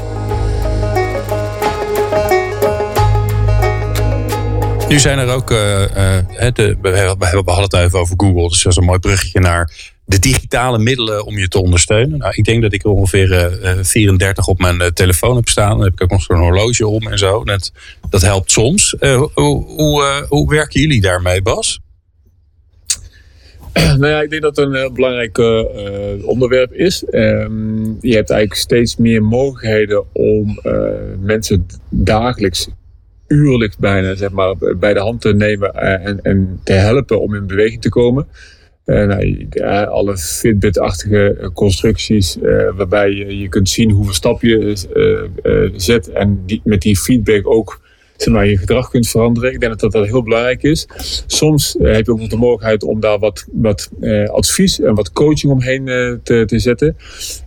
Nu 4.89 4.99
zijn 4.99 5.19
er 5.19 5.29
ook, 5.35 5.51
eh, 5.51 5.83
eh, 5.85 6.25
we, 6.57 6.89
hebben- 6.89 7.19
we 7.45 7.51
hadden 7.51 7.63
het 7.63 7.73
even 7.73 7.99
over 7.99 8.15
Google, 8.17 8.49
dus 8.49 8.63
dat 8.63 8.73
is 8.73 8.79
een 8.79 8.85
mooi 8.85 8.99
bruggetje 8.99 9.41
naar 9.41 9.93
de 10.05 10.19
digitale 10.19 10.79
middelen 10.79 11.25
om 11.25 11.39
je 11.39 11.49
te 11.49 11.59
ondersteunen. 11.63 12.19
Nou, 12.19 12.33
ik 12.37 12.45
denk 12.45 12.63
dat 12.63 12.73
ik 12.73 12.85
er 12.85 12.91
ongeveer 12.91 13.33
eh, 13.33 13.71
eh, 13.71 13.85
34 13.85 14.47
op 14.47 14.59
mijn 14.59 14.95
telefoon 14.95 15.37
heb 15.37 15.49
staan. 15.49 15.71
Dan 15.71 15.85
heb 15.85 15.93
ik 15.93 16.03
ook 16.03 16.11
nog 16.11 16.23
zo'n 16.23 16.37
horloge 16.39 16.87
om 16.87 17.07
en 17.09 17.19
zo. 17.19 17.45
Dat, 17.45 17.73
dat 18.11 18.23
helpt 18.23 18.51
soms. 18.51 18.97
Hoe, 19.01 19.31
hoe, 19.65 20.27
hoe 20.29 20.51
werken 20.51 20.81
jullie 20.81 21.01
daarmee, 21.01 21.43
Bas? 21.43 21.81
Nou 23.99 24.07
ja, 24.07 24.21
ik 24.21 24.31
denk 24.31 24.43
dat 24.43 24.57
het 24.57 24.67
een 24.67 24.75
heel 24.75 24.93
belangrijk 24.93 25.39
onderwerp 26.25 26.73
is. 26.73 27.05
Ehm, 27.05 27.85
je 28.01 28.15
hebt 28.15 28.31
eigenlijk 28.31 28.55
steeds 28.55 28.97
meer 28.97 29.23
mogelijkheden 29.23 30.05
om 30.13 30.61
mensen 31.21 31.67
dagelijks, 31.91 32.69
uurlijks 33.27 33.77
bijna, 33.77 34.15
zeg 34.15 34.31
maar, 34.31 34.55
bij 34.79 34.95
de 34.95 35.01
hand 35.01 35.21
te 35.21 35.35
nemen 35.35 35.75
eh, 35.75 36.07
en, 36.07 36.23
en 36.23 36.61
te 36.65 36.73
helpen 36.73 37.21
om 37.21 37.35
in 37.35 37.47
beweging 37.47 37.83
te 37.83 37.89
komen. 37.89 38.27
Eh, 38.85 39.07
nou, 39.07 39.47
alle 39.87 40.17
Fitbit-achtige 40.17 41.37
eh, 41.37 41.49
constructies 41.53 42.39
waarbij 42.77 43.11
je, 43.11 43.49
kunt 43.49 43.69
zien 43.69 43.91
hoeveel 43.91 44.15
stap 44.15 44.43
je 44.43 44.77
zet 45.77 46.11
en 46.11 46.43
die, 46.47 46.61
met 46.65 46.83
die 46.83 46.99
feedback 46.99 47.47
ook 47.47 47.81
maar, 48.33 48.47
je 48.47 48.59
gedrag 48.59 48.91
kunt 48.91 49.09
veranderen. 49.09 49.53
Ik 49.53 49.61
denk 49.61 49.81
dat 49.81 49.93
dat, 49.93 50.07
heel 50.07 50.23
belangrijk 50.23 50.63
is. 50.63 50.87
Soms 51.27 51.77
eh, 51.77 51.93
heb 51.93 52.07
je 52.07 52.13
ook 52.13 52.19
nog 52.19 52.29
de 52.29 52.37
mogelijkheid 52.37 52.83
om 52.83 53.01
daar 53.01 53.19
wat, 53.19 53.47
wat 53.53 53.91
eh, 54.01 54.29
advies 54.29 54.81
en 54.81 54.95
wat 54.95 55.13
coaching 55.13 55.53
omheen 55.53 55.89
eh, 55.89 56.13
te, 56.23 56.45
te 56.47 56.59
zetten. 56.59 56.97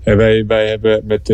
En 0.04 0.18
wij, 0.18 0.46
wij 0.46 0.68
hebben 0.68 1.04
met, 1.06 1.34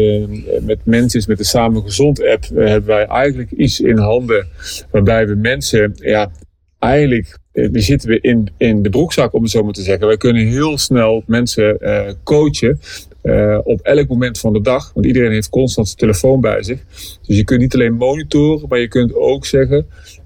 met 0.61 0.79
mensen, 0.83 1.23
met 1.27 1.37
de 1.37 1.43
Samen 1.43 1.81
Gezond 1.81 2.25
app, 2.25 2.43
hebben 2.53 2.85
wij 2.85 3.05
eigenlijk 3.05 3.51
iets 3.51 3.79
in 3.79 3.97
handen 3.97 4.47
waarbij 4.91 5.27
we 5.27 5.35
mensen, 5.35 5.93
ja, 5.95 6.31
eigenlijk 6.79 7.41
we 7.51 7.79
zitten 7.79 8.09
we 8.09 8.19
in, 8.21 8.49
in 8.57 8.81
de 8.81 8.89
broekzak, 8.89 9.33
om 9.33 9.41
het 9.41 9.51
zo 9.51 9.63
maar 9.63 9.73
te 9.73 9.81
zeggen. 9.81 10.07
Wij 10.07 10.17
kunnen 10.17 10.47
heel 10.47 10.77
snel 10.77 11.23
mensen 11.25 11.77
coachen 12.23 12.79
op 13.63 13.81
elk 13.81 14.07
moment 14.07 14.39
van 14.39 14.53
de 14.53 14.61
dag. 14.61 14.91
Want 14.93 15.05
iedereen 15.05 15.31
heeft 15.31 15.49
constant 15.49 15.87
zijn 15.87 15.99
telefoon 15.99 16.41
bij 16.41 16.63
zich. 16.63 16.83
Dus 17.27 17.37
je 17.37 17.43
kunt 17.43 17.61
niet 17.61 17.73
alleen 17.73 17.93
monitoren, 17.93 18.67
maar 18.69 18.79
je 18.79 18.87
kunt 18.87 19.15
ook 19.15 19.45
zeggen. 19.45 19.85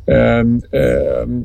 Um, 0.09 0.61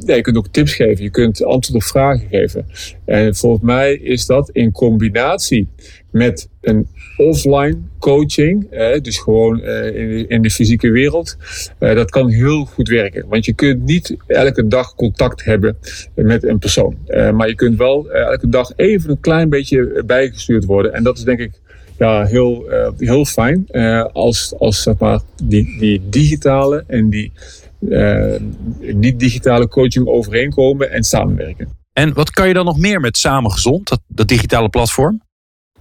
ja, 0.06 0.14
je 0.14 0.20
kunt 0.20 0.36
ook 0.36 0.48
tips 0.48 0.74
geven, 0.74 1.04
je 1.04 1.10
kunt 1.10 1.44
antwoord 1.44 1.82
op 1.82 1.82
vragen 1.82 2.28
geven. 2.30 2.66
En 3.04 3.34
volgens 3.34 3.62
mij 3.62 3.94
is 3.94 4.26
dat 4.26 4.50
in 4.52 4.72
combinatie 4.72 5.68
met 6.10 6.48
een 6.60 6.86
offline 7.16 7.78
coaching, 7.98 8.70
dus 9.02 9.18
gewoon 9.18 9.60
uh, 9.60 9.86
in, 9.86 10.08
de, 10.08 10.26
in, 10.26 10.42
de, 10.42 10.50
fysieke 10.50 10.90
wereld, 10.90 11.36
uh, 11.80 11.94
dat 11.94 12.10
kan 12.10 12.28
heel 12.28 12.64
goed 12.64 12.88
werken. 12.88 13.24
Want 13.28 13.44
je 13.44 13.52
kunt 13.52 13.84
niet 13.84 14.16
elke 14.26 14.66
dag 14.66 14.94
contact 14.94 15.44
hebben 15.44 15.76
met 16.14 16.44
een 16.44 16.58
persoon. 16.58 16.96
Uh, 17.08 17.30
maar 17.30 17.48
je 17.48 17.54
kunt 17.54 17.78
wel 17.78 18.10
elke 18.10 18.48
dag 18.48 18.72
even 18.76 19.10
een 19.10 19.20
klein 19.20 19.48
beetje 19.48 20.02
bijgestuurd 20.06 20.64
worden. 20.64 20.92
En 20.92 21.02
dat 21.02 21.18
is 21.18 21.24
denk 21.24 21.38
ik 21.38 21.60
ja, 21.98 22.24
heel, 22.24 22.64
heel 22.98 23.24
fijn 23.24 23.66
als, 24.12 24.54
als 24.58 24.82
zeg 24.82 24.98
maar, 24.98 25.20
die, 25.42 25.78
die 25.78 26.02
digitale 26.08 26.84
en 26.86 27.10
die 27.10 27.32
niet-digitale 28.78 29.68
coaching 29.68 30.06
overeenkomen 30.06 30.90
en 30.90 31.02
samenwerken. 31.02 31.68
En 31.92 32.12
wat 32.12 32.30
kan 32.30 32.48
je 32.48 32.54
dan 32.54 32.64
nog 32.64 32.78
meer 32.78 33.00
met 33.00 33.16
Samen 33.16 33.50
Gezond, 33.50 33.88
dat, 33.88 34.00
dat 34.06 34.28
digitale 34.28 34.68
platform? 34.68 35.22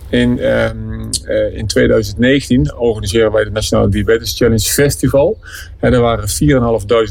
In, 0.10 0.46
um, 0.46 1.10
uh, 1.26 1.58
in 1.58 1.68
2019 1.68 2.76
organiseren 2.76 3.32
wij 3.32 3.44
de 3.44 3.52
Nationale 3.52 3.90
Diabetes 3.90 4.38
Challenge 4.38 4.60
Festival. 4.60 5.38
En 5.80 5.94
er 5.94 6.02
waren 6.02 6.28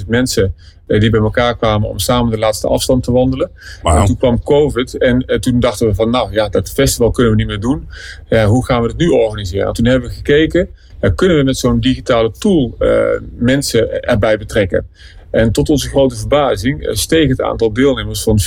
4.500 0.03 0.07
mensen 0.07 0.55
uh, 0.87 1.01
die 1.01 1.11
bij 1.11 1.21
elkaar 1.21 1.57
kwamen 1.57 1.89
om 1.89 1.99
samen 1.99 2.31
de 2.31 2.39
laatste 2.39 2.69
afstand 2.69 3.03
te 3.03 3.13
wandelen. 3.13 3.51
Wow. 3.83 3.97
En 3.97 4.05
toen 4.05 4.17
kwam 4.17 4.43
COVID 4.43 4.99
en 4.99 5.25
uh, 5.27 5.39
toen 5.39 5.61
dachten 5.61 5.87
we 5.87 5.95
van 5.95 6.11
nou 6.11 6.33
ja, 6.33 6.49
dat 6.49 6.71
festival 6.71 7.11
kunnen 7.11 7.33
we 7.33 7.39
niet 7.39 7.47
meer 7.47 7.61
doen. 7.61 7.89
hoe 8.47 8.65
gaan 8.65 8.83
we 8.83 8.89
het 8.89 8.97
nu 8.97 9.09
organiseren? 9.09 9.67
En 9.67 9.73
toen 9.73 9.87
hebben 9.87 10.09
we 10.09 10.15
gekeken, 10.15 10.69
kunnen 11.15 11.37
we 11.37 11.43
met 11.43 11.57
zo'n 11.57 11.81
digitale 11.81 12.31
tool 12.31 12.77
mensen 13.39 14.03
erbij 14.03 14.39
betrekken? 14.39 14.87
En 15.31 15.53
tot 15.53 15.69
onze 15.69 15.89
grote 15.89 16.17
verbazing 16.17 16.87
eh, 16.87 16.95
steeg 16.95 17.29
het 17.29 17.41
aantal 17.41 17.73
deelnemers 17.73 18.23
van 18.23 18.39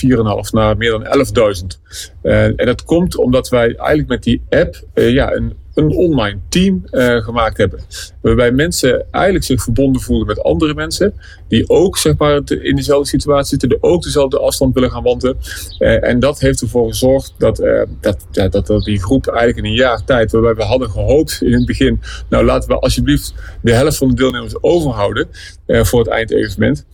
4,5 0.45 0.49
naar 0.51 0.77
meer 0.77 0.91
dan 0.91 1.05
11.000. 1.05 2.11
Uh, 2.23 2.43
en 2.43 2.65
dat 2.65 2.83
komt 2.83 3.17
omdat 3.17 3.49
wij 3.49 3.75
eigenlijk 3.75 4.09
met 4.09 4.23
die 4.23 4.41
app 4.49 4.79
ja, 4.93 5.33
een 5.33 5.53
een 5.73 5.91
online 5.91 6.39
team 6.49 6.83
uh, 6.91 7.23
gemaakt 7.23 7.57
hebben. 7.57 7.79
Waarbij 8.21 8.51
mensen 8.51 9.05
eigenlijk 9.11 9.45
zich 9.45 9.63
verbonden 9.63 10.01
voelen 10.01 10.27
met 10.27 10.43
andere 10.43 10.73
mensen. 10.73 11.13
Die 11.47 11.69
ook 11.69 11.97
zeg 11.97 12.17
maar, 12.17 12.41
in 12.61 12.75
dezelfde 12.75 13.07
situatie 13.07 13.49
zitten. 13.49 13.69
Die 13.69 13.77
ook 13.81 14.03
dezelfde 14.03 14.39
afstand 14.39 14.73
willen 14.73 14.91
gaan 14.91 15.03
wandelen. 15.03 15.37
Uh, 15.79 16.07
en 16.07 16.19
dat 16.19 16.39
heeft 16.39 16.61
ervoor 16.61 16.87
gezorgd 16.87 17.33
dat, 17.37 17.59
uh, 17.59 17.81
dat, 18.01 18.25
ja, 18.31 18.47
dat 18.47 18.67
die 18.67 19.01
groep 19.01 19.27
eigenlijk 19.27 19.57
in 19.57 19.71
een 19.71 19.77
jaar 19.77 20.03
tijd. 20.05 20.31
Waarbij 20.31 20.55
we 20.55 20.63
hadden 20.63 20.89
gehoopt 20.89 21.41
in 21.41 21.53
het 21.53 21.65
begin. 21.65 22.01
Nou 22.29 22.45
laten 22.45 22.69
we 22.69 22.79
alsjeblieft 22.79 23.33
de 23.61 23.73
helft 23.73 23.97
van 23.97 24.07
de 24.07 24.15
deelnemers 24.15 24.55
overhouden. 24.61 25.27
voor 25.67 25.99
het 25.99 26.07
eindevenement. 26.07 26.85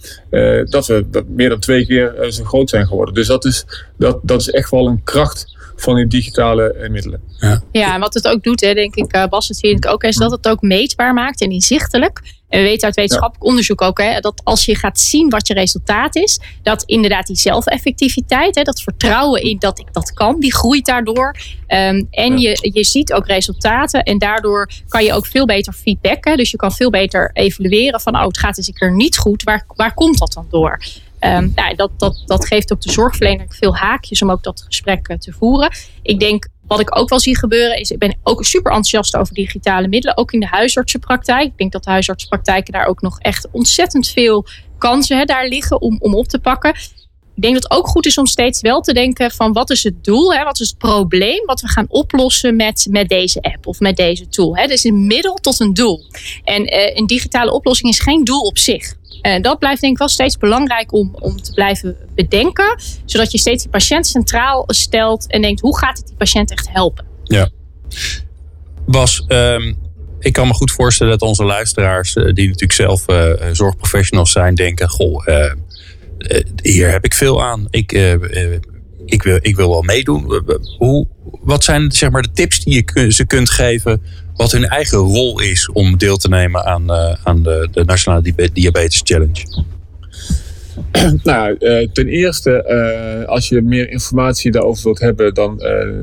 dat 0.72 0.88
we 0.88 1.06
dat 1.12 1.28
meer 1.28 1.50
dan 1.50 1.60
twee 1.60 1.86
keer 1.86 2.26
zo 2.30 2.44
groot 2.44 2.70
zijn 2.70 2.88
geworden. 2.88 3.14
Dus 3.14 3.28
dat 3.28 3.46
is, 3.46 3.66
dat, 3.98 4.20
dat 4.24 4.42
is 4.42 4.50
echt 4.50 4.70
wel 4.70 4.88
een 4.88 5.04
kracht 5.04 5.58
van 5.80 5.96
die 5.96 6.08
digitale 6.08 6.74
eh, 6.74 6.90
middelen. 6.90 7.22
Ja. 7.40 7.62
ja, 7.72 7.94
en 7.94 8.00
wat 8.00 8.14
het 8.14 8.28
ook 8.28 8.44
doet, 8.44 8.62
hè, 8.62 8.74
denk 8.74 8.96
ik, 8.96 9.16
uh, 9.16 9.26
Bas, 9.26 9.48
het 9.48 9.64
ik 9.64 9.88
ook, 9.88 10.04
is 10.04 10.16
dat 10.16 10.32
het 10.32 10.48
ook 10.48 10.62
meetbaar 10.62 11.14
maakt 11.14 11.42
en 11.42 11.52
inzichtelijk. 11.52 12.22
En 12.50 12.60
we 12.60 12.66
weten 12.66 12.86
uit 12.86 12.96
wetenschappelijk 12.96 13.46
onderzoek 13.50 13.82
ook 13.82 14.02
hè, 14.02 14.20
dat 14.20 14.42
als 14.44 14.66
je 14.66 14.76
gaat 14.76 15.00
zien 15.00 15.30
wat 15.30 15.48
je 15.48 15.54
resultaat 15.54 16.16
is, 16.16 16.40
dat 16.64 16.84
inderdaad 16.84 17.28
die 17.28 17.36
zelfeffectiviteit, 17.36 18.56
hè, 18.56 18.64
dat 18.64 18.82
vertrouwen 18.82 19.42
in 19.42 19.60
dat 19.60 19.80
ik 19.80 19.94
dat 19.94 20.14
kan, 20.14 20.40
die 20.40 20.54
groeit 20.54 20.86
daardoor. 20.86 21.36
Um, 21.68 22.08
en 22.12 22.38
je, 22.38 22.70
je 22.74 22.84
ziet 22.84 23.14
ook 23.14 23.28
resultaten 23.28 24.04
en 24.04 24.18
daardoor 24.18 24.70
kan 24.88 25.04
je 25.04 25.14
ook 25.14 25.26
veel 25.26 25.46
beter 25.46 25.74
feedbacken. 25.74 26.38
Dus 26.38 26.52
je 26.52 26.58
kan 26.58 26.72
veel 26.72 26.90
beter 26.90 27.30
evalueren 27.34 28.02
van, 28.02 28.16
oh, 28.16 28.26
het 28.26 28.38
gaat 28.38 28.58
eens 28.58 28.68
een 28.68 28.74
keer 28.74 28.96
niet 28.96 29.18
goed. 29.18 29.44
Waar, 29.44 29.66
waar 29.76 29.94
komt 29.94 30.20
dat 30.20 30.34
dan 30.34 30.48
door? 30.50 30.80
Um, 31.20 31.52
nou, 31.56 31.76
dat, 31.76 31.92
dat, 31.98 32.24
dat 32.26 32.46
geeft 32.48 32.74
ook 32.74 32.82
de 32.82 32.92
zorgverlener 32.92 33.46
veel 33.50 33.76
haakjes 33.76 34.22
om 34.22 34.32
ook 34.32 34.44
dat 34.44 34.62
gesprek 34.62 35.08
eh, 35.08 35.18
te 35.18 35.32
voeren. 35.32 35.72
Ik 36.02 36.20
denk, 36.20 36.48
wat 36.68 36.80
ik 36.80 36.98
ook 36.98 37.10
wel 37.10 37.20
zie 37.20 37.38
gebeuren, 37.38 37.80
is 37.80 37.92
ik 37.92 38.00
ben 38.00 38.18
ook 38.24 38.46
super 38.46 38.72
enthousiast 38.72 39.16
over 39.16 39.34
digitale 39.34 39.88
middelen, 39.88 40.18
ook 40.18 40.32
in 40.32 40.40
de 40.40 40.48
huisartsenpraktijk. 40.48 41.46
Ik 41.46 41.58
denk 41.58 41.72
dat 41.72 41.84
de 41.84 41.90
huisartsenpraktijken 41.90 42.74
daar 42.74 42.86
ook 42.86 43.02
nog 43.02 43.20
echt 43.20 43.48
ontzettend 43.52 44.08
veel 44.08 44.46
kansen 44.78 45.28
daar 45.28 45.48
liggen 45.48 45.82
om, 45.82 45.98
om 46.00 46.16
op 46.16 46.28
te 46.28 46.40
pakken. 46.40 46.74
Ik 47.36 47.46
denk 47.46 47.62
dat 47.62 47.64
het 47.64 47.80
ook 47.80 47.88
goed 47.88 48.06
is 48.06 48.18
om 48.18 48.26
steeds 48.26 48.62
wel 48.62 48.82
te 48.82 48.94
denken 48.94 49.32
van 49.32 49.54
wat 49.54 49.70
is 49.70 49.84
het 49.84 50.04
doel, 50.04 50.44
wat 50.44 50.60
is 50.60 50.70
het 50.70 50.78
probleem 50.78 51.46
wat 51.46 51.62
we 51.62 51.68
gaan 51.68 51.86
oplossen 51.88 52.56
met, 52.56 52.88
met 52.90 53.10
deze 53.10 53.42
app 53.42 53.68
of 53.68 53.80
met 53.80 53.96
deze 53.96 54.28
tool. 54.28 54.58
Hè? 54.58 54.64
is 54.64 54.84
een 54.84 55.08
middel 55.08 55.34
tot 55.34 55.60
een 55.60 55.74
doel. 55.74 56.06
En 56.44 56.74
uh, 56.74 56.96
een 56.96 57.08
digitale 57.08 57.54
oplossing 57.54 57.90
is 57.90 58.00
geen 58.00 58.24
doel 58.24 58.42
op 58.42 58.58
zich. 58.58 58.94
En 59.22 59.42
dat 59.42 59.60
blijft 59.60 59.82
denk 59.82 59.94
ik 59.94 60.00
wel 60.00 60.08
steeds 60.08 60.38
belangrijk 60.38 60.94
om, 60.94 61.16
om 61.20 61.42
te 61.42 61.54
blijven 61.54 61.98
bedenken. 62.16 62.80
Zodat 63.06 63.32
je 63.32 63.38
steeds 63.38 63.64
die 63.64 63.72
patiënt 63.72 64.08
centraal 64.08 64.64
stelt 64.68 65.28
en 65.28 65.42
denkt 65.42 65.62
hoe 65.62 65.78
gaat 65.78 65.98
het 65.98 66.08
die 66.08 66.16
patiënt 66.16 66.52
echt 66.52 66.70
helpen. 66.72 67.06
Ja. 67.24 67.50
Bas, 68.86 69.26
um, 69.28 69.78
ik 70.20 70.34
kan 70.34 70.48
me 70.48 70.54
goed 70.54 70.72
voorstellen 70.72 71.12
dat 71.12 71.30
onze 71.30 71.44
luisteraars, 71.44 72.16
eh, 72.16 72.24
die 72.24 72.46
natuurlijk 72.46 72.72
zelf 72.72 73.04
uh, 73.08 73.32
zorgprofessionals 73.52 74.32
zijn, 74.32 74.56
denken: 74.56 74.90
Goh, 74.90 75.28
uh, 75.28 75.54
hier 76.62 76.92
heb 76.92 77.06
ik 77.06 77.14
veel 77.14 77.44
aan. 77.44 77.68
Ik, 77.70 77.92
ik, 79.06 79.24
wil, 79.24 79.40
ik 79.42 79.56
wil 79.56 79.70
wel 79.70 79.82
meedoen. 79.82 80.44
Hoe, 80.78 81.08
wat 81.42 81.64
zijn 81.64 81.92
zeg 81.92 82.10
maar, 82.10 82.22
de 82.22 82.32
tips 82.32 82.64
die 82.64 82.86
je 82.94 83.12
ze 83.12 83.26
kunt 83.26 83.50
geven 83.50 84.02
wat 84.40 84.52
hun 84.52 84.66
eigen 84.66 84.98
rol 84.98 85.40
is 85.40 85.70
om 85.72 85.98
deel 85.98 86.18
te 86.18 86.30
nemen 86.30 86.66
aan, 86.66 86.84
uh, 86.92 87.14
aan 87.24 87.44
de, 87.44 87.68
de 87.72 87.84
Nationale 87.84 88.34
Diabetes 88.54 89.02
Challenge? 89.04 89.46
Nou, 91.24 91.56
uh, 91.60 91.88
ten 91.94 92.08
eerste, 92.08 92.66
uh, 92.68 93.28
als 93.28 93.50
je 93.50 93.62
meer 93.62 93.90
informatie 93.90 94.52
daarover 94.52 94.84
wilt 94.84 95.00
hebben, 95.00 95.34
dan, 95.34 95.58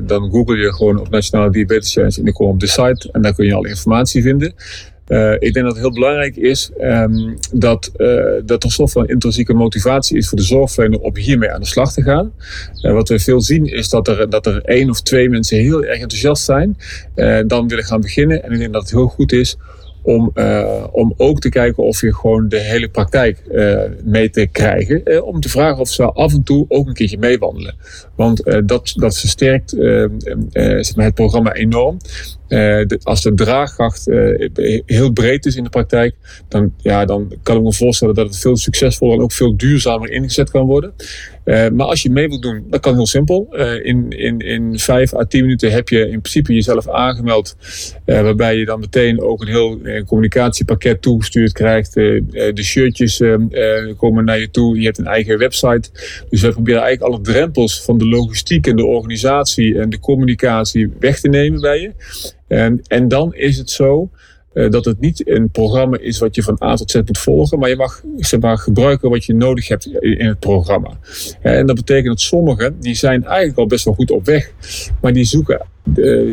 dan 0.05 0.29
google 0.31 0.57
je 0.57 0.73
gewoon 0.73 0.99
op 0.99 1.09
Nationale 1.09 1.51
Diabetes 1.51 1.93
Challenge 1.93 2.17
en 2.17 2.23
dan 2.23 2.33
kom 2.33 2.45
je 2.45 2.53
op 2.53 2.59
de 2.59 2.67
site 2.67 3.09
en 3.11 3.21
daar 3.21 3.33
kun 3.33 3.45
je 3.45 3.53
alle 3.53 3.69
informatie 3.69 4.21
vinden. 4.21 4.53
Uh, 5.07 5.33
ik 5.33 5.53
denk 5.53 5.65
dat 5.65 5.65
het 5.65 5.77
heel 5.77 5.91
belangrijk 5.91 6.35
is 6.35 6.71
um, 6.81 7.37
dat, 7.51 7.91
uh, 7.97 8.23
dat 8.45 8.63
er 8.63 8.71
soort 8.71 8.91
van 8.91 9.07
intrinsieke 9.07 9.53
motivatie 9.53 10.17
is 10.17 10.29
voor 10.29 10.37
de 10.37 10.43
zorgverlener 10.43 10.99
om 10.99 11.17
hiermee 11.17 11.51
aan 11.51 11.61
de 11.61 11.67
slag 11.67 11.93
te 11.93 12.01
gaan. 12.01 12.31
Uh, 12.81 12.93
wat 12.93 13.09
we 13.09 13.19
veel 13.19 13.41
zien 13.41 13.65
is 13.65 13.89
dat 13.89 14.07
er, 14.07 14.29
dat 14.29 14.45
er 14.45 14.61
één 14.61 14.89
of 14.89 15.01
twee 15.01 15.29
mensen 15.29 15.57
heel 15.57 15.83
erg 15.83 15.99
enthousiast 15.99 16.43
zijn, 16.43 16.77
dan 17.47 17.67
willen 17.67 17.83
gaan 17.83 18.01
beginnen. 18.01 18.43
En 18.43 18.51
ik 18.51 18.59
denk 18.59 18.73
dat 18.73 18.81
het 18.81 18.91
heel 18.91 19.07
goed 19.07 19.31
is 19.31 19.57
om, 20.07 20.31
uh, 20.35 20.83
om 20.91 21.13
ook 21.17 21.39
te 21.39 21.49
kijken 21.49 21.83
of 21.83 22.01
je 22.01 22.15
gewoon 22.15 22.49
de 22.49 22.59
hele 22.59 22.89
praktijk 22.89 23.43
uh, 23.51 23.81
mee 24.03 24.29
te 24.29 24.47
krijgen. 24.51 25.01
Uh, 25.03 25.23
om 25.23 25.39
te 25.39 25.49
vragen 25.49 25.79
of 25.79 25.89
ze 25.89 26.03
af 26.03 26.33
en 26.33 26.43
toe 26.43 26.65
ook 26.67 26.87
een 26.87 26.93
keertje 26.93 27.17
meewandelen. 27.17 27.75
Want 28.15 28.43
dat, 28.65 28.93
dat 28.95 29.17
versterkt 29.17 29.71
het 30.93 31.13
programma 31.13 31.53
enorm. 31.53 31.97
Als 33.03 33.21
de 33.21 33.33
draagkracht 33.33 34.05
heel 34.85 35.11
breed 35.11 35.45
is 35.45 35.55
in 35.55 35.63
de 35.63 35.69
praktijk, 35.69 36.15
dan, 36.47 36.73
ja, 36.77 37.05
dan 37.05 37.33
kan 37.43 37.57
ik 37.57 37.63
me 37.63 37.73
voorstellen 37.73 38.15
dat 38.15 38.27
het 38.27 38.37
veel 38.37 38.57
succesvoller 38.57 39.15
en 39.15 39.21
ook 39.21 39.31
veel 39.31 39.57
duurzamer 39.57 40.11
ingezet 40.11 40.51
kan 40.51 40.65
worden. 40.65 40.93
Uh, 41.47 41.69
maar 41.69 41.87
als 41.87 42.01
je 42.01 42.09
mee 42.09 42.27
wilt 42.27 42.41
doen, 42.41 42.65
dat 42.69 42.79
kan 42.79 42.95
heel 42.95 43.07
simpel. 43.07 43.47
Uh, 43.51 43.85
in, 43.85 44.09
in, 44.09 44.39
in 44.39 44.79
vijf 44.79 45.13
à 45.13 45.25
tien 45.25 45.41
minuten 45.41 45.71
heb 45.71 45.89
je 45.89 45.99
in 45.99 46.21
principe 46.21 46.53
jezelf 46.53 46.89
aangemeld. 46.89 47.55
Uh, 48.05 48.21
waarbij 48.21 48.55
je 48.55 48.65
dan 48.65 48.79
meteen 48.79 49.21
ook 49.21 49.41
een 49.41 49.47
heel 49.47 49.79
communicatiepakket 50.05 51.01
toegestuurd 51.01 51.51
krijgt. 51.51 51.93
de 51.93 52.63
shirtjes 52.63 53.21
komen 53.97 54.25
naar 54.25 54.39
je 54.39 54.49
toe. 54.51 54.79
Je 54.79 54.85
hebt 54.85 54.97
een 54.97 55.07
eigen 55.07 55.37
website. 55.37 55.89
Dus 56.29 56.41
we 56.41 56.51
proberen 56.51 56.81
eigenlijk 56.81 57.13
alle 57.13 57.23
drempels 57.23 57.83
van 57.83 57.97
de 57.97 58.07
logistiek 58.07 58.67
en 58.67 58.75
de 58.75 58.85
organisatie 58.85 59.79
en 59.79 59.89
de 59.89 59.99
communicatie 59.99 60.91
weg 60.99 61.19
te 61.19 61.29
nemen 61.29 61.61
bij 61.61 61.79
je. 61.79 61.91
En, 62.47 62.81
en 62.87 63.07
dan 63.07 63.35
is 63.35 63.57
het 63.57 63.69
zo 63.69 64.09
dat 64.69 64.85
het 64.85 64.99
niet 64.99 65.29
een 65.29 65.49
programma 65.49 65.97
is 65.99 66.19
wat 66.19 66.35
je 66.35 66.43
van 66.43 66.57
A 66.63 66.75
tot 66.75 66.91
Z 66.91 66.95
moet 66.95 67.17
volgen, 67.17 67.59
maar 67.59 67.69
je 67.69 67.75
mag 67.75 68.03
zeg 68.17 68.39
maar, 68.39 68.57
gebruiken 68.57 69.09
wat 69.09 69.25
je 69.25 69.33
nodig 69.33 69.67
hebt 69.67 69.85
in 69.99 70.27
het 70.27 70.39
programma. 70.39 70.97
Uh, 71.43 71.57
en 71.57 71.65
dat 71.65 71.75
betekent 71.75 72.07
dat 72.07 72.19
sommigen, 72.19 72.75
die 72.79 72.95
zijn 72.95 73.25
eigenlijk 73.25 73.57
al 73.57 73.67
best 73.67 73.85
wel 73.85 73.93
goed 73.93 74.11
op 74.11 74.25
weg, 74.25 74.51
maar 75.01 75.13
die 75.13 75.25
zoeken 75.25 75.65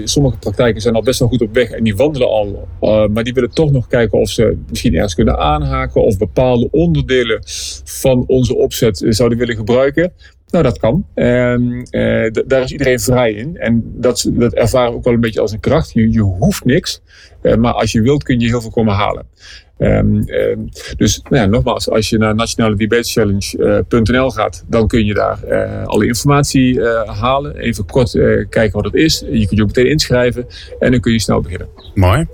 sommige 0.04 0.38
praktijken 0.38 0.80
zijn 0.80 0.94
al 0.94 1.02
best 1.02 1.18
wel 1.18 1.28
goed 1.28 1.40
op 1.40 1.54
weg 1.54 1.70
en 1.70 1.84
die 1.84 1.96
wandelen 1.96 2.28
al. 2.28 2.68
Maar 3.08 3.24
die 3.24 3.32
willen 3.32 3.50
toch 3.50 3.72
nog 3.72 3.86
kijken 3.86 4.18
of 4.18 4.30
ze 4.30 4.56
misschien 4.68 4.94
ergens 4.94 5.14
kunnen 5.14 5.38
aanhaken 5.38 6.02
of 6.02 6.18
bepaalde 6.18 6.68
onderdelen 6.70 7.42
van 7.84 8.24
onze 8.26 8.56
opzet 8.56 9.04
zouden 9.08 9.38
willen 9.38 9.56
gebruiken. 9.56 10.12
Nou, 10.54 10.66
dat 10.66 10.78
kan. 10.78 11.06
En 11.14 11.88
uh, 11.90 12.30
daar 12.46 12.62
is 12.62 12.72
iedereen 12.72 13.00
vrij 13.00 13.32
in. 13.32 13.56
En 13.56 13.82
dat, 13.84 14.30
dat 14.32 14.52
ervaren 14.52 14.90
we 14.90 14.96
ook 14.96 15.04
wel 15.04 15.12
een 15.12 15.20
beetje 15.20 15.40
als 15.40 15.52
een 15.52 15.60
kracht. 15.60 15.92
Je, 15.92 16.20
hoeft 16.20 16.64
niks. 16.64 17.00
Uh, 17.42 17.54
maar 17.54 17.72
als 17.72 17.92
je 17.92 18.02
wilt, 18.02 18.22
kun 18.22 18.40
je 18.40 18.46
heel 18.46 18.60
veel 18.60 18.70
komen 18.70 18.94
halen. 18.94 19.26
Ehm, 19.84 20.22
ehm, 20.22 20.58
dus 20.96 21.20
nou 21.22 21.36
ja, 21.42 21.46
nogmaals, 21.46 21.90
als 21.90 22.08
je 22.08 22.18
naar 22.18 22.34
nationalediabetechallenge.nl 22.34 24.30
gaat, 24.30 24.64
dan 24.68 24.86
kun 24.86 25.04
je 25.04 25.14
daar 25.14 25.38
alle 25.84 26.06
informatie 26.06 26.80
halen. 27.06 27.56
Even 27.56 27.86
kort 27.86 28.10
kijken 28.48 28.72
wat 28.72 28.84
het 28.84 28.94
is. 28.94 29.24
Je 29.30 29.46
kunt 29.46 29.50
je 29.50 29.62
ook 29.62 29.66
meteen 29.66 29.90
inschrijven 29.90 30.46
en 30.78 30.90
dan 30.90 31.00
kun 31.00 31.12
je 31.12 31.20
snel 31.20 31.40
beginnen. 31.40 31.68
Mooi. 31.94 32.26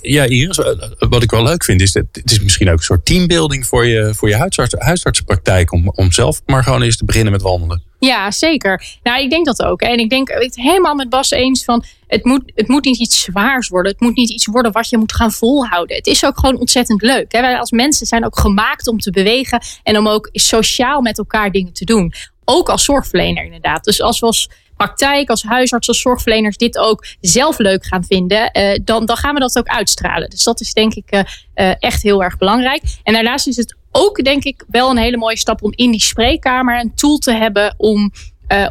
Ja, 0.00 0.24
Iris, 0.24 0.60
wat 0.98 1.22
ik 1.22 1.30
wel 1.30 1.42
leuk 1.42 1.64
vind 1.64 1.80
is 1.80 1.92
dat 1.92 2.04
het 2.12 2.30
is 2.30 2.42
misschien 2.42 2.68
ook 2.68 2.76
een 2.76 2.82
soort 2.82 3.04
teambuilding 3.04 3.66
voor 3.66 3.86
je, 3.86 4.14
voor 4.14 4.28
je 4.28 4.36
huisarts, 4.36 4.74
huisartsenpraktijk 4.78 5.72
om, 5.72 5.88
om 5.88 6.12
zelf 6.12 6.42
maar 6.46 6.62
gewoon 6.62 6.82
eens 6.82 6.96
te 6.96 7.04
beginnen 7.04 7.32
met 7.32 7.42
wandelen. 7.42 7.82
Ja, 8.06 8.30
zeker. 8.30 8.84
Nou, 9.02 9.22
ik 9.22 9.30
denk 9.30 9.46
dat 9.46 9.62
ook. 9.62 9.80
En 9.80 9.98
ik 9.98 10.10
denk 10.10 10.28
het 10.28 10.56
helemaal 10.56 10.94
met 10.94 11.08
Bas 11.08 11.30
eens 11.30 11.64
van 11.64 11.84
het 12.06 12.24
moet, 12.24 12.52
het 12.54 12.68
moet 12.68 12.84
niet 12.84 12.98
iets 12.98 13.22
zwaars 13.22 13.68
worden. 13.68 13.92
Het 13.92 14.00
moet 14.00 14.16
niet 14.16 14.30
iets 14.30 14.46
worden 14.46 14.72
wat 14.72 14.88
je 14.88 14.96
moet 14.96 15.12
gaan 15.12 15.32
volhouden. 15.32 15.96
Het 15.96 16.06
is 16.06 16.24
ook 16.24 16.38
gewoon 16.38 16.58
ontzettend 16.58 17.02
leuk. 17.02 17.32
Hè? 17.32 17.40
Wij 17.40 17.58
als 17.58 17.70
mensen 17.70 18.06
zijn 18.06 18.24
ook 18.24 18.38
gemaakt 18.38 18.88
om 18.88 18.98
te 18.98 19.10
bewegen 19.10 19.62
en 19.82 19.98
om 19.98 20.08
ook 20.08 20.28
sociaal 20.32 21.00
met 21.00 21.18
elkaar 21.18 21.50
dingen 21.50 21.72
te 21.72 21.84
doen. 21.84 22.12
Ook 22.44 22.68
als 22.68 22.84
zorgverlener 22.84 23.44
inderdaad. 23.44 23.84
Dus 23.84 24.02
als 24.02 24.20
we 24.20 24.26
als 24.26 24.48
praktijk, 24.76 25.28
als 25.28 25.42
huisarts, 25.42 25.88
als 25.88 26.00
zorgverleners 26.00 26.56
dit 26.56 26.78
ook 26.78 27.06
zelf 27.20 27.58
leuk 27.58 27.84
gaan 27.84 28.04
vinden, 28.04 28.50
eh, 28.50 28.78
dan, 28.84 29.06
dan 29.06 29.16
gaan 29.16 29.34
we 29.34 29.40
dat 29.40 29.58
ook 29.58 29.68
uitstralen. 29.68 30.30
Dus 30.30 30.42
dat 30.42 30.60
is 30.60 30.72
denk 30.72 30.94
ik 30.94 31.10
eh, 31.10 31.20
eh, 31.54 31.74
echt 31.78 32.02
heel 32.02 32.22
erg 32.22 32.36
belangrijk. 32.36 32.82
En 33.02 33.12
daarnaast 33.12 33.46
is 33.46 33.56
het 33.56 33.76
ook 33.92 34.24
denk 34.24 34.44
ik 34.44 34.64
wel 34.68 34.90
een 34.90 34.96
hele 34.96 35.16
mooie 35.16 35.38
stap 35.38 35.62
om 35.62 35.72
in 35.74 35.90
die 35.90 36.00
spreekkamer 36.00 36.80
een 36.80 36.94
tool 36.94 37.18
te 37.18 37.32
hebben 37.32 37.74
om 37.76 38.12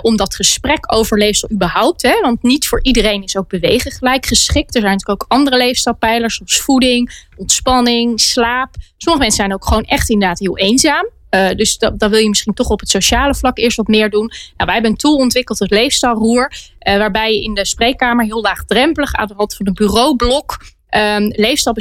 om 0.02 0.16
dat 0.18 0.36
gesprek 0.36 0.94
over 0.94 1.18
leefstijl 1.18 1.54
überhaupt. 1.54 2.02
Hè? 2.02 2.20
Want 2.22 2.44
niet 2.44 2.68
voor 2.68 2.80
iedereen 2.84 3.24
is 3.24 3.38
ook 3.38 3.48
bewegen 3.48 3.92
gelijk 3.92 4.26
geschikt. 4.26 4.76
Er 4.76 4.82
zijn 4.82 4.94
natuurlijk 4.94 5.24
ook 5.24 5.32
andere 5.32 5.58
leefstijlpijlers, 5.58 6.36
zoals 6.36 6.62
voeding, 6.62 7.26
ontspanning, 7.38 8.20
slaap. 8.20 8.76
Sommige 8.98 9.24
mensen 9.24 9.44
zijn 9.44 9.54
ook 9.54 9.66
gewoon 9.66 9.84
echt 9.84 10.10
inderdaad 10.10 10.40
heel 10.40 10.58
eenzaam. 10.58 11.10
Uh, 11.36 11.50
dus 11.56 11.78
dan 11.78 12.10
wil 12.10 12.20
je 12.20 12.30
misschien 12.30 12.54
toch 12.54 12.70
op 12.70 12.80
het 12.80 12.90
sociale 12.90 13.36
vlak 13.36 13.58
eerst 13.58 13.78
wat 13.78 13.88
meer 13.88 14.10
doen. 14.10 14.28
Nou, 14.28 14.66
wij 14.66 14.74
hebben 14.74 14.92
een 14.92 14.98
tool 14.98 15.16
ontwikkeld, 15.16 15.60
het 15.60 15.72
leefstijlroer. 15.72 16.52
Uh, 16.88 16.98
waarbij 16.98 17.34
je 17.34 17.44
in 17.44 17.54
de 17.54 17.66
spreekkamer 17.66 18.26
heel 18.26 18.42
laagdrempelig 18.42 19.14
aan 19.14 19.28
de 19.28 19.34
hand 19.34 19.56
van 19.56 19.68
een 19.68 19.74
bureaublok 19.74 20.58
um, 20.90 21.28
leefstijl 21.36 21.76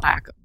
maken 0.00 0.35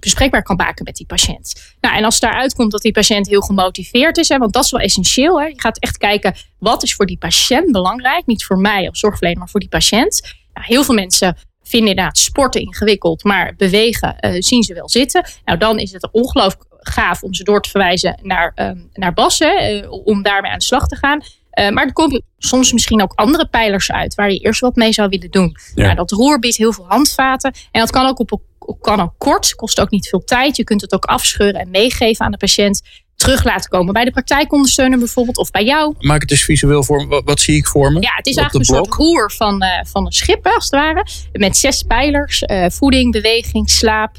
bespreekbaar 0.00 0.42
kan 0.42 0.56
maken 0.56 0.84
met 0.84 0.96
die 0.96 1.06
patiënt. 1.06 1.74
Nou, 1.80 1.96
en 1.96 2.04
als 2.04 2.20
daaruit 2.20 2.54
komt 2.54 2.70
dat 2.70 2.82
die 2.82 2.92
patiënt 2.92 3.28
heel 3.28 3.40
gemotiveerd 3.40 4.16
is, 4.16 4.28
hè, 4.28 4.38
want 4.38 4.52
dat 4.52 4.64
is 4.64 4.70
wel 4.70 4.80
essentieel. 4.80 5.40
Hè. 5.40 5.46
Je 5.46 5.60
gaat 5.60 5.78
echt 5.78 5.98
kijken 5.98 6.34
wat 6.58 6.82
is 6.82 6.94
voor 6.94 7.06
die 7.06 7.18
patiënt 7.18 7.72
belangrijk. 7.72 8.26
Niet 8.26 8.44
voor 8.44 8.58
mij 8.58 8.88
als 8.88 8.98
zorgverlener, 8.98 9.38
maar 9.38 9.48
voor 9.48 9.60
die 9.60 9.68
patiënt. 9.68 10.34
Nou, 10.54 10.66
heel 10.66 10.84
veel 10.84 10.94
mensen 10.94 11.36
vinden 11.62 11.90
inderdaad 11.90 12.18
sporten 12.18 12.60
ingewikkeld, 12.60 13.24
maar 13.24 13.54
bewegen 13.56 14.16
uh, 14.20 14.34
zien 14.38 14.62
ze 14.62 14.74
wel 14.74 14.88
zitten. 14.88 15.24
Nou, 15.44 15.58
dan 15.58 15.78
is 15.78 15.92
het 15.92 16.08
ongelooflijk 16.12 16.64
gaaf 16.78 17.22
om 17.22 17.34
ze 17.34 17.44
door 17.44 17.62
te 17.62 17.70
verwijzen 17.70 18.18
naar, 18.22 18.52
um, 18.56 18.88
naar 18.92 19.12
Bassen, 19.12 19.76
uh, 19.76 19.90
om 19.90 20.22
daarmee 20.22 20.50
aan 20.50 20.58
de 20.58 20.64
slag 20.64 20.88
te 20.88 20.96
gaan. 20.96 21.20
Uh, 21.58 21.68
maar 21.70 21.86
er 21.86 21.92
komen 21.92 22.22
soms 22.38 22.72
misschien 22.72 23.02
ook 23.02 23.12
andere 23.12 23.48
pijlers 23.48 23.92
uit 23.92 24.14
waar 24.14 24.30
je 24.30 24.38
eerst 24.38 24.60
wat 24.60 24.76
mee 24.76 24.92
zou 24.92 25.08
willen 25.08 25.30
doen. 25.30 25.56
Ja. 25.74 25.84
Nou, 25.84 25.96
dat 25.96 26.10
roer 26.10 26.38
biedt 26.38 26.56
heel 26.56 26.72
veel 26.72 26.86
handvaten 26.88 27.52
en 27.70 27.80
dat 27.80 27.90
kan 27.90 28.06
ook, 28.06 28.18
op, 28.18 28.40
kan 28.80 29.00
ook 29.00 29.14
kort, 29.18 29.54
kost 29.54 29.80
ook 29.80 29.90
niet 29.90 30.08
veel 30.08 30.24
tijd. 30.24 30.56
Je 30.56 30.64
kunt 30.64 30.80
het 30.80 30.94
ook 30.94 31.04
afscheuren 31.04 31.60
en 31.60 31.70
meegeven 31.70 32.24
aan 32.24 32.30
de 32.30 32.36
patiënt. 32.36 32.82
Terug 33.16 33.44
laten 33.44 33.70
komen 33.70 33.92
bij 33.92 34.04
de 34.04 34.10
praktijkondersteuner 34.10 34.98
bijvoorbeeld 34.98 35.36
of 35.36 35.50
bij 35.50 35.64
jou. 35.64 35.94
Maak 35.98 36.20
het 36.20 36.30
eens 36.30 36.42
visueel 36.44 36.84
voor 36.84 37.06
me. 37.06 37.22
Wat, 37.24 37.40
zie 37.40 37.56
ik 37.56 37.66
voor 37.66 37.92
me? 37.92 38.00
Ja, 38.00 38.14
het 38.14 38.26
is 38.26 38.36
eigenlijk 38.36 38.68
een 38.68 38.76
soort 38.76 38.94
roer 38.94 39.32
van, 39.32 39.62
uh, 39.62 39.68
van 39.84 40.06
een 40.06 40.12
schip 40.12 40.46
als 40.46 40.64
het 40.64 40.74
ware. 40.74 41.06
Met 41.32 41.56
zes 41.56 41.82
pijlers. 41.82 42.42
Uh, 42.42 42.66
voeding, 42.68 43.12
beweging, 43.12 43.70
slaap, 43.70 44.16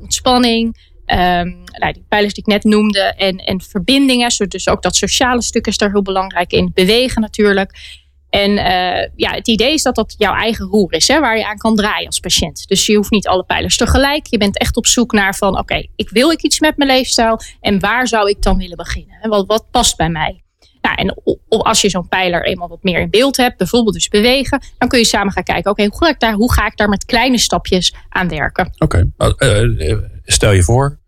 ontspanning 0.00 0.90
Um, 1.06 1.64
nou, 1.78 1.92
die 1.92 2.04
pijlers 2.08 2.34
die 2.34 2.42
ik 2.42 2.52
net 2.52 2.64
noemde. 2.64 3.00
En, 3.00 3.36
en 3.36 3.60
verbindingen. 3.60 4.32
Dus 4.48 4.68
ook 4.68 4.82
dat 4.82 4.96
sociale 4.96 5.42
stuk 5.42 5.66
is 5.66 5.76
daar 5.76 5.90
heel 5.90 6.02
belangrijk 6.02 6.52
in. 6.52 6.70
Bewegen 6.74 7.20
natuurlijk. 7.20 8.00
En 8.32 8.50
uh, 8.50 9.08
ja, 9.16 9.30
het 9.30 9.48
idee 9.48 9.72
is 9.72 9.82
dat 9.82 9.94
dat 9.94 10.14
jouw 10.18 10.34
eigen 10.34 10.66
roer 10.66 10.92
is, 10.92 11.08
hè, 11.08 11.20
waar 11.20 11.36
je 11.38 11.46
aan 11.46 11.56
kan 11.56 11.76
draaien 11.76 12.06
als 12.06 12.20
patiënt. 12.20 12.68
Dus 12.68 12.86
je 12.86 12.96
hoeft 12.96 13.10
niet 13.10 13.28
alle 13.28 13.44
pijlers 13.44 13.76
tegelijk. 13.76 14.26
Je 14.26 14.38
bent 14.38 14.58
echt 14.58 14.76
op 14.76 14.86
zoek 14.86 15.12
naar 15.12 15.34
van, 15.34 15.58
oké, 15.58 15.86
ik 15.96 16.10
wil 16.10 16.30
ik 16.30 16.42
iets 16.42 16.60
met 16.60 16.76
mijn 16.76 16.90
leefstijl 16.90 17.40
en 17.60 17.80
waar 17.80 18.08
zou 18.08 18.28
ik 18.28 18.42
dan 18.42 18.58
willen 18.58 18.76
beginnen? 18.76 19.28
Wat, 19.28 19.46
wat 19.46 19.70
past 19.70 19.96
bij 19.96 20.08
mij? 20.08 20.44
Nou, 20.80 20.96
en 20.96 21.22
als 21.48 21.80
je 21.80 21.88
zo'n 21.88 22.08
pijler 22.08 22.44
eenmaal 22.44 22.68
wat 22.68 22.82
meer 22.82 23.00
in 23.00 23.10
beeld 23.10 23.36
hebt, 23.36 23.56
bijvoorbeeld 23.56 23.94
dus 23.94 24.08
bewegen, 24.08 24.62
dan 24.78 24.88
kun 24.88 24.98
je 24.98 25.04
samen 25.04 25.32
gaan 25.32 25.42
kijken, 25.42 25.70
oké, 25.70 25.82
hoe, 25.84 26.04
ga 26.04 26.08
ik 26.08 26.20
daar, 26.20 26.32
hoe 26.32 26.52
ga 26.52 26.66
ik 26.66 26.76
daar 26.76 26.88
met 26.88 27.04
kleine 27.04 27.38
stapjes 27.38 27.94
aan 28.08 28.28
werken? 28.28 28.72
Oké, 28.78 29.06
okay. 29.18 29.62
uh, 29.78 29.98
stel 30.24 30.52
je 30.52 30.62
voor, 30.62 30.98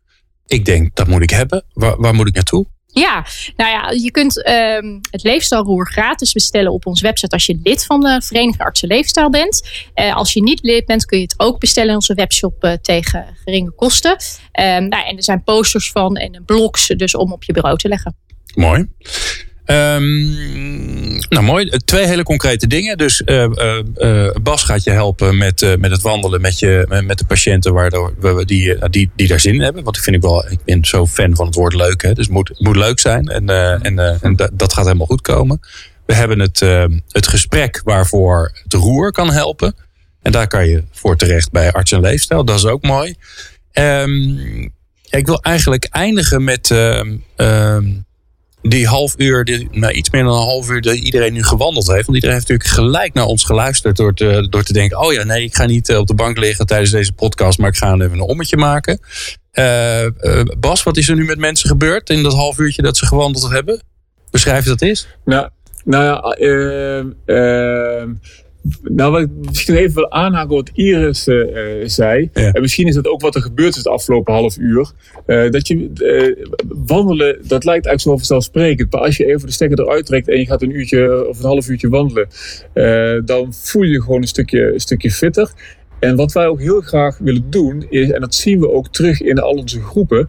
ik 0.46 0.64
denk 0.64 0.96
dat 0.96 1.06
moet 1.06 1.22
ik 1.22 1.30
hebben. 1.30 1.64
Waar, 1.72 2.00
waar 2.00 2.14
moet 2.14 2.28
ik 2.28 2.34
naartoe? 2.34 2.66
Ja, 2.94 3.26
nou 3.56 3.70
ja, 3.70 3.90
je 3.90 4.10
kunt 4.10 4.36
uh, 4.36 5.00
het 5.10 5.22
leefstijlroer 5.22 5.90
gratis 5.90 6.32
bestellen 6.32 6.72
op 6.72 6.86
onze 6.86 7.02
website 7.02 7.34
als 7.34 7.46
je 7.46 7.60
lid 7.62 7.84
van 7.84 8.00
de 8.00 8.20
Vereniging 8.24 8.62
Artsen 8.62 8.88
Leefstijl 8.88 9.30
bent. 9.30 9.68
Uh, 9.94 10.16
als 10.16 10.32
je 10.32 10.42
niet 10.42 10.62
lid 10.62 10.86
bent, 10.86 11.04
kun 11.04 11.18
je 11.18 11.24
het 11.24 11.34
ook 11.36 11.60
bestellen 11.60 11.88
in 11.88 11.94
onze 11.94 12.14
webshop 12.14 12.64
uh, 12.64 12.72
tegen 12.72 13.26
geringe 13.44 13.70
kosten. 13.70 14.10
Uh, 14.10 14.64
nou, 14.64 15.06
en 15.06 15.16
er 15.16 15.24
zijn 15.24 15.42
posters 15.44 15.90
van 15.90 16.16
en 16.16 16.42
blogs 16.46 16.86
dus 16.86 17.14
om 17.14 17.32
op 17.32 17.44
je 17.44 17.52
bureau 17.52 17.76
te 17.76 17.88
leggen. 17.88 18.16
Mooi. 18.54 18.88
Um, 19.66 21.18
nou, 21.28 21.42
mooi. 21.42 21.68
Twee 21.68 22.06
hele 22.06 22.22
concrete 22.22 22.66
dingen. 22.66 22.98
Dus 22.98 23.22
uh, 23.26 23.46
uh, 23.96 24.30
Bas 24.42 24.62
gaat 24.62 24.84
je 24.84 24.90
helpen 24.90 25.36
met, 25.36 25.76
met 25.78 25.90
het 25.90 26.02
wandelen 26.02 26.40
met, 26.40 26.58
je, 26.58 27.02
met 27.06 27.18
de 27.18 27.24
patiënten 27.24 27.72
waardoor 27.72 28.14
we 28.18 28.44
die, 28.44 28.88
die, 28.88 29.10
die 29.16 29.28
daar 29.28 29.40
zin 29.40 29.54
in 29.54 29.60
hebben. 29.60 29.84
Want 29.84 29.96
ik 29.96 30.02
vind 30.02 30.16
ik 30.16 30.22
wel, 30.22 30.50
ik 30.50 30.58
ben 30.64 30.84
zo 30.84 31.06
fan 31.06 31.36
van 31.36 31.46
het 31.46 31.54
woord 31.54 31.74
leuk. 31.74 32.02
Hè? 32.02 32.12
Dus 32.12 32.24
het 32.24 32.34
moet, 32.34 32.60
moet 32.60 32.76
leuk 32.76 32.98
zijn. 32.98 33.26
En, 33.28 33.48
en, 33.82 33.98
en 34.20 34.50
dat 34.52 34.72
gaat 34.72 34.84
helemaal 34.84 35.06
goed 35.06 35.22
komen. 35.22 35.60
We 36.06 36.14
hebben 36.14 36.38
het, 36.38 36.60
het 37.08 37.28
gesprek 37.28 37.80
waarvoor 37.84 38.52
het 38.62 38.72
roer 38.72 39.12
kan 39.12 39.30
helpen. 39.32 39.74
En 40.22 40.32
daar 40.32 40.46
kan 40.46 40.68
je 40.68 40.84
voor 40.92 41.16
terecht 41.16 41.50
bij 41.50 41.72
arts 41.72 41.92
en 41.92 42.00
leefstijl. 42.00 42.44
Dat 42.44 42.56
is 42.56 42.66
ook 42.66 42.82
mooi. 42.82 43.14
Um, 43.72 44.72
ja, 45.02 45.18
ik 45.18 45.26
wil 45.26 45.42
eigenlijk 45.42 45.84
eindigen 45.90 46.44
met. 46.44 46.74
Die 48.68 48.86
half 48.86 49.14
uur, 49.16 49.44
die, 49.44 49.68
nou, 49.70 49.92
iets 49.92 50.10
meer 50.10 50.22
dan 50.22 50.32
een 50.32 50.38
half 50.38 50.70
uur, 50.70 50.80
dat 50.80 50.94
iedereen 50.94 51.32
nu 51.32 51.42
gewandeld 51.42 51.86
heeft. 51.86 52.04
Want 52.06 52.14
iedereen 52.14 52.36
heeft 52.36 52.48
natuurlijk 52.48 52.78
gelijk 52.78 53.14
naar 53.14 53.24
ons 53.24 53.44
geluisterd 53.44 53.96
door 53.96 54.14
te, 54.14 54.46
door 54.50 54.62
te 54.62 54.72
denken: 54.72 54.98
oh 54.98 55.12
ja, 55.12 55.24
nee, 55.24 55.44
ik 55.44 55.54
ga 55.54 55.66
niet 55.66 55.88
eh, 55.88 55.98
op 55.98 56.06
de 56.06 56.14
bank 56.14 56.38
liggen 56.38 56.66
tijdens 56.66 56.90
deze 56.90 57.12
podcast, 57.12 57.58
maar 57.58 57.68
ik 57.68 57.76
ga 57.76 57.94
even 57.94 58.12
een 58.12 58.20
ommetje 58.20 58.56
maken. 58.56 59.00
Uh, 59.52 60.02
uh, 60.02 60.10
Bas, 60.58 60.82
wat 60.82 60.96
is 60.96 61.08
er 61.08 61.16
nu 61.16 61.24
met 61.24 61.38
mensen 61.38 61.68
gebeurd 61.68 62.10
in 62.10 62.22
dat 62.22 62.32
half 62.32 62.58
uurtje 62.58 62.82
dat 62.82 62.96
ze 62.96 63.06
gewandeld 63.06 63.50
hebben? 63.50 63.82
Beschrijf 64.30 64.64
dat 64.64 64.82
eens. 64.82 65.06
Nou, 65.24 65.48
nou 65.84 66.04
ja, 66.04 66.20
nou, 68.84 69.12
wat 69.12 69.20
ik 69.20 69.28
misschien 69.40 69.74
even 69.74 69.94
wil 69.94 70.10
aanhaken 70.10 70.54
wat 70.54 70.70
Iris 70.74 71.28
uh, 71.28 71.46
zei. 71.84 72.30
En 72.32 72.60
misschien 72.60 72.86
is 72.86 72.94
dat 72.94 73.08
ook 73.08 73.20
wat 73.20 73.34
er 73.34 73.42
gebeurd 73.42 73.70
is 73.70 73.76
het 73.76 73.88
afgelopen 73.88 74.34
half 74.34 74.58
uur. 74.58 74.90
Uh, 75.26 75.50
dat 75.50 75.68
je 75.68 75.90
wandelen, 76.68 77.38
dat 77.42 77.64
lijkt 77.64 77.86
eigenlijk 77.86 78.00
zo 78.00 78.16
vanzelfsprekend. 78.16 78.92
Maar 78.92 79.00
als 79.00 79.16
je 79.16 79.26
even 79.26 79.46
de 79.46 79.52
stekker 79.52 79.80
eruit 79.80 80.06
trekt 80.06 80.28
en 80.28 80.38
je 80.38 80.46
gaat 80.46 80.62
een 80.62 80.76
uurtje 80.76 81.28
of 81.28 81.38
een 81.38 81.44
half 81.44 81.68
uurtje 81.68 81.88
wandelen, 81.88 82.28
dan 83.24 83.52
voel 83.54 83.82
je 83.82 83.92
je 83.92 84.02
gewoon 84.02 84.20
een 84.20 84.28
stukje, 84.28 84.72
een 84.72 84.80
stukje 84.80 85.10
fitter. 85.10 85.52
En 85.98 86.16
wat 86.16 86.32
wij 86.32 86.46
ook 86.46 86.60
heel 86.60 86.80
graag 86.80 87.18
willen 87.18 87.50
doen, 87.50 87.86
is, 87.88 88.10
en 88.10 88.20
dat 88.20 88.34
zien 88.34 88.60
we 88.60 88.70
ook 88.70 88.88
terug 88.88 89.20
in 89.20 89.38
al 89.38 89.52
onze 89.52 89.80
groepen, 89.80 90.28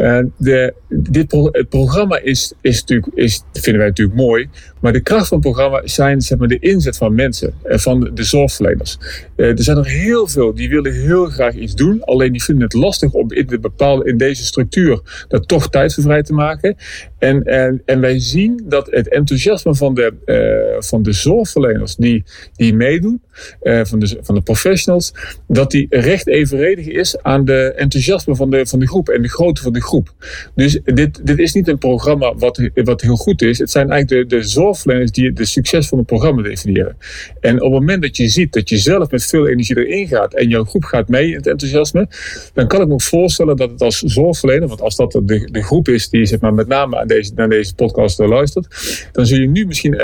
uh, 0.00 0.18
de, 0.36 0.74
dit 0.88 1.32
het 1.32 1.68
programma 1.68 2.18
is, 2.18 2.52
is 2.60 2.80
natuurlijk, 2.80 3.08
is, 3.14 3.42
vinden 3.52 3.80
wij 3.80 3.88
natuurlijk 3.88 4.16
mooi. 4.16 4.48
Maar 4.80 4.92
de 4.92 5.00
kracht 5.00 5.28
van 5.28 5.38
het 5.38 5.46
programma 5.46 5.80
zijn 5.84 6.20
zeg 6.20 6.38
maar, 6.38 6.48
de 6.48 6.58
inzet 6.58 6.96
van 6.96 7.14
mensen 7.14 7.54
en 7.62 7.80
van 7.80 8.10
de 8.14 8.22
zorgverleners. 8.22 8.98
Uh, 9.36 9.48
er 9.48 9.62
zijn 9.62 9.76
er 9.76 9.86
heel 9.86 10.26
veel 10.28 10.54
die 10.54 10.68
willen 10.68 10.92
heel 10.92 11.26
graag 11.26 11.54
iets 11.54 11.74
doen. 11.74 12.04
Alleen 12.04 12.32
die 12.32 12.42
vinden 12.42 12.64
het 12.64 12.72
lastig 12.72 13.12
om 13.12 13.32
in, 13.32 13.46
de 13.46 13.58
bepaalde, 13.58 14.04
in 14.04 14.16
deze 14.16 14.44
structuur 14.44 15.24
daar 15.28 15.40
toch 15.40 15.70
tijd 15.70 15.94
voor 15.94 16.02
vrij 16.02 16.22
te 16.22 16.32
maken. 16.32 16.76
En, 17.18 17.42
en, 17.84 18.00
wij 18.00 18.20
zien 18.20 18.64
dat 18.64 18.90
het 18.90 19.08
enthousiasme 19.08 19.74
van 19.74 19.94
de, 19.94 20.76
van 20.78 21.02
de 21.02 21.12
zorgverleners 21.12 21.96
die, 21.96 22.24
die 22.56 22.74
meedoen, 22.74 23.22
van, 23.62 23.98
de, 23.98 24.18
van 24.20 24.34
de 24.34 24.40
professionals, 24.40 25.14
dat 25.48 25.70
die 25.70 25.86
recht 25.90 26.26
evenredig 26.26 26.86
is 26.86 27.22
aan 27.22 27.44
de 27.44 27.72
enthousiasme 27.76 28.36
van 28.36 28.50
de, 28.50 28.66
van 28.66 28.78
de 28.78 28.88
groep 28.88 29.08
en 29.08 29.22
de 29.22 29.28
grootte 29.28 29.62
van 29.62 29.72
de 29.72 29.80
groep. 29.84 30.12
Dus 30.54 30.80
dit, 30.84 31.26
dit 31.26 31.38
is 31.38 31.52
niet 31.52 31.68
een 31.68 31.78
programma 31.78 32.34
wat, 32.34 32.70
wat 32.74 33.00
heel 33.00 33.16
goed 33.16 33.42
is. 33.42 33.58
Het 33.58 33.70
zijn 33.70 33.90
eigenlijk 33.90 34.30
de, 34.30 34.36
de 34.36 34.42
zorgverleners 34.42 35.10
die 35.10 35.32
de 35.32 35.44
succes 35.44 35.88
van 35.88 35.98
het 35.98 36.06
programma 36.06 36.42
definiëren. 36.42 36.96
En 37.40 37.54
op 37.54 37.70
het 37.70 37.80
moment 37.80 38.02
dat 38.02 38.16
je 38.16 38.28
ziet 38.28 38.52
dat 38.52 38.68
je 38.68 38.76
zelf 38.76 39.10
met 39.10 39.24
veel 39.24 39.48
energie 39.48 39.86
erin 39.86 40.06
gaat 40.06 40.34
en 40.34 40.48
jouw 40.48 40.64
groep 40.64 40.84
gaat 40.84 41.08
mee 41.08 41.28
in 41.28 41.36
het 41.36 41.46
enthousiasme, 41.46 42.08
dan 42.54 42.66
kan 42.66 42.80
ik 42.80 42.88
me 42.88 43.00
voorstellen 43.00 43.56
dat 43.56 43.70
het 43.70 43.82
als 43.82 43.98
zorgverlener, 43.98 44.68
want 44.68 44.80
als 44.80 44.96
dat 44.96 45.12
de, 45.12 45.48
de 45.52 45.62
groep 45.62 45.88
is 45.88 46.08
die 46.08 46.26
zeg 46.26 46.40
maar, 46.40 46.54
met 46.54 46.68
name 46.68 46.98
aan 46.98 47.06
deze, 47.06 47.32
naar 47.34 47.48
deze 47.48 47.74
podcast 47.74 48.18
luistert, 48.18 48.66
dan 49.12 49.26
zul 49.26 49.38
je 49.38 49.48
nu 49.48 49.66
misschien 49.66 49.98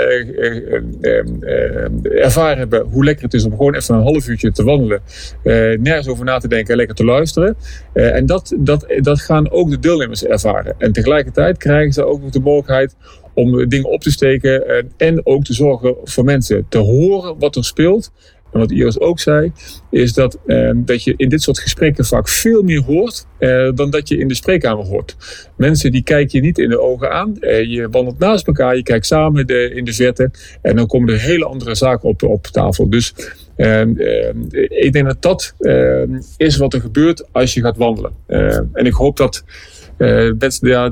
ervaren 2.01 2.57
hebben 2.57 2.85
hoe 2.85 3.03
lekker 3.03 3.23
het 3.23 3.33
is 3.33 3.43
om 3.43 3.51
gewoon 3.51 3.75
even 3.75 3.95
een 3.95 4.01
half 4.01 4.27
uurtje 4.27 4.51
te 4.51 4.63
wandelen, 4.63 5.01
nergens 5.83 6.07
over 6.07 6.25
na 6.25 6.37
te 6.37 6.47
denken 6.47 6.71
en 6.71 6.77
lekker 6.77 6.95
te 6.95 7.05
luisteren. 7.05 7.55
en 7.93 8.25
dat, 8.25 8.55
dat, 8.57 8.85
dat 8.97 9.21
gaan 9.21 9.51
ook 9.51 9.69
de 9.71 9.79
deelnemers 9.79 10.25
ervaren. 10.25 10.75
En 10.77 10.91
tegelijkertijd 10.91 11.57
krijgen 11.57 11.93
ze 11.93 12.05
ook 12.05 12.21
nog 12.21 12.29
de 12.29 12.39
mogelijkheid 12.39 12.95
om 13.33 13.69
dingen 13.69 13.89
op 13.89 14.01
te 14.01 14.11
steken 14.11 14.85
en 14.97 15.25
ook 15.25 15.43
te 15.43 15.53
zorgen 15.53 15.95
voor 16.03 16.23
mensen 16.23 16.65
te 16.69 16.77
horen 16.77 17.39
wat 17.39 17.55
er 17.55 17.65
speelt 17.65 18.11
en 18.51 18.59
wat 18.59 18.71
Iris 18.71 18.99
ook 18.99 19.19
zei, 19.19 19.51
is 19.89 20.13
dat, 20.13 20.37
eh, 20.45 20.71
dat 20.75 21.03
je 21.03 21.13
in 21.17 21.29
dit 21.29 21.41
soort 21.41 21.59
gesprekken 21.59 22.05
vaak 22.05 22.29
veel 22.29 22.61
meer 22.61 22.81
hoort 22.81 23.27
eh, 23.37 23.71
dan 23.75 23.89
dat 23.89 24.07
je 24.07 24.17
in 24.17 24.27
de 24.27 24.33
spreekkamer 24.33 24.85
hoort. 24.85 25.15
Mensen 25.57 25.91
die 25.91 26.03
kijken 26.03 26.39
je 26.39 26.45
niet 26.45 26.57
in 26.57 26.69
de 26.69 26.79
ogen 26.79 27.11
aan. 27.11 27.37
Eh, 27.39 27.63
je 27.63 27.89
wandelt 27.89 28.19
naast 28.19 28.47
elkaar, 28.47 28.75
je 28.75 28.83
kijkt 28.83 29.05
samen 29.05 29.47
de, 29.47 29.71
in 29.75 29.85
de 29.85 29.93
verte 29.93 30.31
en 30.61 30.75
dan 30.75 30.87
komen 30.87 31.13
er 31.13 31.19
hele 31.19 31.45
andere 31.45 31.75
zaken 31.75 32.09
op, 32.09 32.23
op 32.23 32.47
tafel. 32.47 32.89
Dus 32.89 33.13
ehm, 33.15 33.25
ehm, 33.25 33.50
ik 34.67 34.93
denk 34.93 35.05
dat 35.05 35.21
dat 35.21 35.53
ehm, 35.59 36.19
is 36.37 36.57
wat 36.57 36.73
er 36.73 36.81
gebeurt 36.81 37.25
als 37.31 37.53
je 37.53 37.61
gaat 37.61 37.77
wandelen. 37.77 38.11
en 38.73 38.85
ik 38.85 38.93
hoop 38.93 39.17
dat 39.17 39.43
uh, 40.01 40.31
mensen 40.39 40.67
ja, 40.67 40.91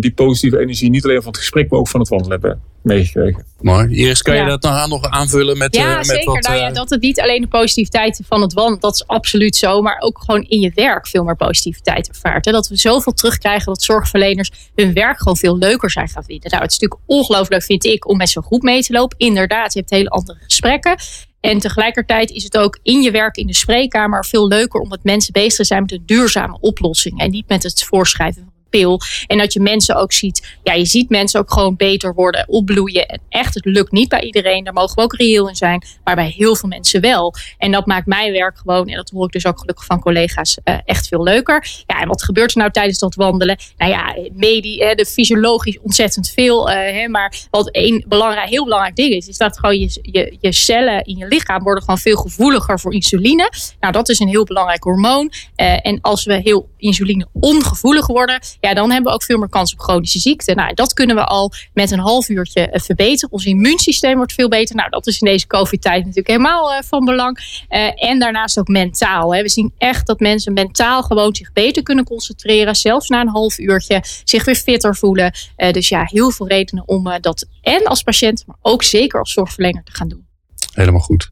die 0.00 0.12
positieve 0.12 0.58
energie 0.58 0.90
niet 0.90 1.04
alleen 1.04 1.22
van 1.22 1.30
het 1.30 1.40
gesprek, 1.40 1.70
maar 1.70 1.78
ook 1.78 1.88
van 1.88 2.00
het 2.00 2.08
wandelen 2.08 2.40
hebben 2.40 2.60
meegekregen. 2.82 3.44
Mooi. 3.60 3.88
Iris, 3.88 4.22
kan 4.22 4.36
je 4.36 4.44
dat 4.44 4.62
nog, 4.62 4.88
nog 4.88 5.10
aanvullen 5.10 5.58
met, 5.58 5.74
ja, 5.74 5.90
uh, 5.90 5.96
met 5.96 6.06
zeker. 6.06 6.32
wat... 6.32 6.42
Nou 6.42 6.58
ja, 6.58 6.70
dat 6.70 6.90
het 6.90 7.00
niet 7.00 7.20
alleen 7.20 7.40
de 7.40 7.48
positiviteit 7.48 8.20
van 8.28 8.40
het 8.42 8.52
wandelen, 8.52 8.80
dat 8.80 8.94
is 8.94 9.06
absoluut 9.06 9.56
zo, 9.56 9.82
maar 9.82 9.96
ook 9.98 10.22
gewoon 10.24 10.42
in 10.42 10.60
je 10.60 10.72
werk 10.74 11.06
veel 11.06 11.24
meer 11.24 11.36
positiviteit 11.36 12.08
ervaart. 12.08 12.44
Hè? 12.44 12.52
Dat 12.52 12.68
we 12.68 12.76
zoveel 12.76 13.12
terugkrijgen 13.12 13.66
dat 13.66 13.82
zorgverleners 13.82 14.70
hun 14.74 14.92
werk 14.92 15.18
gewoon 15.18 15.36
veel 15.36 15.58
leuker 15.58 15.90
zijn 15.90 16.08
gaan 16.08 16.24
vinden. 16.24 16.50
Nou, 16.50 16.62
het 16.62 16.72
is 16.72 16.78
natuurlijk 16.78 17.10
ongelooflijk 17.10 17.62
vind 17.62 17.84
ik, 17.84 18.08
om 18.08 18.16
met 18.16 18.28
zo'n 18.28 18.42
groep 18.42 18.62
mee 18.62 18.82
te 18.82 18.92
lopen. 18.92 19.18
Inderdaad, 19.18 19.72
je 19.72 19.78
hebt 19.78 19.90
hele 19.90 20.08
andere 20.08 20.38
gesprekken. 20.42 20.96
En 21.40 21.58
tegelijkertijd 21.58 22.30
is 22.30 22.44
het 22.44 22.58
ook 22.58 22.78
in 22.82 23.02
je 23.02 23.10
werk 23.10 23.36
in 23.36 23.46
de 23.46 23.54
spreekkamer 23.54 24.24
veel 24.24 24.48
leuker 24.48 24.80
omdat 24.80 24.98
mensen 25.02 25.32
bezig 25.32 25.66
zijn 25.66 25.82
met 25.82 25.92
een 25.92 26.02
duurzame 26.06 26.58
oplossing 26.60 27.20
en 27.20 27.30
niet 27.30 27.48
met 27.48 27.62
het 27.62 27.84
voorschrijven 27.84 28.42
van 28.42 28.52
pil. 28.70 29.00
En 29.26 29.38
dat 29.38 29.52
je 29.52 29.60
mensen 29.60 29.96
ook 29.96 30.12
ziet. 30.12 30.56
Ja, 30.62 30.72
je 30.72 30.84
ziet 30.84 31.08
mensen 31.08 31.40
ook 31.40 31.52
gewoon 31.52 31.76
beter 31.76 32.14
worden, 32.14 32.48
opbloeien. 32.48 33.06
En 33.06 33.20
echt, 33.28 33.54
het 33.54 33.64
lukt 33.64 33.92
niet 33.92 34.08
bij 34.08 34.20
iedereen. 34.20 34.64
Daar 34.64 34.72
mogen 34.72 34.94
we 34.94 35.02
ook 35.02 35.14
reëel 35.14 35.48
in 35.48 35.56
zijn. 35.56 35.82
Maar 36.04 36.14
bij 36.14 36.34
heel 36.36 36.56
veel 36.56 36.68
mensen 36.68 37.00
wel. 37.00 37.34
En 37.58 37.72
dat 37.72 37.86
maakt 37.86 38.06
mijn 38.06 38.32
werk 38.32 38.58
gewoon, 38.58 38.88
en 38.88 38.96
dat 38.96 39.10
hoor 39.10 39.26
ik 39.26 39.32
dus 39.32 39.46
ook 39.46 39.58
gelukkig 39.58 39.84
van 39.84 40.00
collega's, 40.00 40.58
uh, 40.64 40.78
echt 40.84 41.08
veel 41.08 41.22
leuker. 41.22 41.66
Ja, 41.86 42.00
en 42.00 42.08
wat 42.08 42.22
gebeurt 42.22 42.50
er 42.50 42.58
nou 42.58 42.70
tijdens 42.70 42.98
dat 42.98 43.14
wandelen? 43.14 43.58
Nou 43.76 43.90
ja, 43.90 44.16
medie, 44.32 44.94
de 44.94 45.06
fysiologisch 45.06 45.78
ontzettend 45.80 46.30
veel. 46.30 46.70
Hè, 46.70 47.08
maar 47.08 47.34
wat 47.50 47.70
één 47.70 48.04
belangrijk, 48.08 48.48
heel 48.48 48.64
belangrijk 48.64 48.96
ding 48.96 49.12
is, 49.12 49.28
is 49.28 49.36
dat 49.36 49.58
gewoon 49.58 49.78
je, 49.78 49.98
je, 50.02 50.36
je 50.40 50.52
cellen 50.52 51.04
in 51.04 51.16
je 51.16 51.26
lichaam 51.26 51.62
worden 51.62 51.82
gewoon 51.82 51.98
veel 51.98 52.16
gevoeliger 52.16 52.80
voor 52.80 52.94
insuline. 52.94 53.50
Nou, 53.80 53.92
dat 53.92 54.08
is 54.08 54.18
een 54.18 54.28
heel 54.28 54.44
belangrijk 54.44 54.82
hormoon. 54.82 55.32
Uh, 55.56 55.86
en 55.86 55.98
als 56.00 56.24
we 56.24 56.34
heel 56.34 56.68
insuline 56.76 57.26
ongevoelig 57.32 58.06
worden, 58.06 58.40
ja, 58.60 58.74
dan 58.74 58.90
hebben 58.90 59.10
we 59.10 59.14
ook 59.14 59.22
veel 59.22 59.38
meer 59.38 59.48
kans 59.48 59.72
op 59.72 59.80
chronische 59.80 60.18
ziekte. 60.18 60.54
Nou, 60.54 60.74
dat 60.74 60.92
kunnen 60.92 61.16
we 61.16 61.24
al 61.24 61.52
met 61.72 61.90
een 61.90 61.98
half 61.98 62.28
uurtje 62.28 62.70
eh, 62.70 62.80
verbeteren. 62.80 63.32
Ons 63.32 63.44
immuunsysteem 63.44 64.16
wordt 64.16 64.32
veel 64.32 64.48
beter. 64.48 64.76
Nou, 64.76 64.90
dat 64.90 65.06
is 65.06 65.20
in 65.20 65.28
deze 65.28 65.46
COVID-tijd 65.46 65.98
natuurlijk 65.98 66.28
helemaal 66.28 66.72
uh, 66.72 66.78
van 66.84 67.04
belang. 67.04 67.38
Uh, 67.70 68.04
en 68.04 68.18
daarnaast 68.18 68.58
ook 68.58 68.68
mentaal. 68.68 69.34
Hè. 69.34 69.42
We 69.42 69.48
zien 69.48 69.72
echt 69.78 70.06
dat 70.06 70.20
mensen 70.20 70.52
mentaal 70.52 71.02
gewoon 71.02 71.34
zich 71.34 71.52
beter 71.52 71.82
kunnen 71.82 72.04
concentreren. 72.04 72.74
Zelfs 72.74 73.08
na 73.08 73.20
een 73.20 73.28
half 73.28 73.58
uurtje 73.58 74.02
zich 74.24 74.44
weer 74.44 74.54
fitter 74.54 74.96
voelen. 74.96 75.32
Dus 75.56 75.88
ja, 75.88 76.04
heel 76.04 76.30
veel 76.30 76.48
redenen 76.48 76.88
om 76.88 77.18
dat 77.20 77.46
en 77.62 77.84
als 77.84 78.02
patiënt, 78.02 78.42
maar 78.46 78.56
ook 78.62 78.82
zeker 78.82 79.18
als 79.18 79.32
zorgverlener 79.32 79.84
te 79.84 79.94
gaan 79.94 80.08
doen. 80.08 80.26
Helemaal 80.72 81.00
goed. 81.00 81.30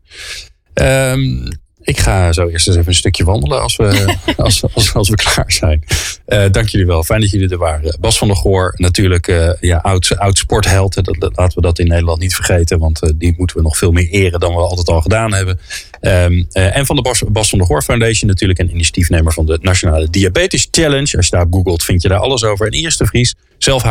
Um, 0.74 1.49
ik 1.87 1.99
ga 1.99 2.32
zo 2.32 2.49
eerst 2.49 2.66
eens 2.66 2.76
even 2.76 2.89
een 2.89 2.95
stukje 2.95 3.24
wandelen 3.24 3.62
als 3.62 3.76
we, 3.76 4.14
als, 4.37 4.62
als, 4.74 4.95
als, 4.95 5.09
we 5.09 5.16
klaar 5.16 5.53
zijn. 5.53 5.84
Uh, 6.28 6.45
dank 6.51 6.68
jullie 6.68 6.87
wel. 6.87 7.05
Fijn 7.05 7.20
dat 7.20 7.30
jullie 7.30 7.49
er 7.49 7.59
waren. 7.59 7.97
Bas 8.01 8.18
van 8.18 8.28
der 8.28 8.37
Goor, 8.37 8.74
natuurlijk 8.76 9.28
uh, 9.28 9.51
ja, 9.61 9.76
oud, 9.76 10.18
oud 10.18 10.39
sportheld. 10.39 10.95
Dat, 10.95 11.16
dat, 11.18 11.37
laten 11.37 11.57
we 11.57 11.61
dat 11.61 11.78
in 11.78 11.87
Nederland 11.87 12.18
niet 12.18 12.34
vergeten. 12.34 12.78
Want 12.78 13.05
uh, 13.05 13.11
die 13.14 13.34
moeten 13.37 13.57
we 13.57 13.62
nog 13.62 13.76
veel 13.76 13.93
meer 13.93 14.09
eren 14.09 14.41
dan 14.41 14.55
we 14.55 14.61
altijd 14.61 14.89
al 14.89 15.01
gedaan 15.01 15.34
hebben. 15.34 15.61
Um, 16.01 16.47
en 16.53 16.87
van 16.87 16.97
de 16.97 17.03
Bas, 17.03 17.22
Bas, 17.28 17.49
van 17.49 17.59
der 17.59 17.66
Goor 17.66 17.82
Foundation 17.82 18.30
natuurlijk. 18.30 18.59
Een 18.59 18.70
initiatiefnemer 18.70 19.32
van 19.32 19.47
de 19.47 19.59
Nationale 19.62 20.11
Diabetes 20.11 20.68
Challenge. 20.70 21.16
Als 21.16 21.26
je 21.26 21.37
daar 21.37 21.47
googelt 21.51 21.84
vind 21.84 22.03
je 22.03 22.09
daar 22.09 22.18
alles 22.18 22.45
over. 22.45 22.66
En 22.66 22.72
de 22.72 23.07
Vries, 23.07 23.34
zelf 23.59 23.82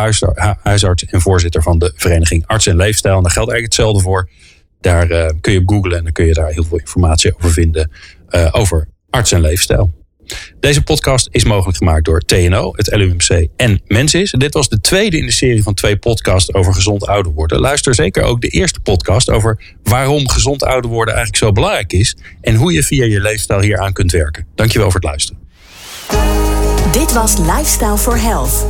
huisarts 0.62 1.04
en 1.04 1.20
voorzitter 1.20 1.62
van 1.62 1.78
de 1.78 1.92
Vereniging 1.96 2.46
Arts 2.46 2.66
en 2.66 2.76
Leefstijl. 2.76 3.16
En 3.16 3.22
daar 3.22 3.32
geldt 3.32 3.50
eigenlijk 3.50 3.78
hetzelfde 3.82 4.02
voor. 4.02 4.28
Daar 4.86 5.10
uh, 5.10 5.26
kun 5.40 5.52
je 5.52 5.58
op 5.58 5.68
googlen 5.68 5.96
en 5.96 6.02
dan 6.02 6.12
kun 6.12 6.26
je 6.26 6.34
daar 6.34 6.50
heel 6.50 6.64
veel 6.64 6.78
informatie 6.78 7.34
over 7.36 7.50
vinden 7.50 7.90
uh, 8.30 8.48
over 8.52 8.88
arts 9.10 9.32
en 9.32 9.40
leefstijl. 9.40 9.90
Deze 10.60 10.82
podcast 10.82 11.28
is 11.30 11.44
mogelijk 11.44 11.78
gemaakt 11.78 12.04
door 12.04 12.20
TNO, 12.20 12.72
het 12.76 12.96
LUMC 12.96 13.48
en 13.56 13.80
Mensis. 13.86 14.30
Dit 14.30 14.54
was 14.54 14.68
de 14.68 14.80
tweede 14.80 15.18
in 15.18 15.26
de 15.26 15.32
serie 15.32 15.62
van 15.62 15.74
twee 15.74 15.96
podcasts 15.96 16.54
over 16.54 16.74
gezond 16.74 17.06
ouder 17.06 17.32
worden. 17.32 17.60
Luister 17.60 17.94
zeker 17.94 18.22
ook 18.22 18.40
de 18.40 18.48
eerste 18.48 18.80
podcast 18.80 19.30
over 19.30 19.74
waarom 19.82 20.28
gezond 20.28 20.64
ouder 20.64 20.90
worden 20.90 21.14
eigenlijk 21.14 21.44
zo 21.44 21.52
belangrijk 21.52 21.92
is 21.92 22.16
en 22.40 22.54
hoe 22.54 22.72
je 22.72 22.82
via 22.82 23.04
je 23.04 23.20
leefstijl 23.20 23.60
hier 23.60 23.78
aan 23.78 23.92
kunt 23.92 24.12
werken. 24.12 24.46
Dankjewel 24.54 24.90
voor 24.90 25.00
het 25.00 25.08
luisteren. 25.08 25.40
Dit 26.92 27.12
was 27.12 27.38
Lifestyle 27.38 27.98
for 27.98 28.20
Health. 28.20 28.66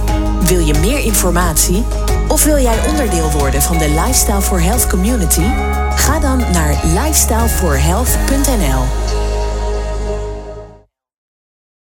Wil 0.48 0.66
je 0.66 0.74
meer 0.74 0.98
informatie? 0.98 1.84
Of 2.28 2.44
wil 2.44 2.58
jij 2.58 2.88
onderdeel 2.88 3.30
worden 3.30 3.62
van 3.62 3.78
de 3.78 3.88
Lifestyle 3.88 4.40
for 4.40 4.62
Health 4.62 4.86
community? 4.86 5.44
Ga 5.96 6.18
dan 6.18 6.38
naar 6.38 6.80
lifestyleforhealth.nl. 6.84 9.25